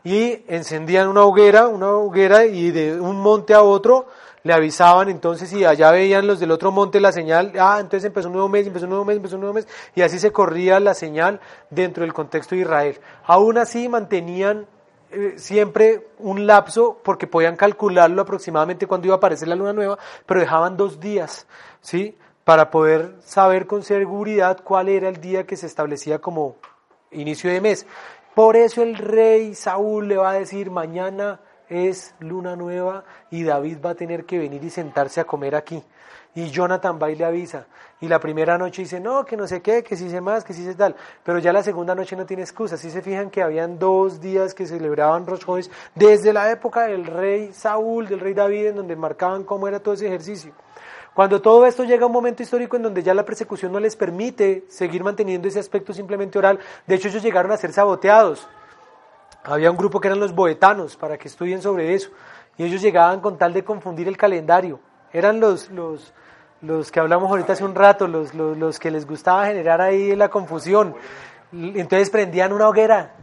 [0.04, 4.08] Y encendían una hoguera, una hoguera y de un monte a otro
[4.48, 8.30] le avisaban entonces y allá veían los del otro monte la señal, ah, entonces empezó
[8.30, 10.80] un nuevo mes, empezó un nuevo mes, empezó un nuevo mes, y así se corría
[10.80, 12.98] la señal dentro del contexto de Israel.
[13.26, 14.66] Aún así mantenían
[15.12, 20.00] eh, siempre un lapso porque podían calcularlo aproximadamente cuando iba a aparecer la luna nueva,
[20.26, 21.46] pero dejaban dos días,
[21.82, 22.18] ¿sí?
[22.48, 26.56] Para poder saber con seguridad cuál era el día que se establecía como
[27.12, 27.86] inicio de mes.
[28.36, 33.80] Por eso el rey Saúl le va a decir, mañana es luna nueva y David
[33.86, 35.84] va a tener que venir y sentarse a comer aquí.
[36.36, 37.68] Y Jonathan va y le avisa.
[38.00, 40.54] Y la primera noche dice, no, que no sé qué, que sí sé más, que
[40.54, 40.96] sí sé tal.
[41.26, 42.78] Pero ya la segunda noche no tiene excusa.
[42.78, 47.08] Si se fijan que habían dos días que celebraban Rosh Chodesh desde la época del
[47.08, 50.54] rey Saúl, del rey David, en donde marcaban cómo era todo ese ejercicio.
[51.18, 53.96] Cuando todo esto llega a un momento histórico en donde ya la persecución no les
[53.96, 58.48] permite seguir manteniendo ese aspecto simplemente oral, de hecho ellos llegaron a ser saboteados.
[59.44, 62.12] Había un grupo que eran los boetanos, para que estudien sobre eso,
[62.56, 64.80] y ellos llegaban con tal de confundir el calendario.
[65.12, 66.14] Eran los, los,
[66.62, 70.16] los que hablamos ahorita hace un rato, los, los, los que les gustaba generar ahí
[70.16, 70.94] la confusión.
[71.52, 73.16] Entonces prendían una hoguera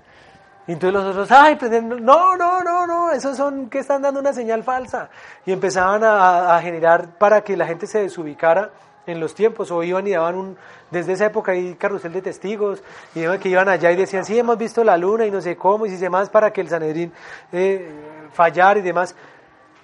[0.67, 4.21] y entonces los otros, ay, pues, no, no, no, no, esos son que están dando
[4.21, 5.11] una señal falsa.
[5.45, 8.71] Y empezaban a, generar para que la gente se desubicara
[9.07, 10.57] en los tiempos, o iban y daban un,
[10.91, 12.83] desde esa época hay carrusel de testigos,
[13.15, 15.85] y que iban allá y decían, sí, hemos visto la luna y no sé cómo,
[15.85, 17.13] y si se más para que el Sanedrín
[17.53, 17.91] eh,
[18.33, 19.15] fallar y demás.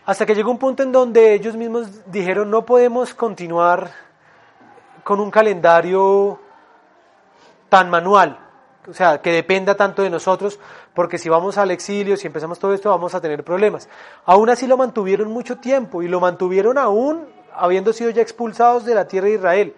[0.07, 3.91] Hasta que llegó un punto en donde ellos mismos dijeron, no podemos continuar
[5.05, 6.41] con un calendario
[7.69, 8.50] tan manual
[8.91, 10.59] o sea, que dependa tanto de nosotros,
[10.95, 13.89] porque si vamos al exilio, si empezamos todo esto, vamos a tener problemas.
[14.25, 18.95] Aún así lo mantuvieron mucho tiempo y lo mantuvieron aún habiendo sido ya expulsados de
[18.95, 19.75] la tierra de Israel.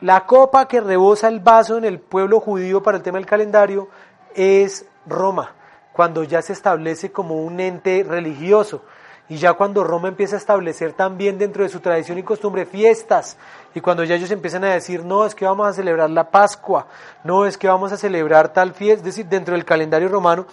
[0.00, 3.88] La copa que rebosa el vaso en el pueblo judío para el tema del calendario
[4.34, 5.54] es Roma,
[5.92, 8.82] cuando ya se establece como un ente religioso.
[9.28, 13.36] Y ya cuando Roma empieza a establecer también dentro de su tradición y costumbre fiestas,
[13.74, 16.86] y cuando ya ellos empiezan a decir, no, es que vamos a celebrar la Pascua,
[17.24, 20.46] no, es que vamos a celebrar tal fiesta, es decir, dentro del calendario romano,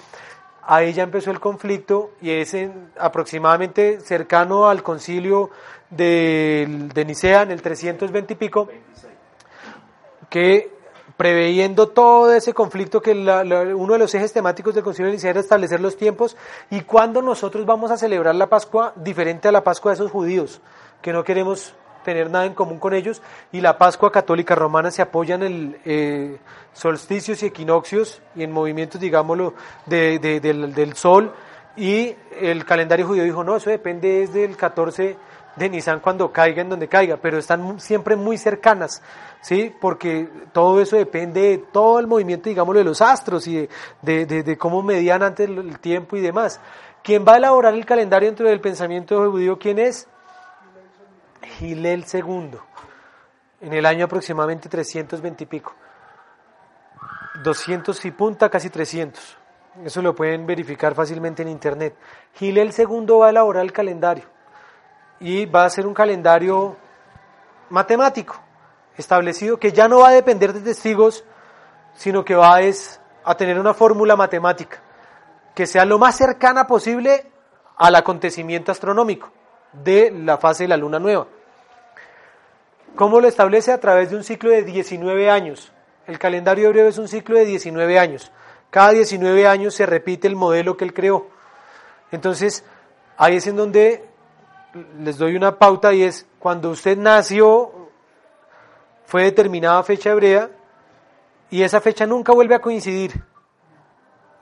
[0.62, 5.52] ahí ya empezó el conflicto y es en, aproximadamente cercano al concilio
[5.90, 8.68] de, de Nicea, en el 320 y pico,
[10.30, 10.75] que
[11.18, 13.42] preveyendo todo ese conflicto que la,
[13.76, 16.36] uno de los ejes temáticos del Concilio de Nicea era establecer los tiempos
[16.70, 20.62] y cuándo nosotros vamos a celebrar la Pascua diferente a la Pascua de esos judíos,
[21.02, 21.74] que no queremos
[22.04, 23.22] tener nada en común con ellos,
[23.52, 26.38] y la Pascua católica romana se apoya en el eh,
[26.74, 29.56] solsticios y equinoccios y en movimientos, digámoslo,
[29.88, 31.34] de, del, del sol,
[31.76, 35.18] y el calendario judío dijo, no, eso depende es del 14
[35.56, 39.02] de Nisan cuando caiga en donde caiga, pero están siempre muy cercanas,
[39.46, 39.72] ¿sí?
[39.80, 43.70] Porque todo eso depende de todo el movimiento, digámoslo, de los astros y
[44.02, 46.60] de, cómo medían antes el tiempo y demás.
[47.04, 49.60] ¿Quién va a elaborar el calendario dentro del pensamiento judío?
[49.60, 50.08] ¿Quién es?
[51.60, 52.58] Gilel II,
[53.62, 55.76] en el año aproximadamente 320 y pico.
[57.44, 59.38] 200 y punta, casi 300.
[59.84, 61.96] Eso lo pueden verificar fácilmente en internet.
[62.34, 64.24] Gilel II va a elaborar el calendario
[65.20, 66.76] y va a ser un calendario
[67.70, 68.45] matemático
[68.98, 71.24] establecido que ya no va a depender de testigos,
[71.96, 72.60] sino que va
[73.24, 74.82] a tener una fórmula matemática
[75.56, 77.32] que sea lo más cercana posible
[77.78, 79.32] al acontecimiento astronómico
[79.72, 81.28] de la fase de la luna nueva.
[82.96, 83.72] ¿Cómo lo establece?
[83.72, 85.72] A través de un ciclo de 19 años.
[86.08, 88.32] El calendario hebreo es un ciclo de 19 años.
[88.70, 91.28] Cada 19 años se repite el modelo que él creó.
[92.12, 92.64] Entonces,
[93.18, 94.06] ahí es en donde
[95.00, 97.72] les doy una pauta y es cuando usted nació,
[99.16, 100.50] fue determinada fecha hebrea
[101.50, 103.24] y esa fecha nunca vuelve a coincidir.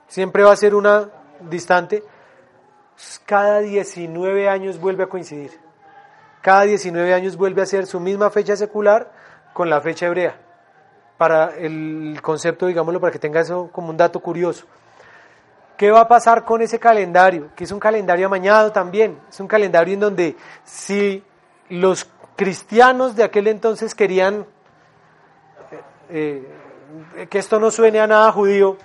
[0.08, 1.10] Siempre va a ser una
[1.42, 2.02] distante.
[3.24, 5.52] Cada 19 años vuelve a coincidir.
[6.42, 9.12] Cada 19 años vuelve a ser su misma fecha secular
[9.52, 10.40] con la fecha hebrea.
[11.18, 14.66] Para el concepto, digámoslo, para que tenga eso como un dato curioso.
[15.76, 17.50] ¿Qué va a pasar con ese calendario?
[17.54, 19.20] Que es un calendario amañado también.
[19.30, 21.22] Es un calendario en donde si
[21.68, 24.46] los cristianos de aquel entonces querían
[26.08, 26.46] eh,
[27.28, 28.76] que esto no suene a nada judío,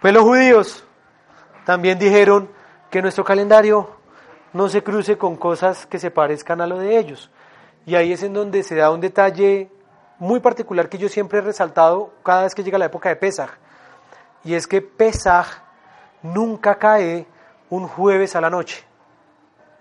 [0.00, 0.84] pues los judíos
[1.64, 2.50] también dijeron
[2.90, 3.90] que nuestro calendario
[4.52, 7.30] no se cruce con cosas que se parezcan a lo de ellos.
[7.86, 9.70] Y ahí es en donde se da un detalle
[10.18, 13.50] muy particular que yo siempre he resaltado cada vez que llega la época de Pesaj
[14.44, 15.46] y es que Pesaj
[16.22, 17.26] nunca cae
[17.68, 18.84] un jueves a la noche.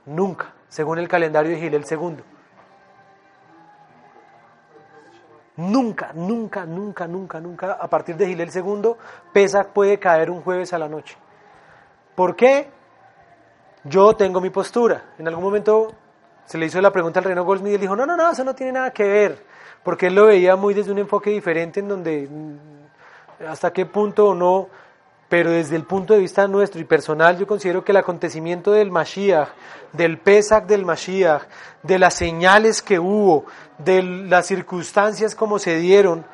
[0.06, 2.24] Nunca, según el calendario de Gilel II.
[5.60, 8.94] Nunca, nunca, nunca, nunca, nunca, a partir de Gilel II,
[9.34, 11.18] Pesach puede caer un jueves a la noche.
[12.16, 12.70] ¿Por qué?
[13.84, 15.16] Yo tengo mi postura.
[15.18, 15.92] En algún momento
[16.46, 18.46] se le hizo la pregunta al Reno Goldsmith y él dijo, no, no, no, eso
[18.46, 19.46] no tiene nada que ver,
[19.84, 22.30] porque él lo veía muy desde un enfoque diferente en donde
[23.46, 24.70] hasta qué punto o no,
[25.30, 28.90] pero desde el punto de vista nuestro y personal, yo considero que el acontecimiento del
[28.92, 29.50] Mashiach,
[29.94, 31.44] del Pesach del Mashiach,
[31.84, 33.46] de las señales que hubo,
[33.78, 36.26] de las circunstancias como se dieron,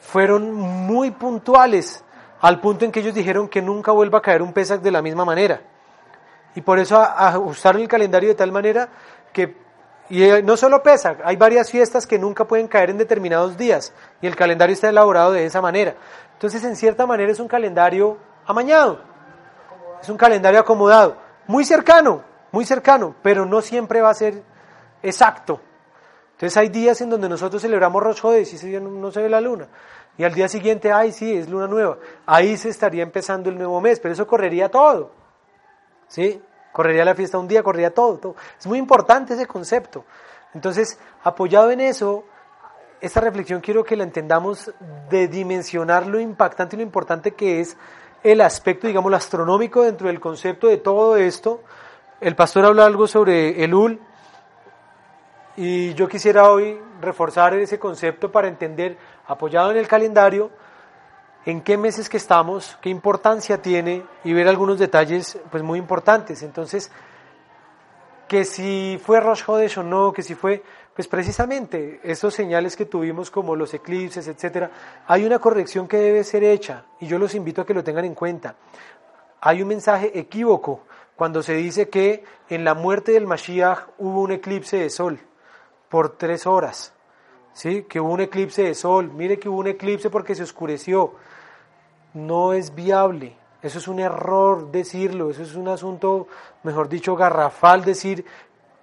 [0.00, 2.04] fueron muy puntuales,
[2.40, 5.02] al punto en que ellos dijeron que nunca vuelva a caer un Pesach de la
[5.02, 5.60] misma manera.
[6.54, 8.88] Y por eso a- ajustar el calendario de tal manera
[9.32, 9.56] que,
[10.10, 13.92] y eh, no solo pesa, hay varias fiestas que nunca pueden caer en determinados días
[14.20, 15.94] y el calendario está elaborado de esa manera.
[16.34, 19.00] Entonces, en cierta manera es un calendario amañado,
[20.00, 21.16] es un calendario acomodado,
[21.46, 24.42] muy cercano, muy cercano, pero no siempre va a ser
[25.02, 25.60] exacto.
[26.32, 29.28] Entonces hay días en donde nosotros celebramos Rosh y ese día no, no se ve
[29.28, 29.68] la luna.
[30.16, 31.98] Y al día siguiente, ay, sí, es luna nueva.
[32.26, 35.10] Ahí se estaría empezando el nuevo mes, pero eso correría todo.
[36.06, 36.40] ¿Sí?
[36.72, 38.36] Correría la fiesta un día, correría todo, todo.
[38.58, 40.04] Es muy importante ese concepto.
[40.54, 42.24] Entonces, apoyado en eso,
[43.04, 44.72] esta reflexión quiero que la entendamos
[45.10, 47.76] de dimensionar lo impactante y lo importante que es
[48.22, 51.60] el aspecto, digamos, astronómico dentro del concepto de todo esto.
[52.20, 54.00] El pastor habla algo sobre el UL,
[55.56, 60.50] y yo quisiera hoy reforzar ese concepto para entender, apoyado en el calendario,
[61.44, 66.42] en qué meses que estamos, qué importancia tiene y ver algunos detalles pues muy importantes.
[66.42, 66.90] Entonces,
[68.26, 70.62] que si fue Rosh Hodesh o no, que si fue,
[70.94, 74.70] pues precisamente esos señales que tuvimos como los eclipses, etcétera,
[75.06, 78.04] hay una corrección que debe ser hecha y yo los invito a que lo tengan
[78.04, 78.54] en cuenta.
[79.40, 80.82] Hay un mensaje equívoco
[81.16, 85.20] cuando se dice que en la muerte del Mashiach hubo un eclipse de sol
[85.88, 86.92] por tres horas.
[87.52, 87.84] ¿Sí?
[87.84, 89.12] Que hubo un eclipse de sol.
[89.12, 91.14] Mire que hubo un eclipse porque se oscureció.
[92.14, 93.36] No es viable.
[93.62, 95.30] Eso es un error decirlo.
[95.30, 96.26] Eso es un asunto,
[96.64, 98.24] mejor dicho, garrafal decir.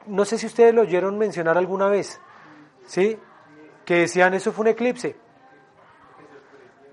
[0.07, 2.19] No sé si ustedes lo oyeron mencionar alguna vez.
[2.85, 3.17] ¿Sí?
[3.85, 5.15] Que decían eso fue un eclipse.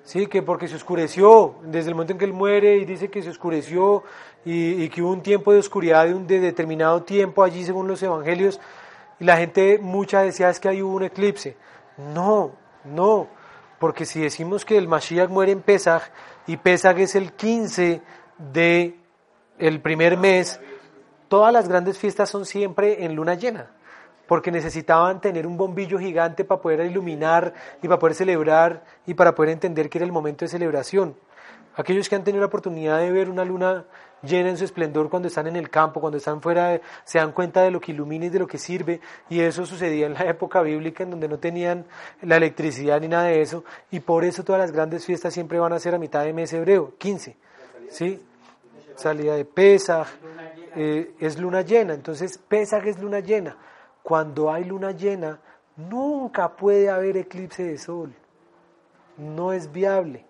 [0.09, 3.21] Sí, que porque se oscureció, desde el momento en que él muere y dice que
[3.21, 4.05] se oscureció
[4.43, 8.03] y, que hubo un tiempo de oscuridad de un de determinado tiempo allí según los
[8.03, 8.59] evangelios,
[9.21, 11.57] y la gente mucha decía es que ahí hubo un eclipse.
[12.15, 12.53] No,
[12.87, 13.29] no,
[13.79, 16.05] porque si decimos que el Mashiach muere en Pesach
[16.47, 18.01] y Pesach es el 15
[18.39, 18.97] de
[19.83, 20.59] primer mes,
[21.29, 23.71] todas las grandes fiestas son siempre en luna llena,
[24.27, 29.35] porque necesitaban tener un bombillo gigante para poder iluminar y para poder celebrar y para
[29.35, 31.15] poder entender que era el momento de celebración.
[31.77, 33.85] Aquellos que han tenido la oportunidad de ver una luna
[34.23, 37.63] llena en su esplendor cuando están en el campo, cuando están fuera, se dan cuenta
[37.63, 39.01] de lo que ilumina y de lo que sirve.
[39.29, 41.87] Y eso sucedía en la época bíblica, en donde no tenían
[42.23, 43.65] la electricidad ni nada de eso.
[43.93, 46.53] Y por eso todas las grandes fiestas siempre van a ser a mitad de mes
[46.53, 47.37] hebreo, 15.
[47.91, 48.21] ¿Sí?
[48.97, 50.09] Salida de Pesaj,
[50.77, 51.95] eh, es luna llena.
[51.95, 53.57] Entonces, Pesaj es luna llena.
[54.03, 55.40] Cuando hay luna llena,
[55.77, 58.12] nunca puede haber eclipse de sol.
[59.16, 60.24] No es viable.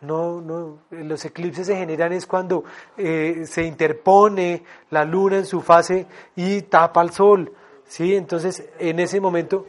[0.00, 2.64] No, no, los eclipses se generan es cuando
[2.98, 7.50] eh, se interpone la luna en su fase y tapa al sol,
[7.86, 8.14] ¿sí?
[8.14, 9.66] Entonces, en ese momento,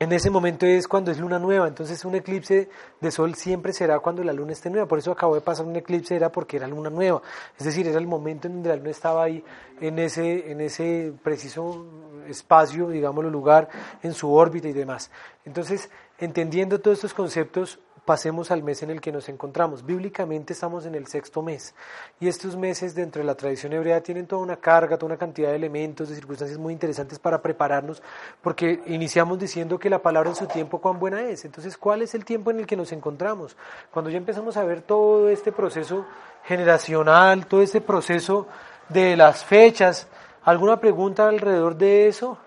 [0.00, 2.68] en ese momento es cuando es luna nueva, entonces un eclipse
[3.00, 5.74] de sol siempre será cuando la luna esté nueva, por eso acabó de pasar un
[5.74, 7.20] eclipse, era porque era luna nueva,
[7.58, 9.44] es decir, era el momento en donde la luna estaba ahí,
[9.80, 11.86] en ese, en ese preciso
[12.28, 13.68] espacio, digámoslo, lugar,
[14.02, 15.10] en su órbita y demás.
[15.44, 19.84] Entonces, entendiendo todos estos conceptos, pasemos al mes en el que nos encontramos.
[19.84, 21.74] Bíblicamente estamos en el sexto mes
[22.18, 25.50] y estos meses dentro de la tradición hebrea tienen toda una carga, toda una cantidad
[25.50, 28.02] de elementos, de circunstancias muy interesantes para prepararnos
[28.40, 31.44] porque iniciamos diciendo que la palabra en su tiempo cuán buena es.
[31.44, 33.58] Entonces, ¿cuál es el tiempo en el que nos encontramos?
[33.90, 36.06] Cuando ya empezamos a ver todo este proceso
[36.44, 38.46] generacional, todo este proceso
[38.88, 40.08] de las fechas,
[40.44, 42.38] ¿alguna pregunta alrededor de eso?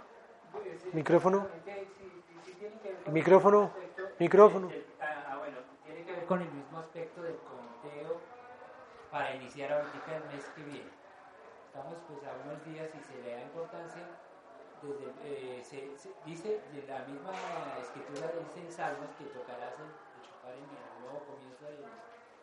[0.93, 1.45] Micrófono.
[3.11, 3.71] Micrófono.
[4.17, 4.69] Micrófono.
[5.01, 8.15] Ah, bueno, tiene que ver con el mismo aspecto del conteo
[9.11, 10.89] para iniciar ahorita el mes que viene.
[11.67, 14.07] Estamos pues a unos días y se le da importancia,
[14.81, 17.33] desde, eh, se, se dice, de la misma
[17.81, 19.91] escritura dice en Salmos que tocarás el,
[20.23, 21.83] shofar en el nuevo comienzo del,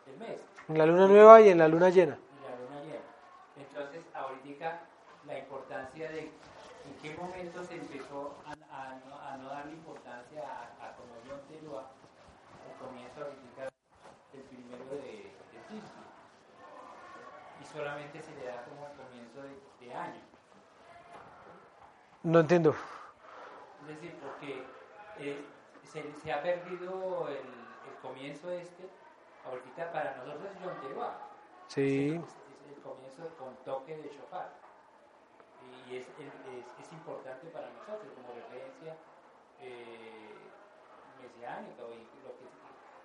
[0.05, 2.19] del mes, En la luna nueva y en la luna llena.
[2.37, 3.09] y la luna llena.
[3.57, 4.81] Entonces, ahorita
[5.25, 10.43] la importancia de en qué momento se empezó a, a no, a no darle importancia
[10.45, 13.69] a, a como yo te lo el comienzo ahorita
[14.33, 16.05] el primero de, de Tisbi.
[17.49, 20.21] Y solamente se le da como comienzo de, de año.
[22.23, 22.75] No entiendo.
[23.81, 24.65] Es decir, porque
[25.19, 25.45] eh,
[25.83, 28.89] se, se ha perdido el, el comienzo este,
[29.45, 31.17] ahorita para nosotros es Yom Teruah.
[31.67, 32.15] Sí.
[32.15, 34.49] Es, es el comienzo con toque de shofar.
[35.87, 36.33] Y es, es,
[36.79, 38.95] es importante para nosotros como referencia
[39.61, 40.35] eh,
[41.21, 41.83] mesiánica.
[41.83, 42.45] O y lo que,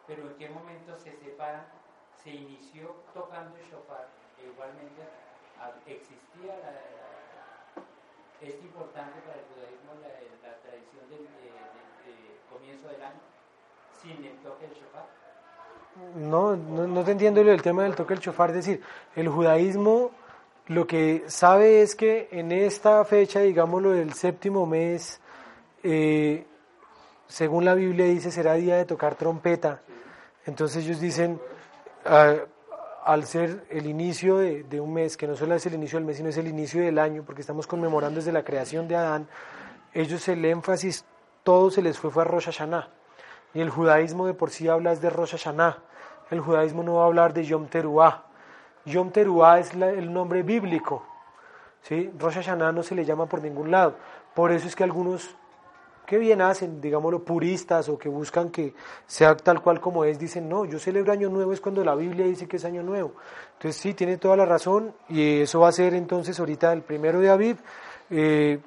[0.06, 1.66] pero en qué momento se separa,
[2.22, 4.08] se inició tocando el shofar,
[4.52, 5.02] igualmente
[5.86, 10.08] existía la, la- es importante para el judaísmo la,
[10.48, 11.54] la tradición del de-
[12.04, 13.20] de- de comienzo del año
[14.02, 15.06] sin el toque del shofar.
[16.16, 18.50] No, no, no te entiendo el tema del toque del chofar.
[18.50, 18.82] Es decir,
[19.16, 20.10] el judaísmo
[20.66, 25.20] lo que sabe es que en esta fecha, digámoslo, del séptimo mes,
[25.82, 26.46] eh,
[27.28, 29.80] según la Biblia dice, será día de tocar trompeta.
[30.46, 31.40] Entonces ellos dicen,
[33.05, 36.16] al ser el inicio de, un mes, que no solo es el inicio del mes,
[36.16, 39.28] sino es el inicio del año, porque estamos conmemorando desde la creación de Adán,
[39.93, 41.05] ellos el énfasis,
[41.43, 42.89] todo se les fue, fue a Rosh Hashanah.
[43.52, 45.78] Y el judaísmo de por sí habla de Rosh Hashanah.
[46.31, 48.24] El judaísmo no va a hablar de Yom Teruah.
[48.86, 51.06] Yom Teruah es el nombre bíblico.
[51.82, 52.10] ¿sí?
[52.18, 53.94] Rosh Hashanah no se le llama por ningún lado.
[54.35, 55.36] Por eso es que algunos
[56.06, 58.74] que bien hacen, digámoslo, puristas o que buscan que
[59.06, 62.26] sea tal cual como es, dicen, no, yo celebro Año Nuevo es cuando la Biblia
[62.26, 63.14] dice que es Año Nuevo.
[63.55, 67.20] Entonces sí, tiene toda la razón y eso va a ser entonces ahorita el primero
[67.20, 67.56] de Aviv,
[68.10, 68.59] eh,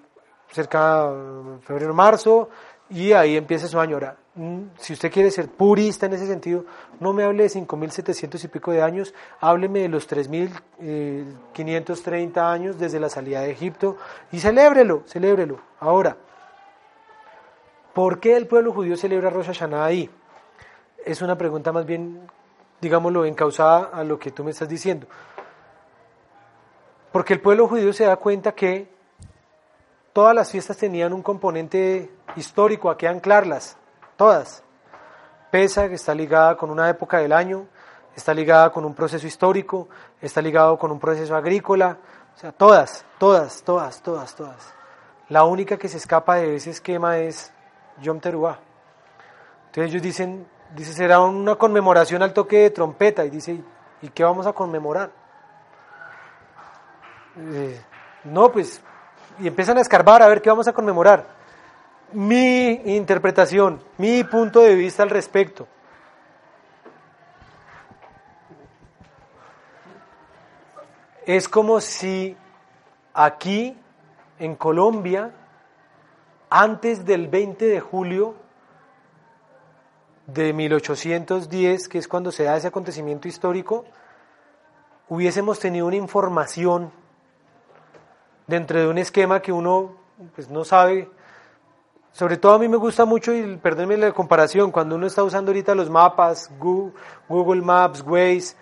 [0.51, 2.49] cerca de febrero, marzo,
[2.89, 3.95] y ahí empieza su año.
[3.95, 6.63] Ahora, mm, si usted quiere ser purista en ese sentido,
[6.99, 12.99] no me hable de 5.700 y pico de años, hábleme de los 3.530 años desde
[12.99, 13.97] la salida de Egipto
[14.31, 15.59] y celébrelo, celébrelo.
[15.79, 16.17] Ahora,
[17.97, 20.07] ¿por qué el pueblo judío celebra Rosh Hashanah ahí?
[21.03, 22.29] Es una pregunta más bien,
[22.79, 25.07] digámoslo, encausada a lo que tú me estás diciendo.
[27.11, 28.87] Porque el pueblo judío se da cuenta que
[30.13, 33.77] todas las fiestas tenían un componente histórico, a que anclarlas,
[34.15, 34.61] todas.
[35.49, 37.65] Pesach está ligada con una época del año,
[38.15, 39.89] está ligada con un proceso histórico,
[40.21, 41.97] está ligado con un proceso agrícola,
[42.35, 44.75] o sea, todas, todas, todas, todas, todas.
[45.29, 47.56] La única que se escapa de ese esquema es
[48.01, 48.59] Yom Teruah.
[49.67, 53.61] Entonces ellos dicen, dice, será una conmemoración al toque de trompeta, y dice,
[54.01, 55.11] ¿y qué vamos a conmemorar?
[57.37, 57.81] Eh,
[58.23, 58.81] no, pues,
[59.39, 61.25] y empiezan a escarbar a ver qué vamos a conmemorar.
[62.13, 65.67] Mi interpretación, mi punto de vista al respecto.
[71.25, 72.37] Es como si
[73.13, 73.77] aquí,
[74.39, 75.31] en Colombia,
[76.49, 78.35] antes del 20 de julio
[80.27, 83.85] de 1810, que es cuando se da ese acontecimiento histórico,
[85.09, 86.91] hubiésemos tenido una información
[88.45, 89.95] dentro de un esquema que uno
[90.35, 91.09] pues, no sabe.
[92.11, 95.51] Sobre todo a mí me gusta mucho, y perdónenme la comparación, cuando uno está usando
[95.51, 98.55] ahorita los mapas, Google Maps, Waze,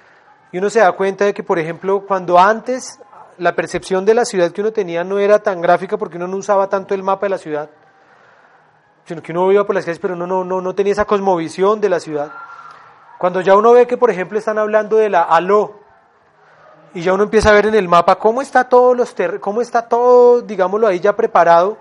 [0.52, 3.00] y uno se da cuenta de que, por ejemplo, cuando antes
[3.38, 6.38] la percepción de la ciudad que uno tenía no era tan gráfica porque uno no
[6.38, 7.70] usaba tanto el mapa de la ciudad,
[9.06, 11.82] sino que uno iba por las calles, pero uno no, no, no tenía esa cosmovisión
[11.82, 12.32] de la ciudad.
[13.18, 15.80] Cuando ya uno ve que, por ejemplo, están hablando de la ALO,
[16.96, 19.88] y ya uno empieza a ver en el mapa cómo está todos los cómo está
[19.90, 21.78] todo, digámoslo ahí ya preparado,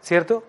[0.00, 0.44] ¿cierto?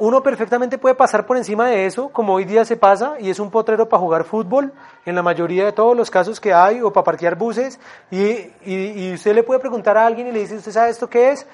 [0.00, 3.38] Uno perfectamente puede pasar por encima de eso, como hoy día se pasa, y es
[3.38, 4.72] un potrero para jugar fútbol,
[5.04, 7.78] en la mayoría de todos los casos que hay, o para parquear buses,
[8.10, 11.32] y, y, usted le puede preguntar a alguien y le dice, ¿usted sabe esto qué
[11.32, 11.46] es?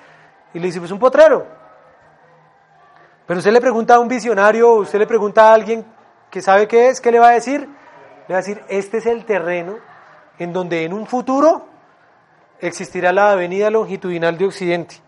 [0.55, 1.44] Y le dice, pues un potrero.
[3.27, 5.85] Pero usted le pregunta a un visionario, usted le pregunta a alguien
[6.31, 7.62] que sabe qué es, ¿qué le va a decir?
[8.28, 9.78] Le va a decir, este es el terreno
[10.39, 11.66] en donde en un futuro
[12.60, 15.01] existirá la avenida longitudinal de Occidente,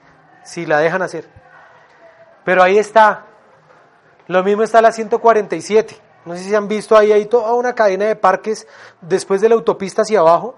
[0.43, 1.29] si la dejan hacer.
[2.45, 3.28] Pero ahí está.
[4.29, 5.97] Lo mismo está la 147.
[6.27, 8.67] No sé si han visto ahí, hay toda una cadena de parques
[9.01, 10.57] después de la autopista hacia abajo.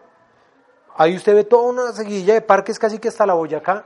[0.96, 3.84] Ahí usted ve toda una seguidilla de parques casi que hasta la Boyacá,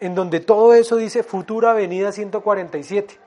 [0.00, 3.18] en donde todo eso dice futura avenida 147.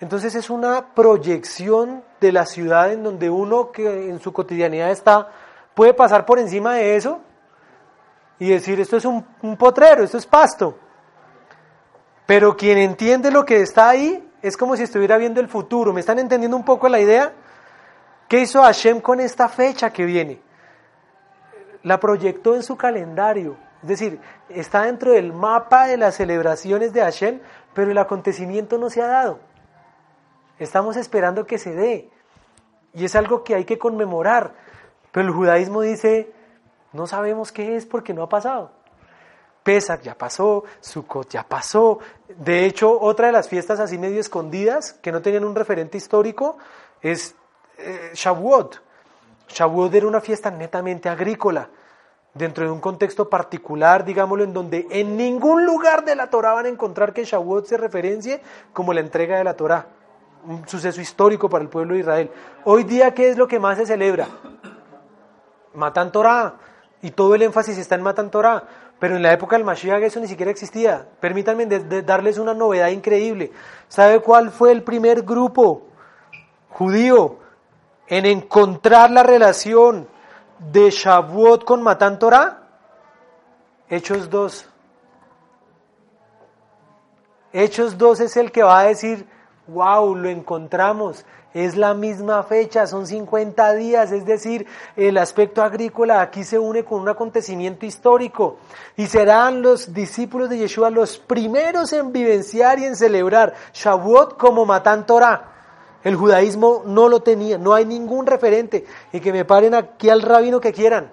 [0.00, 5.28] Entonces es una proyección de la ciudad en donde uno que en su cotidianidad está
[5.74, 7.20] puede pasar por encima de eso
[8.38, 10.78] y decir esto es un, un, potrero, esto es pasto.
[12.24, 15.92] Pero quien entiende lo que está ahí es como si estuviera viendo el futuro.
[15.92, 17.32] ¿Me están entendiendo un poco la idea?
[18.28, 20.40] ¿Qué hizo Hashem con esta fecha que viene?
[21.82, 23.56] La proyectó en su calendario.
[23.82, 27.40] Es decir, está dentro del mapa de las celebraciones de Hashem,
[27.74, 29.40] pero el acontecimiento no se ha dado.
[30.58, 32.10] Estamos esperando que se dé.
[32.92, 34.54] Y es algo que hay que conmemorar.
[35.12, 36.32] Pero el judaísmo dice,
[36.92, 38.72] no sabemos qué es porque no ha pasado.
[39.62, 41.98] Pesach ya pasó, Sukkot ya pasó.
[42.28, 46.56] De hecho, otra de las fiestas así medio escondidas, que no tenían un referente histórico,
[47.02, 47.34] es
[47.78, 48.80] eh, Shavuot.
[49.48, 51.68] Shavuot era una fiesta netamente agrícola,
[52.34, 56.66] dentro de un contexto particular, digámoslo, en donde en ningún lugar de la Torah van
[56.66, 58.40] a encontrar que Shavuot se referencie
[58.72, 59.86] como la entrega de la Torah.
[60.46, 62.30] Un suceso histórico para el pueblo de Israel.
[62.64, 64.26] Hoy día, ¿qué es lo que más se celebra?
[65.74, 66.54] Matan Torah.
[67.02, 68.64] Y todo el énfasis está en Matan Torah.
[69.00, 71.08] Pero en la época del Mashiach eso ni siquiera existía.
[71.20, 73.50] Permítanme darles una novedad increíble.
[73.88, 75.86] ¿Sabe cuál fue el primer grupo
[76.68, 77.38] judío
[78.06, 80.06] en encontrar la relación
[80.58, 82.68] de Shavuot con Matan Torah?
[83.88, 84.68] Hechos 2.
[87.54, 89.26] Hechos 2 es el que va a decir,
[89.72, 91.24] wow, lo encontramos.
[91.52, 96.84] Es la misma fecha, son 50 días, es decir, el aspecto agrícola aquí se une
[96.84, 98.58] con un acontecimiento histórico
[98.96, 104.64] y serán los discípulos de Yeshua los primeros en vivenciar y en celebrar Shavuot como
[104.64, 105.46] Matan Torah.
[106.04, 110.22] El judaísmo no lo tenía, no hay ningún referente y que me paren aquí al
[110.22, 111.10] rabino que quieran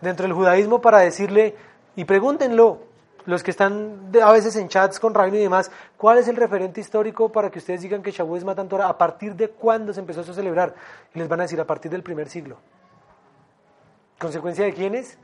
[0.00, 1.54] dentro del judaísmo para decirle
[1.96, 2.80] y pregúntenlo,
[3.26, 6.80] los que están a veces en chats con Rabino y demás, ¿cuál es el referente
[6.80, 8.88] histórico para que ustedes digan que Shavuot es Matan Torah?
[8.88, 10.74] ¿A partir de cuándo se empezó a celebrar?
[11.14, 12.58] Y les van a decir, a partir del primer siglo.
[14.18, 15.18] ¿Consecuencia de quiénes?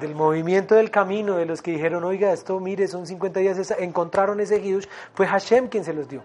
[0.00, 4.40] Del movimiento del camino, de los que dijeron, oiga, esto, mire, son 50 días, encontraron
[4.40, 6.22] ese Hidush, fue Hashem quien se los dio.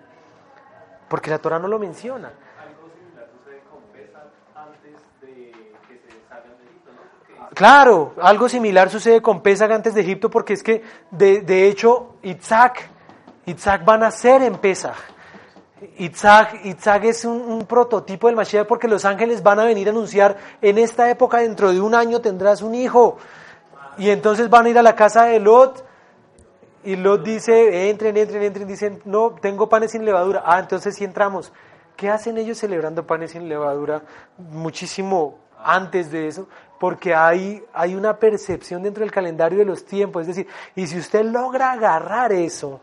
[1.10, 2.30] Porque la Torah no lo menciona.
[2.30, 5.52] Algo similar sucede con Pesach antes de
[5.88, 7.02] que se salgan de Egipto, ¿no?
[7.20, 11.68] Porque Claro, algo similar sucede con Pesach antes de Egipto porque es que de, de
[11.68, 12.90] hecho Itzhak,
[13.46, 14.96] Itzhak va a nacer en Pesach.
[15.98, 19.92] Itzhak, Itzhak es un, un prototipo del Mashiach porque los ángeles van a venir a
[19.92, 23.18] anunciar en esta época dentro de un año tendrás un hijo.
[23.98, 25.84] Y entonces van a ir a la casa de Lot
[26.84, 30.44] y Lot dice, entren, entren, entren, dicen, no, tengo panes sin levadura.
[30.46, 31.52] Ah, entonces sí entramos.
[31.96, 34.02] ¿Qué hacen ellos celebrando panes sin levadura
[34.38, 36.48] muchísimo antes de eso?
[36.82, 40.24] Porque hay, hay una percepción dentro del calendario de los tiempos.
[40.24, 42.82] Es decir, y si usted logra agarrar eso,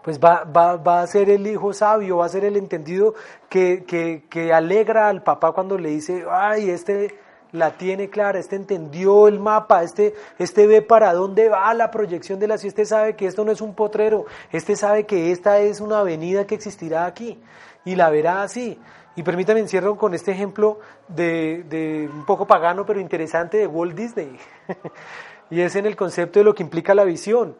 [0.00, 3.16] pues va, va, va a ser el hijo sabio, va a ser el entendido
[3.48, 7.18] que, que, que alegra al papá cuando le dice, ay, este
[7.50, 12.38] la tiene clara, este entendió el mapa, este, este ve para dónde va la proyección
[12.38, 15.58] de la ciudad, este sabe que esto no es un potrero, este sabe que esta
[15.58, 17.42] es una avenida que existirá aquí
[17.84, 18.78] y la verá así.
[19.14, 23.94] Y permítame encierro con este ejemplo de, de un poco pagano pero interesante de Walt
[23.94, 24.38] Disney.
[25.50, 27.56] y es en el concepto de lo que implica la visión.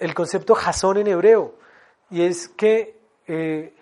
[0.00, 1.54] El concepto jazón en hebreo,
[2.10, 2.98] y es que
[3.28, 3.72] eh,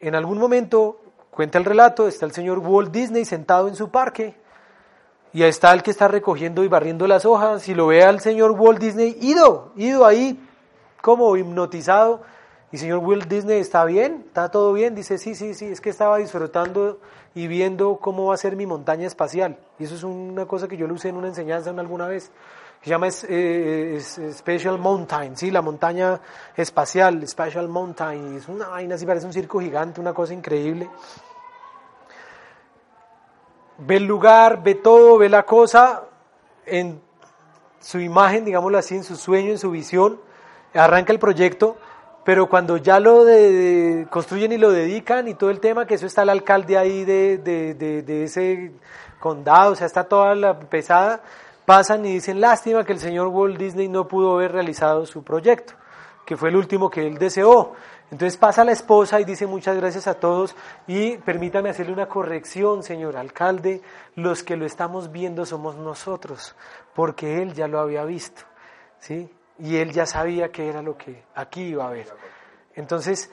[0.00, 4.36] en algún momento, cuenta el relato, está el señor Walt Disney sentado en su parque,
[5.32, 8.20] y ahí está el que está recogiendo y barriendo las hojas, y lo ve al
[8.20, 10.40] señor Walt Disney ido, ido ahí,
[11.02, 12.22] como hipnotizado,
[12.70, 14.24] y señor Walt Disney, ¿está bien?
[14.26, 14.94] ¿Está todo bien?
[14.94, 17.00] Dice, sí, sí, sí, es que estaba disfrutando
[17.34, 20.76] y viendo cómo va a ser mi montaña espacial, y eso es una cosa que
[20.76, 22.30] yo lo usé en una enseñanza en alguna vez,
[22.82, 24.00] se llama eh,
[24.32, 26.20] Special Mountain, sí, la montaña
[26.56, 30.88] espacial, Special Mountain, es una vaina así, parece un circo gigante, una cosa increíble.
[33.78, 36.04] Ve el lugar, ve todo, ve la cosa
[36.66, 37.00] en
[37.80, 40.20] su imagen, digámoslo así, en su sueño, en su visión,
[40.74, 41.76] arranca el proyecto,
[42.28, 46.04] pero cuando ya lo de- construyen y lo dedican y todo el tema, que eso
[46.04, 48.72] está el alcalde ahí de- de ese
[49.18, 51.22] condado, o sea, está toda la pesada,
[51.64, 55.72] pasan y dicen, lástima que el señor Walt Disney no pudo haber realizado su proyecto,
[56.26, 57.72] que fue el último que él deseó.
[58.10, 60.54] Entonces pasa la esposa y dice muchas gracias a todos
[60.86, 63.80] y permítame hacerle una corrección, señor alcalde,
[64.16, 66.54] los que lo estamos viendo somos nosotros,
[66.94, 68.42] porque él ya lo había visto,
[68.98, 69.30] ¿sí?
[69.60, 72.06] Y él ya sabía que era lo que aquí iba a haber.
[72.74, 73.30] Entonces,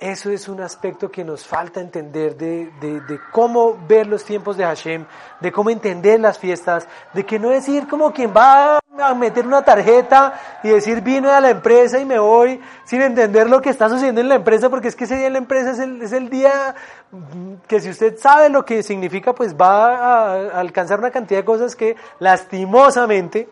[0.00, 4.64] eso es un aspecto que nos falta entender de, de- cómo ver los tiempos de
[4.64, 5.04] Hashem,
[5.40, 9.44] de cómo entender las fiestas, de que no es ir como quien va a meter
[9.46, 13.70] una tarjeta y decir vine a la empresa y me voy sin entender lo que
[13.70, 16.02] está sucediendo en la empresa, porque es que ese día en la empresa es el,
[16.02, 16.74] es el día
[17.10, 21.44] mm, que si usted sabe lo que significa, pues va a alcanzar una cantidad de
[21.44, 23.48] cosas que lastimosamente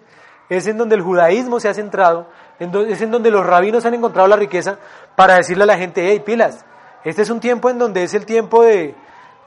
[0.49, 2.27] es en donde el judaísmo se ha centrado,
[2.59, 4.79] en do- es en donde los rabinos han encontrado la riqueza
[5.17, 6.65] para decirle a la gente, hey, pilas,
[7.05, 8.95] este es un tiempo en donde es el tiempo de,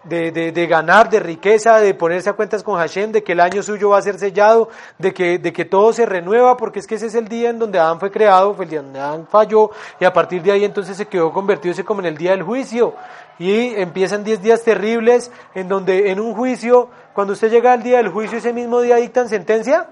[0.03, 3.39] de, de- de ganar, de riqueza, de ponerse a cuentas con Hashem, de que el
[3.41, 6.87] año suyo va a ser sellado, de que, de que todo se renueva, porque es
[6.87, 9.27] que ese es el día en donde Adán fue creado, fue el día donde Adán
[9.29, 12.43] falló, y a partir de ahí entonces se quedó convertido como en el día del
[12.43, 12.93] juicio.
[13.39, 17.97] Y empiezan 10 días terribles, en donde en un juicio, cuando usted llega al día
[17.97, 19.87] del juicio, ese mismo día dictan sentencia.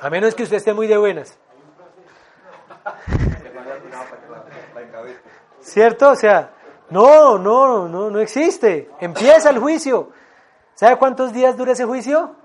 [0.00, 1.38] A menos que usted esté muy de buenas.
[5.60, 6.10] ¿Cierto?
[6.10, 6.50] O sea,
[6.90, 8.90] no, no, no, no existe.
[9.00, 10.10] Empieza el juicio.
[10.74, 12.36] ¿Sabe cuántos días dura ese juicio?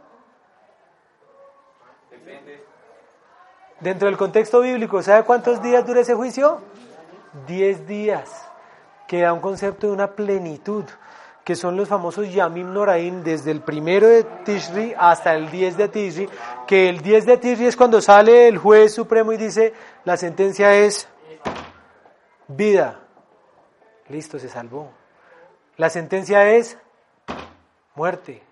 [3.82, 6.61] Dentro del contexto bíblico, ¿sabe cuántos días dura ese juicio?
[7.48, 8.48] Diez días,
[9.07, 10.86] que da un concepto de una plenitud,
[11.44, 15.88] que son los famosos Yamim Noraim, desde el primero de Tishri hasta el 10 de
[15.88, 16.30] Tishri,
[16.68, 19.74] que el 10 de Tishri es cuando sale el juez supremo y dice,
[20.06, 21.08] la sentencia es
[22.48, 23.00] vida.
[24.10, 24.92] Listo, se salvó.
[25.78, 26.78] La sentencia es
[27.96, 28.44] muerte.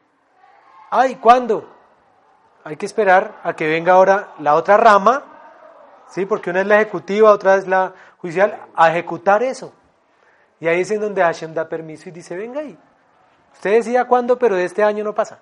[0.90, 1.70] Ay, ¿cuándo?
[2.64, 5.24] Hay que esperar a que venga ahora la otra rama,
[6.10, 6.26] ¿sí?
[6.26, 9.74] porque una es la ejecutiva, otra es la judicial, a ejecutar eso.
[10.60, 12.77] Y ahí es en donde Hashem da permiso y dice, venga ahí.
[13.53, 15.41] Usted decía cuándo, pero de este año no pasa.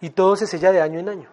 [0.00, 1.28] Y todo se sella de año en año.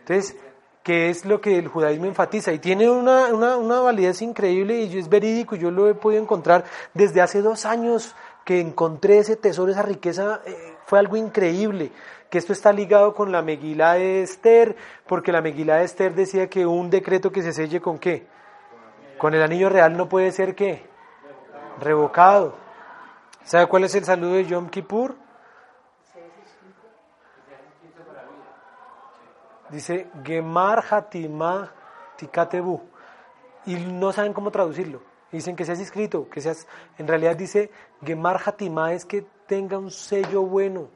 [0.00, 0.36] Entonces,
[0.82, 2.52] ¿qué es lo que el judaísmo enfatiza?
[2.52, 6.64] Y tiene una, una, una validez increíble y es verídico, yo lo he podido encontrar
[6.94, 8.14] desde hace dos años
[8.44, 11.92] que encontré ese tesoro, esa riqueza, eh, fue algo increíble
[12.30, 14.76] que esto está ligado con la Megilá de Esther,
[15.06, 18.26] porque la Megilá de Esther decía que un decreto que se selle con qué?
[19.18, 20.89] Con el anillo real no puede ser qué?
[21.80, 22.54] Revocado.
[23.44, 25.16] ¿Sabe cuál es el saludo de Yom Kippur?
[29.70, 31.72] Dice Gemar Hatima
[32.16, 32.80] Tikatebu.
[33.66, 35.02] Y no saben cómo traducirlo.
[35.32, 36.66] Dicen que seas escrito, que seas.
[36.98, 37.70] En realidad dice
[38.04, 40.88] Gemar Hatima es que tenga un sello bueno.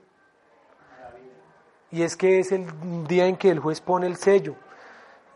[1.90, 2.66] Y es que es el
[3.06, 4.56] día en que el juez pone el sello.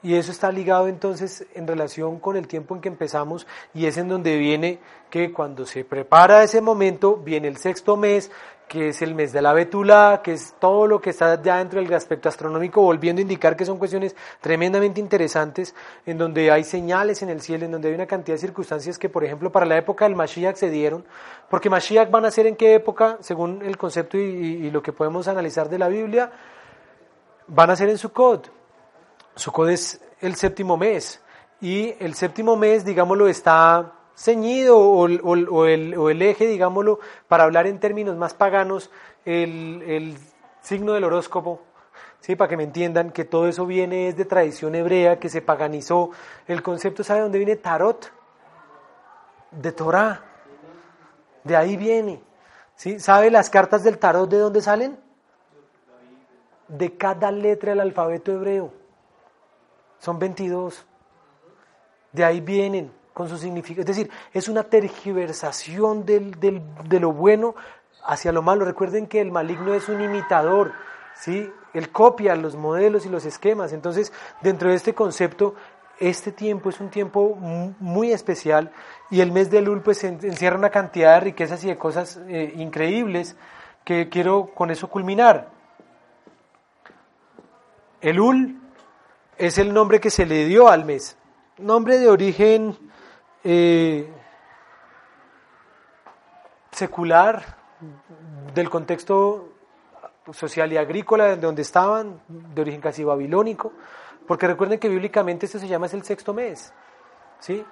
[0.03, 3.97] Y eso está ligado entonces en relación con el tiempo en que empezamos y es
[3.97, 4.79] en donde viene
[5.11, 8.31] que cuando se prepara ese momento, viene el sexto mes,
[8.69, 11.81] que es el mes de la betula, que es todo lo que está ya dentro
[11.83, 15.75] del aspecto astronómico, volviendo a indicar que son cuestiones tremendamente interesantes,
[16.07, 19.09] en donde hay señales en el cielo, en donde hay una cantidad de circunstancias que,
[19.09, 21.05] por ejemplo, para la época del Mashiach se dieron,
[21.49, 25.27] porque Mashiach van a ser en qué época, según el concepto y, lo que podemos
[25.29, 26.31] analizar de la Biblia,
[27.47, 28.58] van a ser en Sukkot.
[29.39, 31.23] Sukkot es el séptimo mes,
[31.61, 37.45] y el séptimo mes, digámoslo, está ceñido o, o, el, o, el, eje, digámoslo, para
[37.45, 38.91] hablar en términos más paganos,
[39.25, 40.17] el, el
[40.61, 41.61] signo del horóscopo,
[42.21, 42.37] ¿sí?
[42.37, 46.11] para que me entiendan que todo eso viene es de tradición hebrea, que se paganizó.
[46.47, 48.13] El concepto, ¿sabe dónde viene Tarot?
[49.51, 50.23] De Torah.
[51.43, 52.23] De ahí viene.
[52.77, 53.01] ¿sí?
[53.01, 54.99] ¿Sabe las cartas del Tarot de dónde salen?
[56.69, 58.73] De cada letra del alfabeto hebreo.
[59.99, 60.87] Son 22.
[62.13, 63.83] De ahí vienen con su significado.
[63.83, 67.55] Es decir, es una tergiversación del, del, de lo bueno
[68.05, 68.65] hacia lo malo.
[68.65, 70.73] Recuerden que el maligno es un imitador,
[71.15, 71.51] ¿sí?
[71.75, 73.73] Él copia los modelos y los esquemas.
[73.73, 75.55] Entonces, dentro de este concepto,
[75.99, 78.71] este tiempo es un tiempo muy especial
[79.11, 82.53] y el mes de Lul pues encierra una cantidad de riquezas y de cosas eh,
[82.57, 83.37] increíbles
[83.85, 85.49] que quiero con eso culminar.
[88.01, 88.61] El Ul
[89.39, 91.17] es el nombre que se le dio al mes,
[91.59, 92.77] nombre de origen
[93.45, 94.11] eh,
[96.73, 97.57] secular
[98.53, 99.53] del contexto
[100.33, 103.73] social y agrícola de donde estaban, de origen casi babilónico,
[104.27, 106.73] porque recuerden que bíblicamente esto se llama es el sexto mes,
[107.39, 107.65] ¿sí?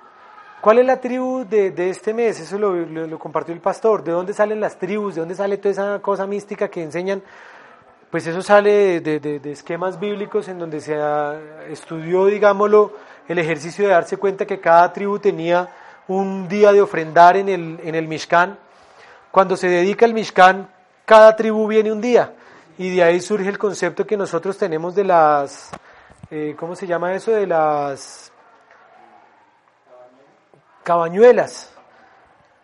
[0.60, 2.40] ¿Cuál es la tribu de, de este mes?
[2.40, 4.02] Eso lo, lo, lo, compartió el pastor.
[4.02, 5.14] ¿De dónde salen las tribus?
[5.14, 7.22] ¿De dónde sale toda esa cosa mística que enseñan?
[8.16, 10.98] Pues eso sale de, esquemas bíblicos en donde se
[11.70, 12.94] estudió, digámoslo,
[13.28, 15.68] el ejercicio de darse cuenta que cada tribu tenía
[16.08, 18.58] un día de ofrendar en el, en el Mishkan.
[19.30, 20.66] Cuando se dedica el Mishkan,
[21.04, 22.32] cada tribu viene un día.
[22.78, 25.68] Y de ahí surge el concepto que nosotros tenemos de las,
[26.30, 27.32] eh, ¿cómo se llama eso?
[27.32, 28.32] De las
[30.82, 31.70] cabañuelas.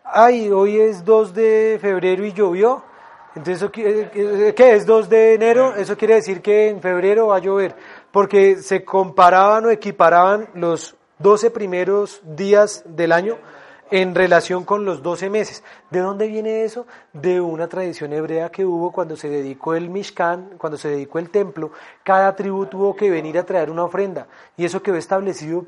[0.03, 2.91] Ay, hoy es 2 de febrero y llovió.
[3.34, 5.74] Entonces, ¿qué es 2 de enero?
[5.74, 7.74] Eso quiere decir que en febrero va a llover
[8.10, 13.38] porque se comparaban o equiparaban los 12 primeros días del año
[13.90, 15.62] en relación con los 12 meses.
[15.90, 16.86] ¿De dónde viene eso?
[17.12, 21.30] De una tradición hebrea que hubo cuando se dedicó el Mishkan, cuando se dedicó el
[21.30, 21.72] templo,
[22.02, 24.26] cada tribu tuvo que venir a traer una ofrenda
[24.56, 25.66] y eso quedó establecido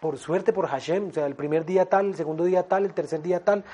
[0.00, 2.92] por suerte por Hashem, o sea, el primer día tal, el segundo día tal, el
[2.92, 3.64] tercer día tal.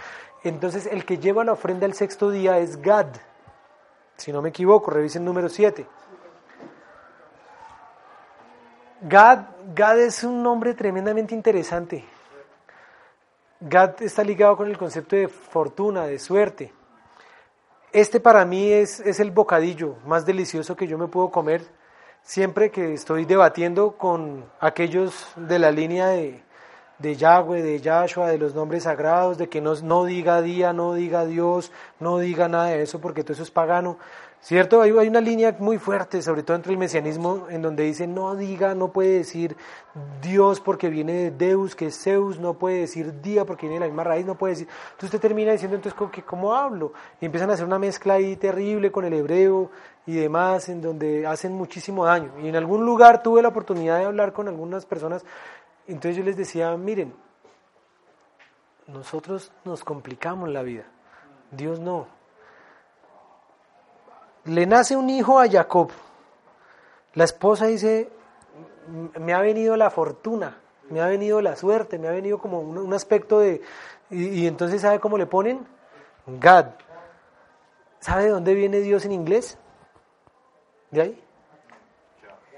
[0.44, 3.06] Entonces, el que lleva la ofrenda el sexto día es Gad,
[4.16, 5.86] si no me equivoco, revisen número 7.
[9.02, 12.04] Gad, Gad es un nombre tremendamente interesante.
[13.60, 16.72] Gad está ligado con el concepto de fortuna, de suerte.
[17.92, 21.62] Este para mí es, es el bocadillo más delicioso que yo me puedo comer
[22.22, 26.42] siempre que estoy debatiendo con aquellos de la línea de,
[26.98, 30.94] de Yahweh, de Yahshua, de los nombres sagrados, de que no, no diga día, no
[30.94, 33.98] diga Dios, no diga nada de eso porque todo eso es pagano.
[34.42, 34.82] ¿Cierto?
[34.82, 38.74] Hay, una línea muy fuerte, sobre todo entre el mesianismo, en donde dice no diga,
[38.74, 39.56] no puede decir
[40.20, 43.80] Dios porque viene de Deus, que es Zeus, no puede decir día porque viene de
[43.86, 44.66] la misma raíz, no puede decir.
[44.66, 46.92] Entonces usted termina diciendo, entonces, ¿cómo hablo?
[47.20, 49.70] Y empiezan a hacer una mezcla ahí terrible con el hebreo
[50.06, 52.32] y demás, en donde hacen muchísimo daño.
[52.42, 55.24] Y en algún lugar tuve la oportunidad de hablar con algunas personas,
[55.86, 57.14] entonces yo les decía, miren,
[58.86, 60.84] nosotros nos complicamos la vida,
[61.50, 62.06] Dios no
[64.44, 65.90] le nace un hijo a Jacob.
[67.14, 68.10] La esposa dice,
[68.88, 70.58] "M- me ha venido la fortuna,
[70.90, 73.62] me ha venido la suerte, me ha venido como un, aspecto de...
[74.10, 75.66] Y, y entonces, ¿sabe cómo le ponen?
[76.26, 76.66] God.
[78.00, 79.58] ¿Sabe de dónde viene Dios en inglés?
[80.90, 81.24] ¿De ahí?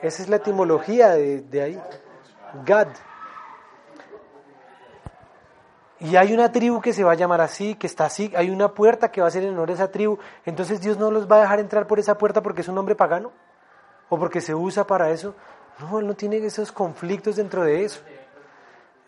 [0.02, 1.82] Esa es la etimología de, de ahí.
[2.66, 2.88] God.
[6.04, 8.68] Y hay una tribu que se va a llamar así, que está así, hay una
[8.68, 10.18] puerta que va a ser en honor a esa tribu.
[10.44, 12.94] Entonces Dios no los va a dejar entrar por esa puerta porque es un hombre
[12.94, 13.32] pagano
[14.10, 15.34] o porque se usa para eso.
[15.80, 18.02] No, Él no tiene esos conflictos dentro de eso.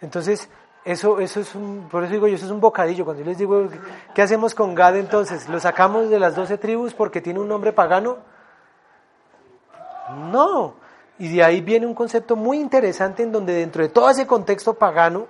[0.00, 0.48] Entonces,
[0.86, 3.04] eso, eso es un, por eso digo yo, eso es un bocadillo.
[3.04, 3.68] Cuando yo les digo,
[4.14, 5.50] ¿qué hacemos con Gad entonces?
[5.50, 8.16] ¿Lo sacamos de las doce tribus porque tiene un nombre pagano?
[10.30, 10.76] No.
[11.18, 14.72] Y de ahí viene un concepto muy interesante en donde dentro de todo ese contexto
[14.72, 15.26] pagano,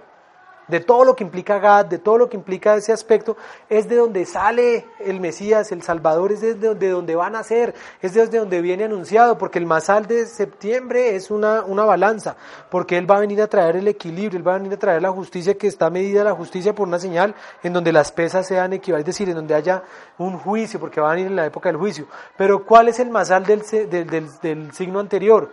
[0.68, 3.36] de todo lo que implica Gad, de todo lo que implica ese aspecto,
[3.68, 7.30] es de donde sale el Mesías, el Salvador, es de donde, de donde va a
[7.30, 12.36] nacer, es desde donde viene anunciado, porque el masal de septiembre es una, una balanza,
[12.70, 15.02] porque Él va a venir a traer el equilibrio, Él va a venir a traer
[15.02, 18.72] la justicia que está medida la justicia por una señal en donde las pesas sean
[18.72, 19.82] equivalentes, es decir, en donde haya
[20.18, 22.06] un juicio, porque va a venir en la época del juicio.
[22.36, 25.50] Pero ¿cuál es el masal del, del, del, del signo anterior?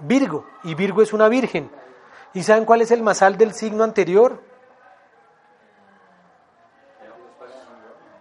[0.00, 1.70] Virgo, y Virgo es una virgen.
[2.34, 4.42] ¿Y saben cuál es el masal del signo anterior?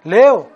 [0.03, 0.49] Leo.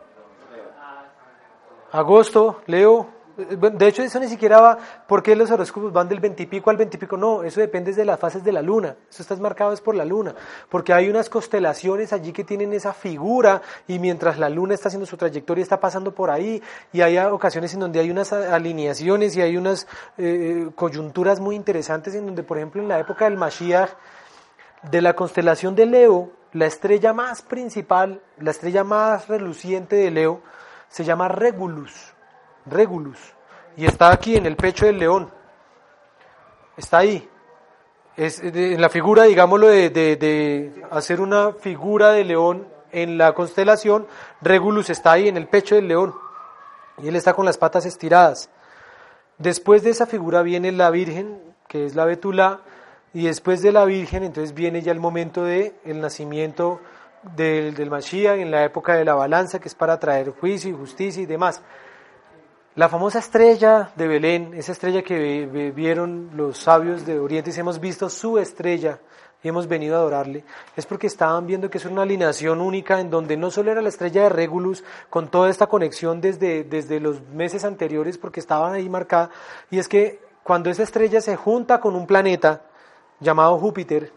[1.92, 3.17] Agosto, Leo.
[3.38, 4.78] Eh, De hecho, eso ni siquiera va,
[5.08, 7.18] ¿por qué los horóscopos van del veintipico al veintipico?
[7.18, 8.96] No, eso depende de las fases de la luna.
[9.10, 10.36] Eso está marcado es por la luna.
[10.70, 15.06] Porque hay unas constelaciones allí que tienen esa figura y mientras la luna está haciendo
[15.06, 16.62] su trayectoria está pasando por ahí
[16.92, 19.88] y hay ocasiones en donde hay unas alineaciones y hay unas
[20.18, 23.92] eh, coyunturas muy interesantes en donde, por ejemplo, en la época del Mashiach,
[24.90, 30.42] de la constelación de Leo, la estrella más principal, la estrella más reluciente de Leo,
[30.88, 32.14] se llama Regulus.
[32.70, 33.18] Regulus.
[33.76, 35.32] Y está aquí en el pecho del león.
[36.76, 37.28] Está ahí.
[38.16, 43.34] Es en la figura, digámoslo, de, de- de hacer una figura de león en la
[43.34, 44.08] constelación,
[44.42, 46.16] Regulus está ahí en el pecho del león.
[46.98, 48.50] Y él está con las patas estiradas.
[49.38, 52.62] Después de esa figura viene la Virgen, que es la Betula,
[53.14, 56.80] y después de la Virgen, entonces viene ya el momento de el nacimiento
[57.36, 60.74] del, del Mashiach en la época de la balanza, que es para traer juicio y
[60.74, 61.62] justicia y demás.
[62.78, 67.80] La famosa estrella de Belén, esa estrella que vieron los sabios de Oriente y hemos
[67.80, 69.00] visto su estrella
[69.42, 70.46] y hemos venido a adorarle,
[70.76, 73.90] es porque estaban viendo que es una alineación única en donde no solo era la
[73.90, 78.88] estrella de Regulus con toda esta conexión desde, desde los meses anteriores porque estaban ahí
[78.90, 79.32] marcada,
[79.72, 82.62] y es que cuando esa estrella se junta con un planeta
[83.20, 84.14] llamado Júpiter,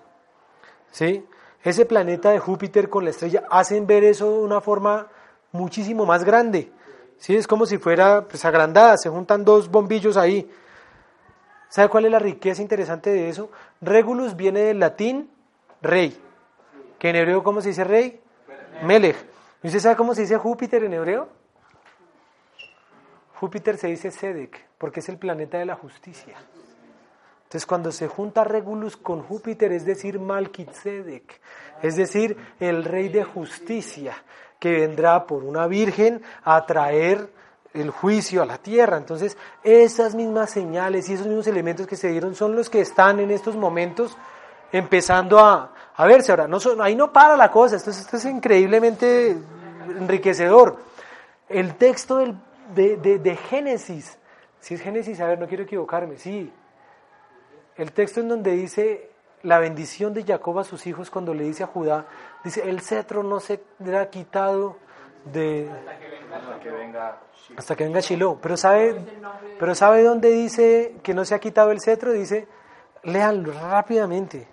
[0.90, 1.26] ¿sí?
[1.64, 5.08] ese planeta de Júpiter con la estrella hacen ver eso de una forma
[5.50, 6.70] muchísimo más grande.
[7.20, 7.36] ¿Sí?
[7.36, 10.50] Es como si fuera pues, agrandada, se juntan dos bombillos ahí.
[11.68, 13.52] ¿Sabe cuál es la riqueza interesante de eso?
[13.80, 15.30] Regulus viene del latín
[15.80, 16.20] rey,
[16.98, 18.20] que en hebreo ¿cómo se dice rey?
[18.82, 19.16] Melech.
[19.62, 21.28] ¿Y usted sabe cómo se dice Júpiter en hebreo?
[23.34, 26.36] Júpiter se dice Sedek, porque es el planeta de la justicia.
[27.44, 31.40] Entonces, cuando se junta Regulus con Júpiter, es decir, Malkitzedek,
[31.82, 34.14] es decir, el rey de justicia,
[34.60, 37.28] que vendrá por una virgen a traer
[37.74, 38.96] el juicio a la tierra.
[38.96, 43.18] Entonces, esas mismas señales y esos mismos elementos que se dieron son los que están
[43.20, 44.16] en estos momentos
[44.70, 46.30] empezando a, a verse.
[46.30, 49.36] Ahora, no son- ahí no para la cosa, esto, es- increíblemente
[49.98, 50.78] enriquecedor.
[51.48, 52.36] El texto del-
[52.74, 54.18] de, de- de Génesis,
[54.60, 56.52] si es Génesis, a ver, no quiero equivocarme, sí,
[57.76, 59.10] el texto en donde dice
[59.42, 62.06] la bendición de Jacob a sus hijos cuando le dice a Judá,
[62.44, 64.76] dice, el cetro no será quitado
[65.24, 67.20] de Hasta que venga
[67.56, 68.38] hasta que venga Shiloh.
[68.40, 69.04] Pero sabe,
[69.58, 72.46] pero sabe dónde dice que no se ha quitado el cetro, dice,
[73.02, 74.46] léanlo rápidamente.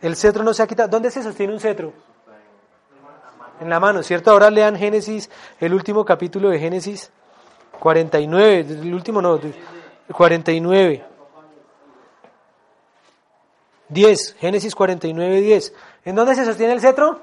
[0.00, 0.88] El cetro no se ha quitado.
[0.88, 1.92] ¿Dónde se sostiene un cetro?
[3.60, 4.30] En la mano, ¿cierto?
[4.30, 5.30] Ahora lean Génesis,
[5.60, 7.10] el último capítulo de Génesis
[7.78, 9.40] 49, el último no,
[10.12, 11.13] 49.
[13.88, 15.74] 10, Génesis 49, 10.
[16.04, 17.20] ¿En dónde se sostiene el cetro?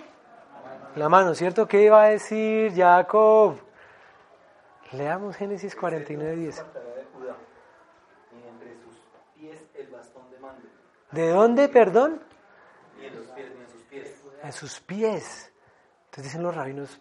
[0.95, 1.67] La mano, ¿cierto?
[1.67, 3.55] ¿Qué iba a decir Jacob?
[4.91, 6.55] Leamos Génesis 49, 10.
[6.57, 6.61] de
[7.13, 7.35] Judá,
[8.33, 8.99] y entre sus
[9.35, 10.61] pies el bastón de mando,
[11.11, 12.21] ¿De dónde, perdón?
[13.01, 14.21] en sus pies.
[14.43, 15.51] En sus pies.
[16.05, 16.99] Entonces dicen los rabinos,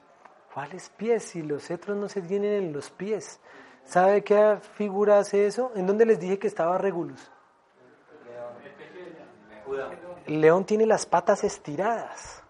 [0.54, 1.24] ¿cuáles pies?
[1.24, 3.40] Si los cetros no se tienen en los pies.
[3.84, 5.72] ¿Sabe qué figura hace eso?
[5.74, 7.28] ¿En dónde les dije que estaba Regulus?
[10.26, 12.42] León tiene las patas estiradas.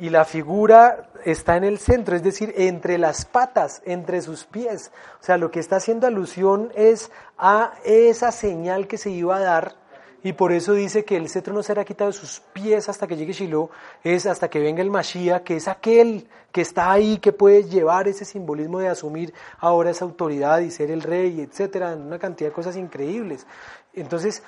[0.00, 4.92] y la figura está en el centro, es decir, entre las patas, entre sus pies.
[5.20, 9.40] O sea, lo que está haciendo alusión es a esa señal que se iba a
[9.40, 9.74] dar
[10.22, 13.16] y por eso dice que el cetro no será quitado de sus pies hasta que
[13.16, 13.70] llegue Shiloh,
[14.02, 18.08] es hasta que venga el Mashiach, que es aquel que está ahí, que puede llevar
[18.08, 22.54] ese simbolismo de asumir ahora esa autoridad y ser el rey, etcétera, una cantidad de
[22.54, 23.46] cosas increíbles.
[23.94, 24.42] Entonces,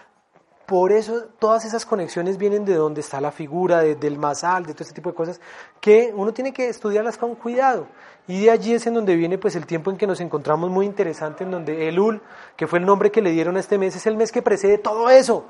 [0.70, 4.72] por eso todas esas conexiones vienen de donde está la figura, de- del masal, de
[4.72, 5.40] todo este tipo de cosas,
[5.80, 7.88] que uno tiene que estudiarlas con cuidado.
[8.28, 10.86] Y de allí es en donde viene pues el tiempo en que nos encontramos muy
[10.86, 12.22] interesante, en donde Elul,
[12.56, 14.78] que fue el nombre que le dieron a este mes, es el mes que precede
[14.78, 15.44] todo eso.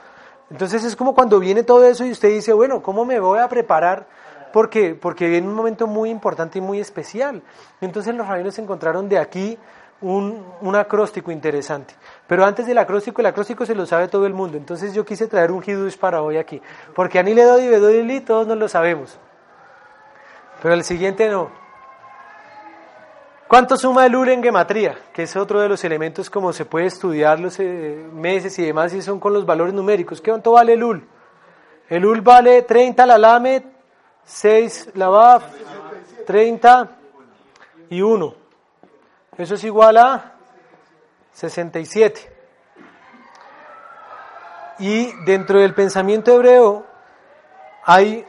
[0.51, 3.49] Entonces es como cuando viene todo eso y usted dice, bueno, ¿cómo me voy a
[3.51, 4.07] preparar?
[4.55, 7.43] Porque, porque viene un momento muy importante y muy especial.
[7.83, 9.59] Entonces los rabinos encontraron de aquí
[10.03, 11.95] un, acróstico interesante.
[12.27, 14.57] Pero antes del acróstico, el acróstico se lo sabe todo el mundo.
[14.57, 16.61] Entonces yo quise traer un hidush para hoy aquí.
[16.95, 19.19] Porque Aniledo y Bedodili todos nos lo sabemos.
[20.63, 21.51] Pero el siguiente no.
[23.49, 24.97] ¿Cuánto suma el UL en gematría?
[25.13, 28.95] Que es otro de los elementos como se puede estudiar los eh, meses y demás,
[28.95, 30.21] y son con los valores numéricos.
[30.21, 31.09] ¿Qué cuánto vale el UL?
[31.89, 33.65] El UL vale 30 la LAMED,
[34.25, 35.43] 6 la BAF,
[36.27, 36.91] 30
[37.89, 38.40] y 1.
[39.41, 40.35] Eso es igual a
[41.33, 42.31] 67.
[44.81, 46.85] Y dentro del pensamiento hebreo
[47.85, 48.27] hay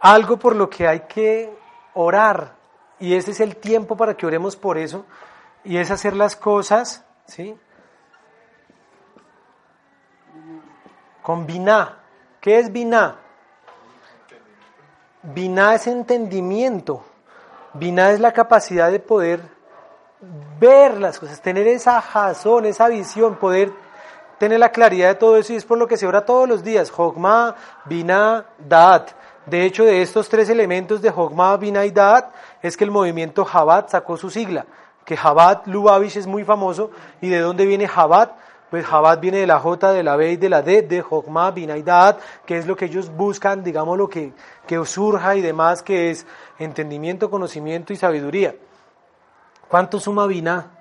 [0.00, 1.54] algo por lo que hay que
[1.92, 2.54] orar
[2.98, 5.04] y ese es el tiempo para que oremos por eso
[5.62, 7.54] y es hacer las cosas, ¿sí?
[11.20, 11.98] Con biná.
[12.40, 13.18] ¿Qué es biná?
[15.22, 17.04] Biná es entendimiento.
[17.74, 19.55] Biná es la capacidad de poder
[20.58, 23.72] ver las cosas, tener esa jazón, esa visión, poder
[24.38, 26.62] tener la claridad de todo eso y es por lo que se ora todos los
[26.62, 27.54] días, Jogma,
[27.84, 29.10] Binah, Da'at.
[29.46, 32.32] De hecho, de estos tres elementos de Jogma, Binah y Da'at
[32.62, 34.66] es que el movimiento Jabat sacó su sigla,
[35.04, 36.90] que Jabat Lubavitch es muy famoso
[37.20, 38.32] y de dónde viene Jabat,
[38.70, 41.50] pues Jabat viene de la J, de la B y de la D, de Jogma,
[41.52, 44.32] Binah y Da'at, que es lo que ellos buscan, digamos, lo que,
[44.66, 46.26] que surja y demás, que es
[46.58, 48.56] entendimiento, conocimiento y sabiduría.
[49.68, 50.72] ¿Cuánto suma Binah?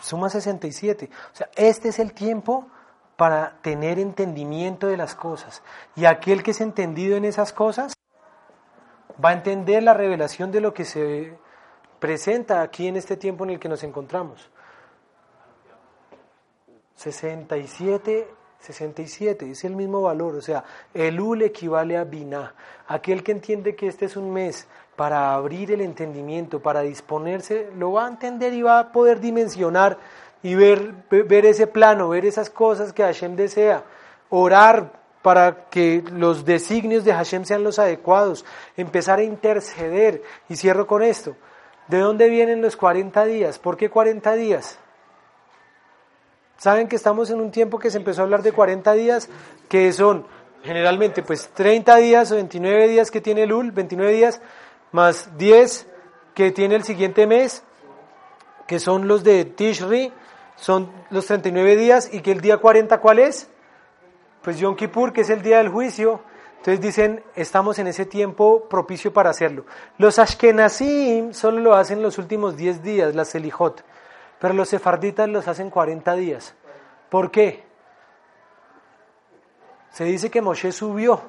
[0.00, 1.10] Suma 67.
[1.32, 2.68] O sea, este es el tiempo
[3.16, 5.62] para tener entendimiento de las cosas.
[5.96, 7.94] Y aquel que es entendido en esas cosas
[9.22, 11.36] va a entender la revelación de lo que se
[11.98, 14.48] presenta aquí en este tiempo en el que nos encontramos.
[16.94, 18.28] 67,
[18.60, 20.64] 67, es el mismo valor, o sea,
[20.94, 22.54] el UL equivale a Binah.
[22.88, 24.66] Aquel que entiende que este es un mes
[24.98, 29.96] para abrir el entendimiento, para disponerse, lo va a entender y va a poder dimensionar
[30.42, 33.84] y ver, ver ese plano, ver esas cosas que Hashem desea,
[34.28, 34.90] orar
[35.22, 38.44] para que los designios de Hashem sean los adecuados,
[38.76, 40.24] empezar a interceder.
[40.48, 41.36] Y cierro con esto.
[41.86, 43.60] ¿De dónde vienen los 40 días?
[43.60, 44.80] ¿Por qué 40 días?
[46.56, 49.28] Saben que estamos en un tiempo que se empezó a hablar de 40 días,
[49.68, 50.26] que son
[50.64, 54.40] generalmente pues 30 días o 29 días que tiene el UL, 29 días,
[54.92, 55.86] más 10
[56.34, 57.62] que tiene el siguiente mes,
[58.66, 60.12] que son los de Tishri,
[60.56, 63.48] son los 39 días, y que el día 40, ¿cuál es?
[64.42, 66.20] Pues Yom Kippur, que es el día del juicio.
[66.58, 69.64] Entonces dicen, estamos en ese tiempo propicio para hacerlo.
[69.96, 73.84] Los Ashkenazim solo lo hacen los últimos 10 días, la Selijot,
[74.40, 76.54] pero los sefarditas los hacen 40 días.
[77.08, 77.64] ¿Por qué?
[79.90, 81.22] Se dice que Moshe subió,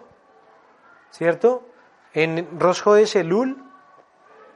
[1.12, 1.64] ¿cierto?
[2.14, 3.64] En Rosh Chodesh Elul,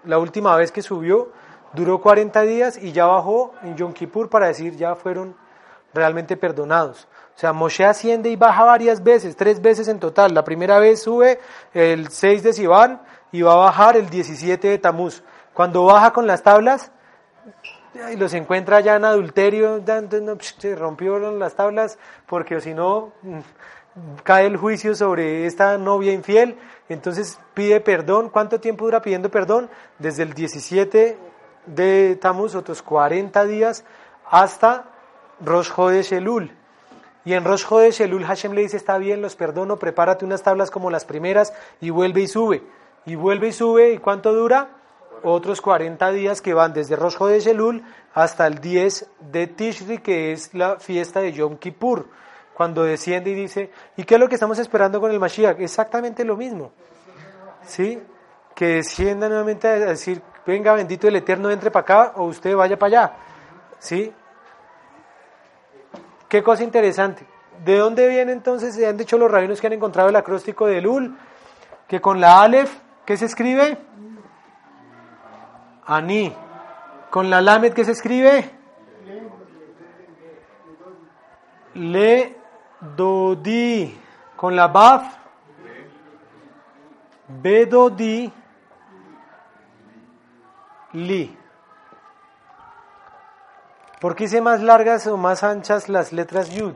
[0.06, 1.32] la última vez que subió,
[1.74, 5.36] duró 40 días y ya bajó en Yom Kippur para decir ya fueron
[5.94, 7.08] realmente perdonados.
[7.36, 10.34] O sea, Moshe asciende y baja varias veces, tres veces en total.
[10.34, 11.40] La primera vez sube
[11.74, 13.02] el 6 de Sivan
[13.32, 15.24] y va a bajar el 17 de Tamuz.
[15.54, 16.92] Cuando baja con las tablas
[18.12, 19.84] y los encuentra ya en adulterio,
[20.40, 21.98] se rompieron las tablas
[22.28, 23.14] porque si no
[24.24, 26.58] cae el juicio sobre esta novia infiel,
[26.90, 28.30] entonces pide perdón.
[28.30, 29.70] ¿Cuánto tiempo dura pidiendo perdón?
[30.00, 31.18] Desde el 17
[31.66, 33.86] de Tamuz, otros 40 días,
[34.30, 34.86] hasta
[35.44, 36.52] Rosh Chodesh Elul.
[37.26, 37.66] Y en Rosh
[38.02, 41.90] Elul Hashem le dice, está bien, los perdono, prepárate unas tablas como las primeras y
[41.90, 42.64] vuelve y sube.
[43.06, 44.70] Y vuelve y sube, ¿y cuánto dura?
[45.24, 47.84] Otros 40 días que van desde Rosh Chodesh Elul
[48.14, 52.08] hasta el 10 de Tishri, que es la fiesta de Yom Kippur
[52.54, 55.60] cuando desciende y dice, ¿y qué es lo que estamos esperando con el Mashiach?
[55.60, 56.72] Exactamente lo mismo.
[57.66, 58.02] ¿Sí?
[58.56, 62.78] Que descienda nuevamente a decir, venga, bendito el Eterno, entre para acá o usted vaya
[62.78, 63.14] para allá.
[63.80, 64.14] ¿Sí?
[66.30, 67.26] Qué cosa interesante.
[67.64, 68.76] ¿De dónde viene entonces?
[68.76, 71.18] Se han dicho los rabinos que han encontrado el acróstico de Lul.
[71.88, 72.72] que con la Aleph,
[73.06, 73.78] ¿qué se escribe?
[75.86, 76.34] Ani.
[77.10, 78.50] Con la Lamed, ¿qué se escribe?
[81.76, 82.36] Le
[82.96, 84.00] Dodi.
[84.36, 85.16] Con la Baf,
[87.28, 88.32] Bedodi.
[90.94, 91.38] Li.
[94.00, 96.76] ¿Por qué hice más largas o más anchas las letras Yud?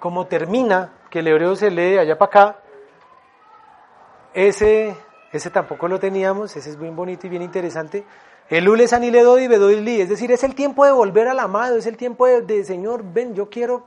[0.00, 2.56] Como termina, que el hebreo se lee allá para acá,
[4.32, 4.96] ese,
[5.32, 8.06] ese tampoco lo teníamos, ese es muy bonito y bien interesante.
[8.48, 9.48] El Ule San y le doy
[9.80, 13.02] li, es decir, es el tiempo de volver al amado, es el tiempo de, Señor,
[13.04, 13.84] ven, yo quiero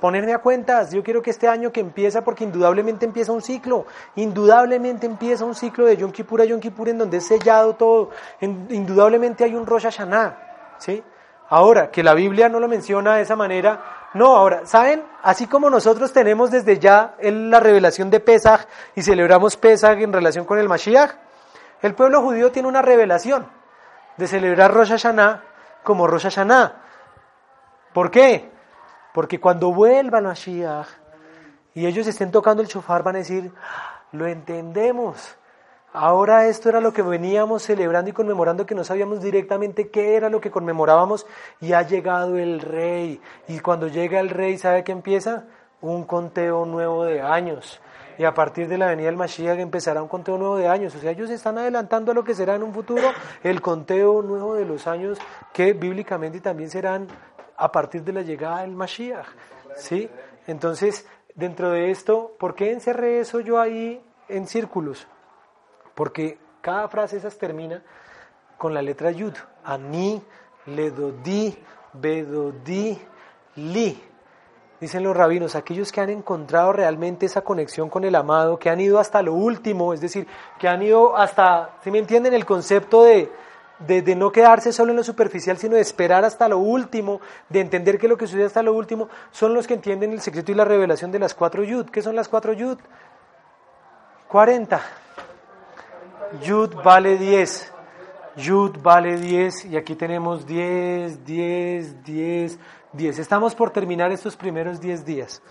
[0.00, 0.90] ponerme a cuentas.
[0.90, 3.86] Yo quiero que este año que empieza, porque indudablemente empieza un ciclo,
[4.16, 8.10] indudablemente empieza un ciclo de Yom Kippur a Yom en donde es sellado todo,
[8.40, 11.04] indudablemente hay un Rosh Hashanah, ¿sí?
[11.48, 15.04] Ahora, que la Biblia no lo menciona de esa manera, no, ahora, ¿saben?
[15.22, 18.66] Así como nosotros tenemos desde ya la revelación de Pesach
[18.96, 21.12] y celebramos Pesach en relación con el Mashiach,
[21.82, 23.46] el pueblo judío tiene una revelación
[24.16, 25.42] de celebrar Rosh Hashanah
[25.82, 26.80] como Rosh Hashanah.
[27.92, 28.50] ¿Por qué?
[29.12, 30.86] Porque cuando vuelva el Mashiach
[31.74, 33.52] y ellos estén tocando el shofar van a decir,
[34.12, 35.36] lo entendemos.
[35.94, 40.30] Ahora esto era lo que veníamos celebrando y conmemorando que no sabíamos directamente qué era
[40.30, 41.26] lo que conmemorábamos
[41.60, 43.20] y ha llegado el rey.
[43.48, 45.44] Y cuando llega el rey, ¿sabe qué empieza?
[45.82, 47.80] Un conteo nuevo de años.
[48.18, 50.94] Y a partir de la venida del Mashiach empezará un conteo nuevo de años.
[50.94, 53.08] O sea, ellos están adelantando a lo que será en un futuro
[53.42, 55.18] el conteo nuevo de los años
[55.52, 57.08] que bíblicamente también serán
[57.56, 59.26] a partir de la llegada del Mashiach.
[59.76, 60.08] ¿sí?
[60.46, 65.06] Entonces, dentro de esto, ¿por qué encerré eso yo ahí en círculos?
[65.94, 67.82] Porque cada frase esas termina
[68.58, 69.34] con la letra Yud.
[69.64, 70.22] Ani,
[70.66, 71.56] Ledodi,
[71.92, 72.98] Bedodi,
[73.56, 74.11] Li.
[74.82, 78.80] Dicen los rabinos, aquellos que han encontrado realmente esa conexión con el amado, que han
[78.80, 80.26] ido hasta lo último, es decir,
[80.58, 83.30] que han ido hasta, si me entienden, el concepto de,
[83.78, 87.96] de, no quedarse solo en lo superficial, sino de esperar hasta lo último, de entender
[87.96, 90.64] que lo que sucede hasta lo último, son los que entienden el secreto y la
[90.64, 91.88] revelación de las cuatro yud.
[91.88, 92.78] ¿Qué son las cuatro yud?
[94.26, 94.80] 40.
[96.42, 97.72] Yud vale 10.
[98.34, 102.58] Yud vale 10 y aquí tenemos 10, 10, 10,
[102.92, 103.18] 10.
[103.18, 105.42] Estamos por terminar estos primeros 10 días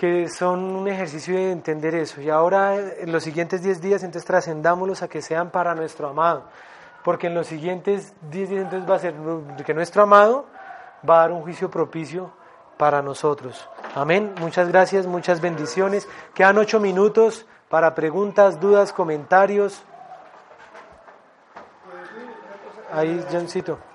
[0.00, 2.22] que son un ejercicio de entender eso.
[2.22, 6.44] Y ahora, en los siguientes 10 días, entonces trascendámoslos a que sean para nuestro amado.
[7.04, 9.14] Porque en los siguientes 10 días, entonces va a ser
[9.66, 10.46] que nuestro amado
[11.06, 12.30] va a dar un juicio propicio
[12.78, 13.68] para nosotros.
[13.94, 14.34] Amén.
[14.40, 16.08] Muchas gracias, muchas bendiciones.
[16.32, 19.82] Quedan 8 minutos para preguntas, dudas, comentarios.
[22.90, 23.89] Ahí, Johncito.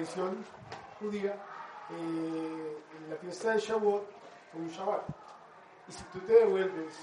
[0.00, 0.44] Tradición
[0.98, 1.34] judía,
[1.90, 2.76] eh,
[3.10, 4.02] la fiesta de Shavuot
[4.52, 5.02] fue un Shabbat.
[5.88, 6.94] Y si tú te devuelves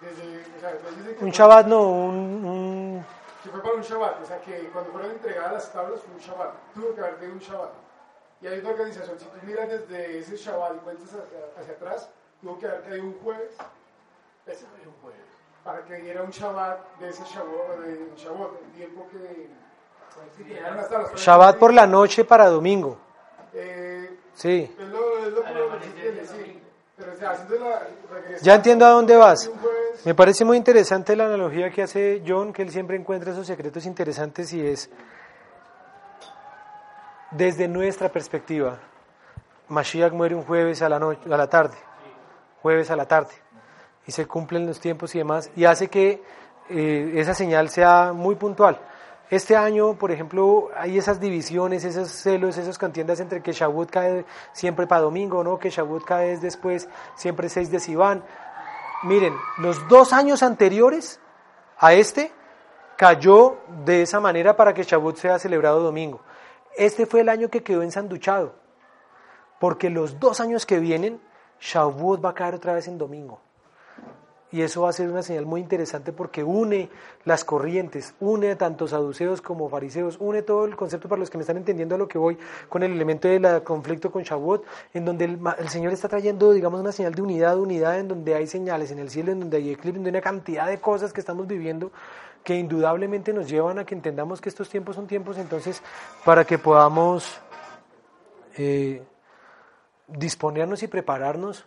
[0.00, 0.40] desde...
[0.56, 3.06] O sea, desde un Shabbat no, un, un...
[3.42, 6.20] Que fue para un Shabbat, o sea que cuando fueron entregadas las tablas fue un
[6.20, 7.72] Shabbat, tuvo que haber de un Shabbat.
[8.40, 12.10] Y hay una organización, si tú miras desde ese Shabbat y cuentas hacia, hacia atrás,
[12.40, 13.52] tuvo que haber caído un jueves.
[14.46, 15.20] Ese fue un jueves.
[15.62, 19.48] Para que diera un Shabbat de ese Shabbat, de un Shabbat, el tiempo que
[21.16, 22.98] Shabbat por la noche para domingo.
[24.34, 24.70] Sí.
[28.42, 29.50] Ya entiendo a dónde vas.
[30.04, 33.86] Me parece muy interesante la analogía que hace John, que él siempre encuentra esos secretos
[33.86, 34.90] interesantes y es
[37.30, 38.78] desde nuestra perspectiva.
[39.68, 41.76] Mashiach muere un jueves a la, noche, a la tarde,
[42.62, 43.34] jueves a la tarde,
[44.06, 46.22] y se cumplen los tiempos y demás, y hace que
[46.68, 48.78] eh, esa señal sea muy puntual.
[49.28, 54.24] Este año, por ejemplo, hay esas divisiones, esos celos, esas contiendas entre que Shavuot cae
[54.52, 55.58] siempre para domingo, ¿no?
[55.58, 58.24] Que Shavuot cae después, siempre 6 de Sivan.
[59.02, 61.18] Miren, los dos años anteriores
[61.78, 62.30] a este
[62.96, 66.20] cayó de esa manera para que Shavuot sea celebrado domingo.
[66.76, 68.54] Este fue el año que quedó ensanduchado,
[69.58, 71.20] porque los dos años que vienen,
[71.58, 73.40] Shavuot va a caer otra vez en domingo.
[74.56, 76.88] Y eso va a ser una señal muy interesante porque une
[77.26, 81.42] las corrientes, une tanto saduceos como fariseos, une todo el concepto para los que me
[81.42, 82.38] están entendiendo a lo que voy
[82.70, 84.64] con el elemento del conflicto con Shavuot,
[84.94, 88.46] en donde el, Señor está trayendo, digamos, una señal de unidad, unidad, en donde hay
[88.46, 91.12] señales en el cielo, en donde hay eclipse, en donde hay una cantidad de cosas
[91.12, 91.92] que estamos viviendo
[92.42, 95.82] que indudablemente nos llevan a que entendamos que estos tiempos son tiempos, entonces,
[96.24, 97.42] para que podamos
[98.56, 99.02] eh,
[100.08, 101.66] disponernos y prepararnos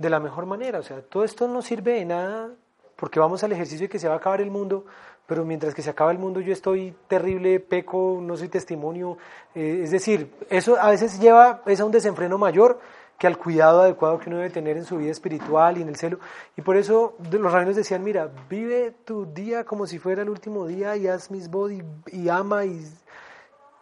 [0.00, 0.80] de la mejor manera.
[0.80, 2.50] O sea, todo esto no sirve de nada
[2.96, 4.84] porque vamos al ejercicio de que se va a acabar el mundo,
[5.26, 9.18] pero mientras que se acaba el mundo yo estoy terrible, peco, no soy testimonio.
[9.54, 12.80] Eh, es decir, eso a veces lleva es a un desenfreno mayor
[13.18, 15.96] que al cuidado adecuado que uno debe tener en su vida espiritual y en el
[15.96, 16.18] celo.
[16.56, 20.66] Y por eso los rabinos decían, mira, vive tu día como si fuera el último
[20.66, 22.82] día y haz mis body y ama y,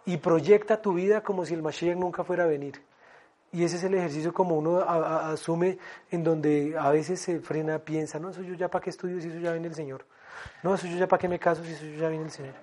[0.04, 2.87] y proyecta tu vida como si el Mashiach nunca fuera a venir.
[3.52, 5.78] Y ese es el ejercicio como uno asume
[6.10, 9.28] en donde a veces se frena, piensa, no, eso yo ya para qué estudio si
[9.28, 10.04] eso ya viene el Señor.
[10.62, 12.54] No, eso yo ya para qué me caso si eso ya viene el Señor.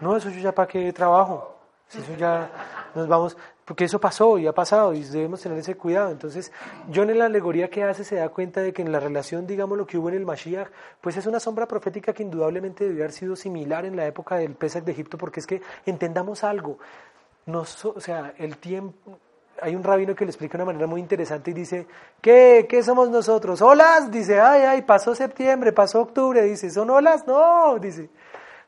[0.00, 1.56] No, eso yo ya para qué trabajo.
[1.88, 2.50] Si eso ya
[2.94, 6.10] nos vamos, porque eso pasó y ha pasado y debemos tener ese cuidado.
[6.10, 6.52] Entonces,
[6.94, 9.76] John en la alegoría que hace se da cuenta de que en la relación, digamos,
[9.76, 10.68] lo que hubo en el Mashiach,
[11.00, 14.54] pues es una sombra profética que indudablemente debió haber sido similar en la época del
[14.54, 16.78] Pesach de Egipto, porque es que entendamos algo,
[17.46, 19.18] nos, o sea, el tiempo,
[19.62, 21.86] hay un rabino que lo explica de una manera muy interesante y dice,
[22.20, 22.66] ¿qué?
[22.68, 23.60] ¿Qué somos nosotros?
[23.62, 24.10] ¿Olas?
[24.10, 27.26] Dice, ay, ay, pasó septiembre, pasó octubre, dice, ¿son olas?
[27.26, 28.10] No, dice,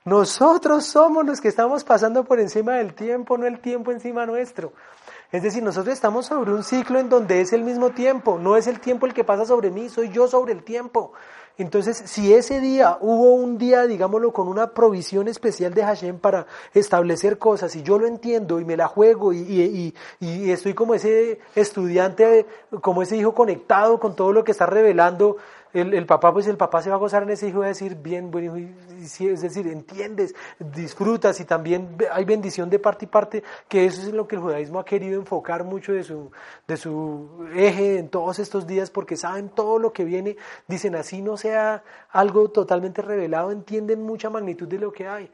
[0.04, 4.72] nosotros somos los que estamos pasando por encima del tiempo, no el tiempo encima nuestro.
[5.30, 8.66] Es decir, nosotros estamos sobre un ciclo en donde es el mismo tiempo, no es
[8.66, 11.12] el tiempo el que pasa sobre mí, soy yo sobre el tiempo.
[11.58, 16.46] Entonces, si ese día hubo un día, digámoslo, con una provisión especial de Hashem para
[16.72, 20.94] establecer cosas, y yo lo entiendo y me la juego y, y, y, estoy como
[20.94, 22.46] ese estudiante,
[22.80, 25.36] como ese hijo conectado con todo lo que está revelando,
[25.72, 27.64] el, el, papá, pues el papá se va a gozar en ese hijo y va
[27.66, 28.56] a decir, bien, buen hijo,
[28.98, 34.12] es decir, entiendes, disfrutas y también hay bendición de parte y parte, que eso es
[34.12, 36.30] lo que el judaísmo ha querido enfocar mucho de su,
[36.66, 40.36] de su eje en todos estos días, porque saben todo lo que viene,
[40.68, 45.30] dicen así no sea algo totalmente revelado, entienden mucha magnitud de lo que hay.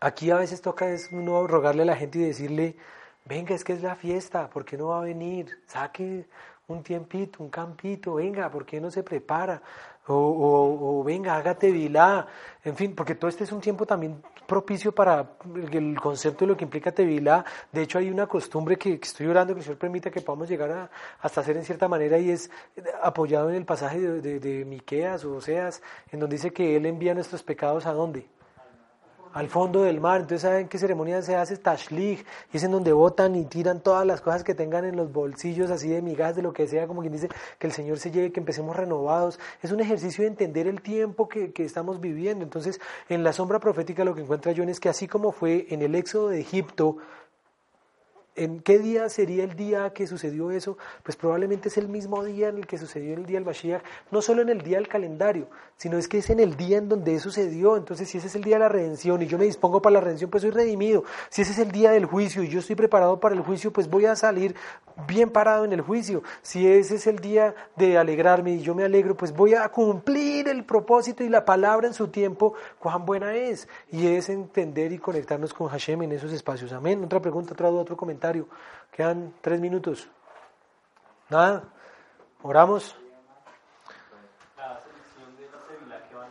[0.00, 2.76] Aquí a veces toca es uno rogarle a la gente y decirle,
[3.24, 5.58] venga, es que es la fiesta, ¿por qué no va a venir?
[5.66, 6.26] Saque
[6.68, 9.62] un tiempito, un campito, venga, ¿por qué no se prepara?
[10.08, 12.26] O, o, venga, hágate vilá,
[12.64, 16.56] en fin, porque todo este es un tiempo también propicio para el, concepto de lo
[16.56, 17.44] que implica tevilá.
[17.72, 20.70] De hecho, hay una costumbre que, estoy orando que el Señor permita que podamos llegar
[20.70, 20.90] a,
[21.20, 22.50] hasta hacer en cierta manera y es
[23.02, 25.82] apoyado en el pasaje de, de, de Miqueas o Oseas,
[26.12, 28.28] en donde dice que Él envía nuestros pecados a dónde?
[29.36, 30.22] Al fondo del mar.
[30.22, 31.58] Entonces, ¿saben qué ceremonia se hace?
[31.58, 35.12] Tashlich, y es en donde botan y tiran todas las cosas que tengan en los
[35.12, 38.10] bolsillos, así de migas, de lo que sea, como quien dice, que el Señor se
[38.10, 39.38] lleve, que empecemos renovados.
[39.62, 42.44] Es un ejercicio de entender el tiempo que, que estamos viviendo.
[42.44, 42.80] Entonces,
[43.10, 45.94] en la sombra profética lo que encuentra John es que así como fue en el
[45.94, 46.96] éxodo de Egipto,
[48.36, 50.76] ¿En qué día sería el día que sucedió eso?
[51.02, 54.20] Pues probablemente es el mismo día en el que sucedió el día del Mashiach, no
[54.20, 57.14] solo en el día del calendario, sino es que es en el día en donde
[57.14, 57.76] eso sucedió.
[57.76, 60.00] Entonces, si ese es el día de la redención y yo me dispongo para la
[60.00, 61.04] redención, pues soy redimido.
[61.28, 63.88] Si ese es el día del juicio y yo estoy preparado para el juicio, pues
[63.88, 64.54] voy a salir
[65.06, 66.22] bien parado en el juicio.
[66.42, 70.48] Si ese es el día de alegrarme y yo me alegro, pues voy a cumplir
[70.48, 73.68] el propósito y la palabra en su tiempo, cuán buena es.
[73.90, 76.72] Y es entender y conectarnos con Hashem en esos espacios.
[76.72, 77.04] Amén.
[77.04, 78.48] Otra pregunta, otra otro comentario.
[78.90, 80.08] Quedan tres minutos.
[81.28, 81.64] Nada.
[82.42, 82.96] Oramos.
[84.56, 86.30] La selección de la célula que van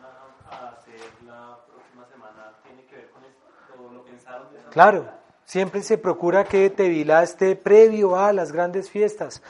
[0.50, 3.94] a hacer la próxima semana tiene que ver con esto.
[3.94, 5.06] ¿Lo pensaron de esa Claro.
[5.46, 9.42] Siempre se procura que Tevilá esté previo a las grandes fiestas,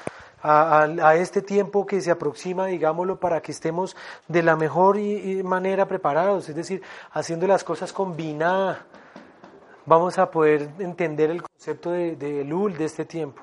[0.43, 3.95] a, este tiempo que se aproxima, digámoslo, para que estemos
[4.27, 4.99] de la mejor
[5.43, 8.77] manera preparados, es decir, haciendo las cosas combinadas
[9.87, 13.41] vamos a poder entender el concepto de, Elul de este tiempo.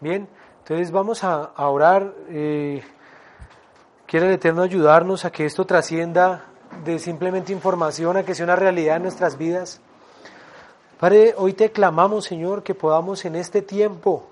[0.00, 0.28] Bien,
[0.58, 2.12] entonces vamos a, orar.
[2.28, 2.82] Eh,
[4.06, 6.44] quiere el Eterno ayudarnos a que esto trascienda
[6.84, 9.80] de simplemente información a que sea una realidad en nuestras vidas.
[11.02, 14.22] Padre, hoy te clamamos, Señor, que podamos en este tiempo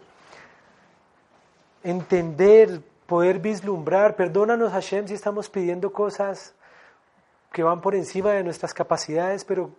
[1.83, 4.15] entender, poder vislumbrar.
[4.15, 6.55] Perdónanos, Hashem, si estamos pidiendo cosas
[7.53, 9.73] que van por encima de nuestras capacidades, pero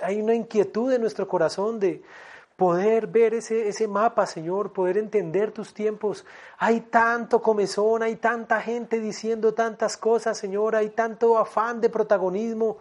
[0.00, 2.04] hay una inquietud en nuestro corazón de
[2.54, 6.24] poder ver ese, ese mapa, Señor, poder entender tus tiempos.
[6.58, 12.78] Hay tanto comezón, hay tanta gente diciendo tantas cosas, Señor, hay tanto afán de protagonismo.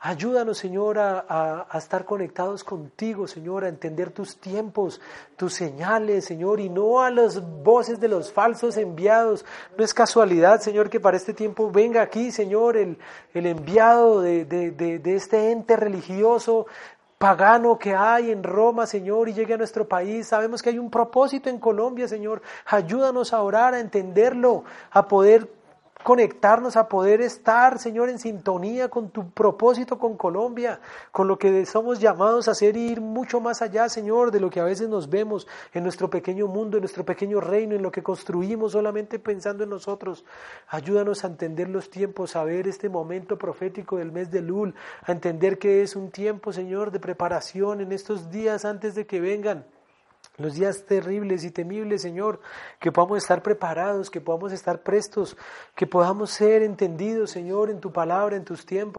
[0.00, 5.00] Ayúdanos, Señor, a, estar conectados contigo, Señor, a entender tus tiempos,
[5.36, 9.44] tus señales, Señor, y no a las voces de los falsos enviados.
[9.76, 12.96] No es casualidad, Señor, que para este tiempo venga aquí, Señor, el,
[13.34, 16.66] enviado de, de, de este ente religioso
[17.18, 20.28] pagano que hay en Roma, Señor, y llegue a nuestro país.
[20.28, 22.40] Sabemos que hay un propósito en Colombia, Señor.
[22.66, 24.62] Ayúdanos a orar, a entenderlo,
[24.92, 25.57] a poder
[26.02, 30.80] conectarnos, a poder estar, Señor, en sintonía con tu propósito con Colombia,
[31.10, 34.60] con lo que somos llamados a hacer ir mucho más allá, Señor, de lo que
[34.60, 38.02] a veces nos vemos en nuestro pequeño mundo, en nuestro pequeño reino, en lo que
[38.02, 40.24] construimos solamente pensando en nosotros.
[40.68, 45.12] Ayúdanos a entender los tiempos, a ver este momento profético del mes de Lul, a
[45.12, 49.64] entender que es un tiempo, Señor, de preparación en estos días antes de que vengan
[50.38, 52.40] los días terribles y temibles, Señor,
[52.78, 55.36] que podamos estar preparados, que podamos estar prestos,
[55.74, 58.96] que podamos ser entendidos, Señor, en tu palabra, en tus tiempos.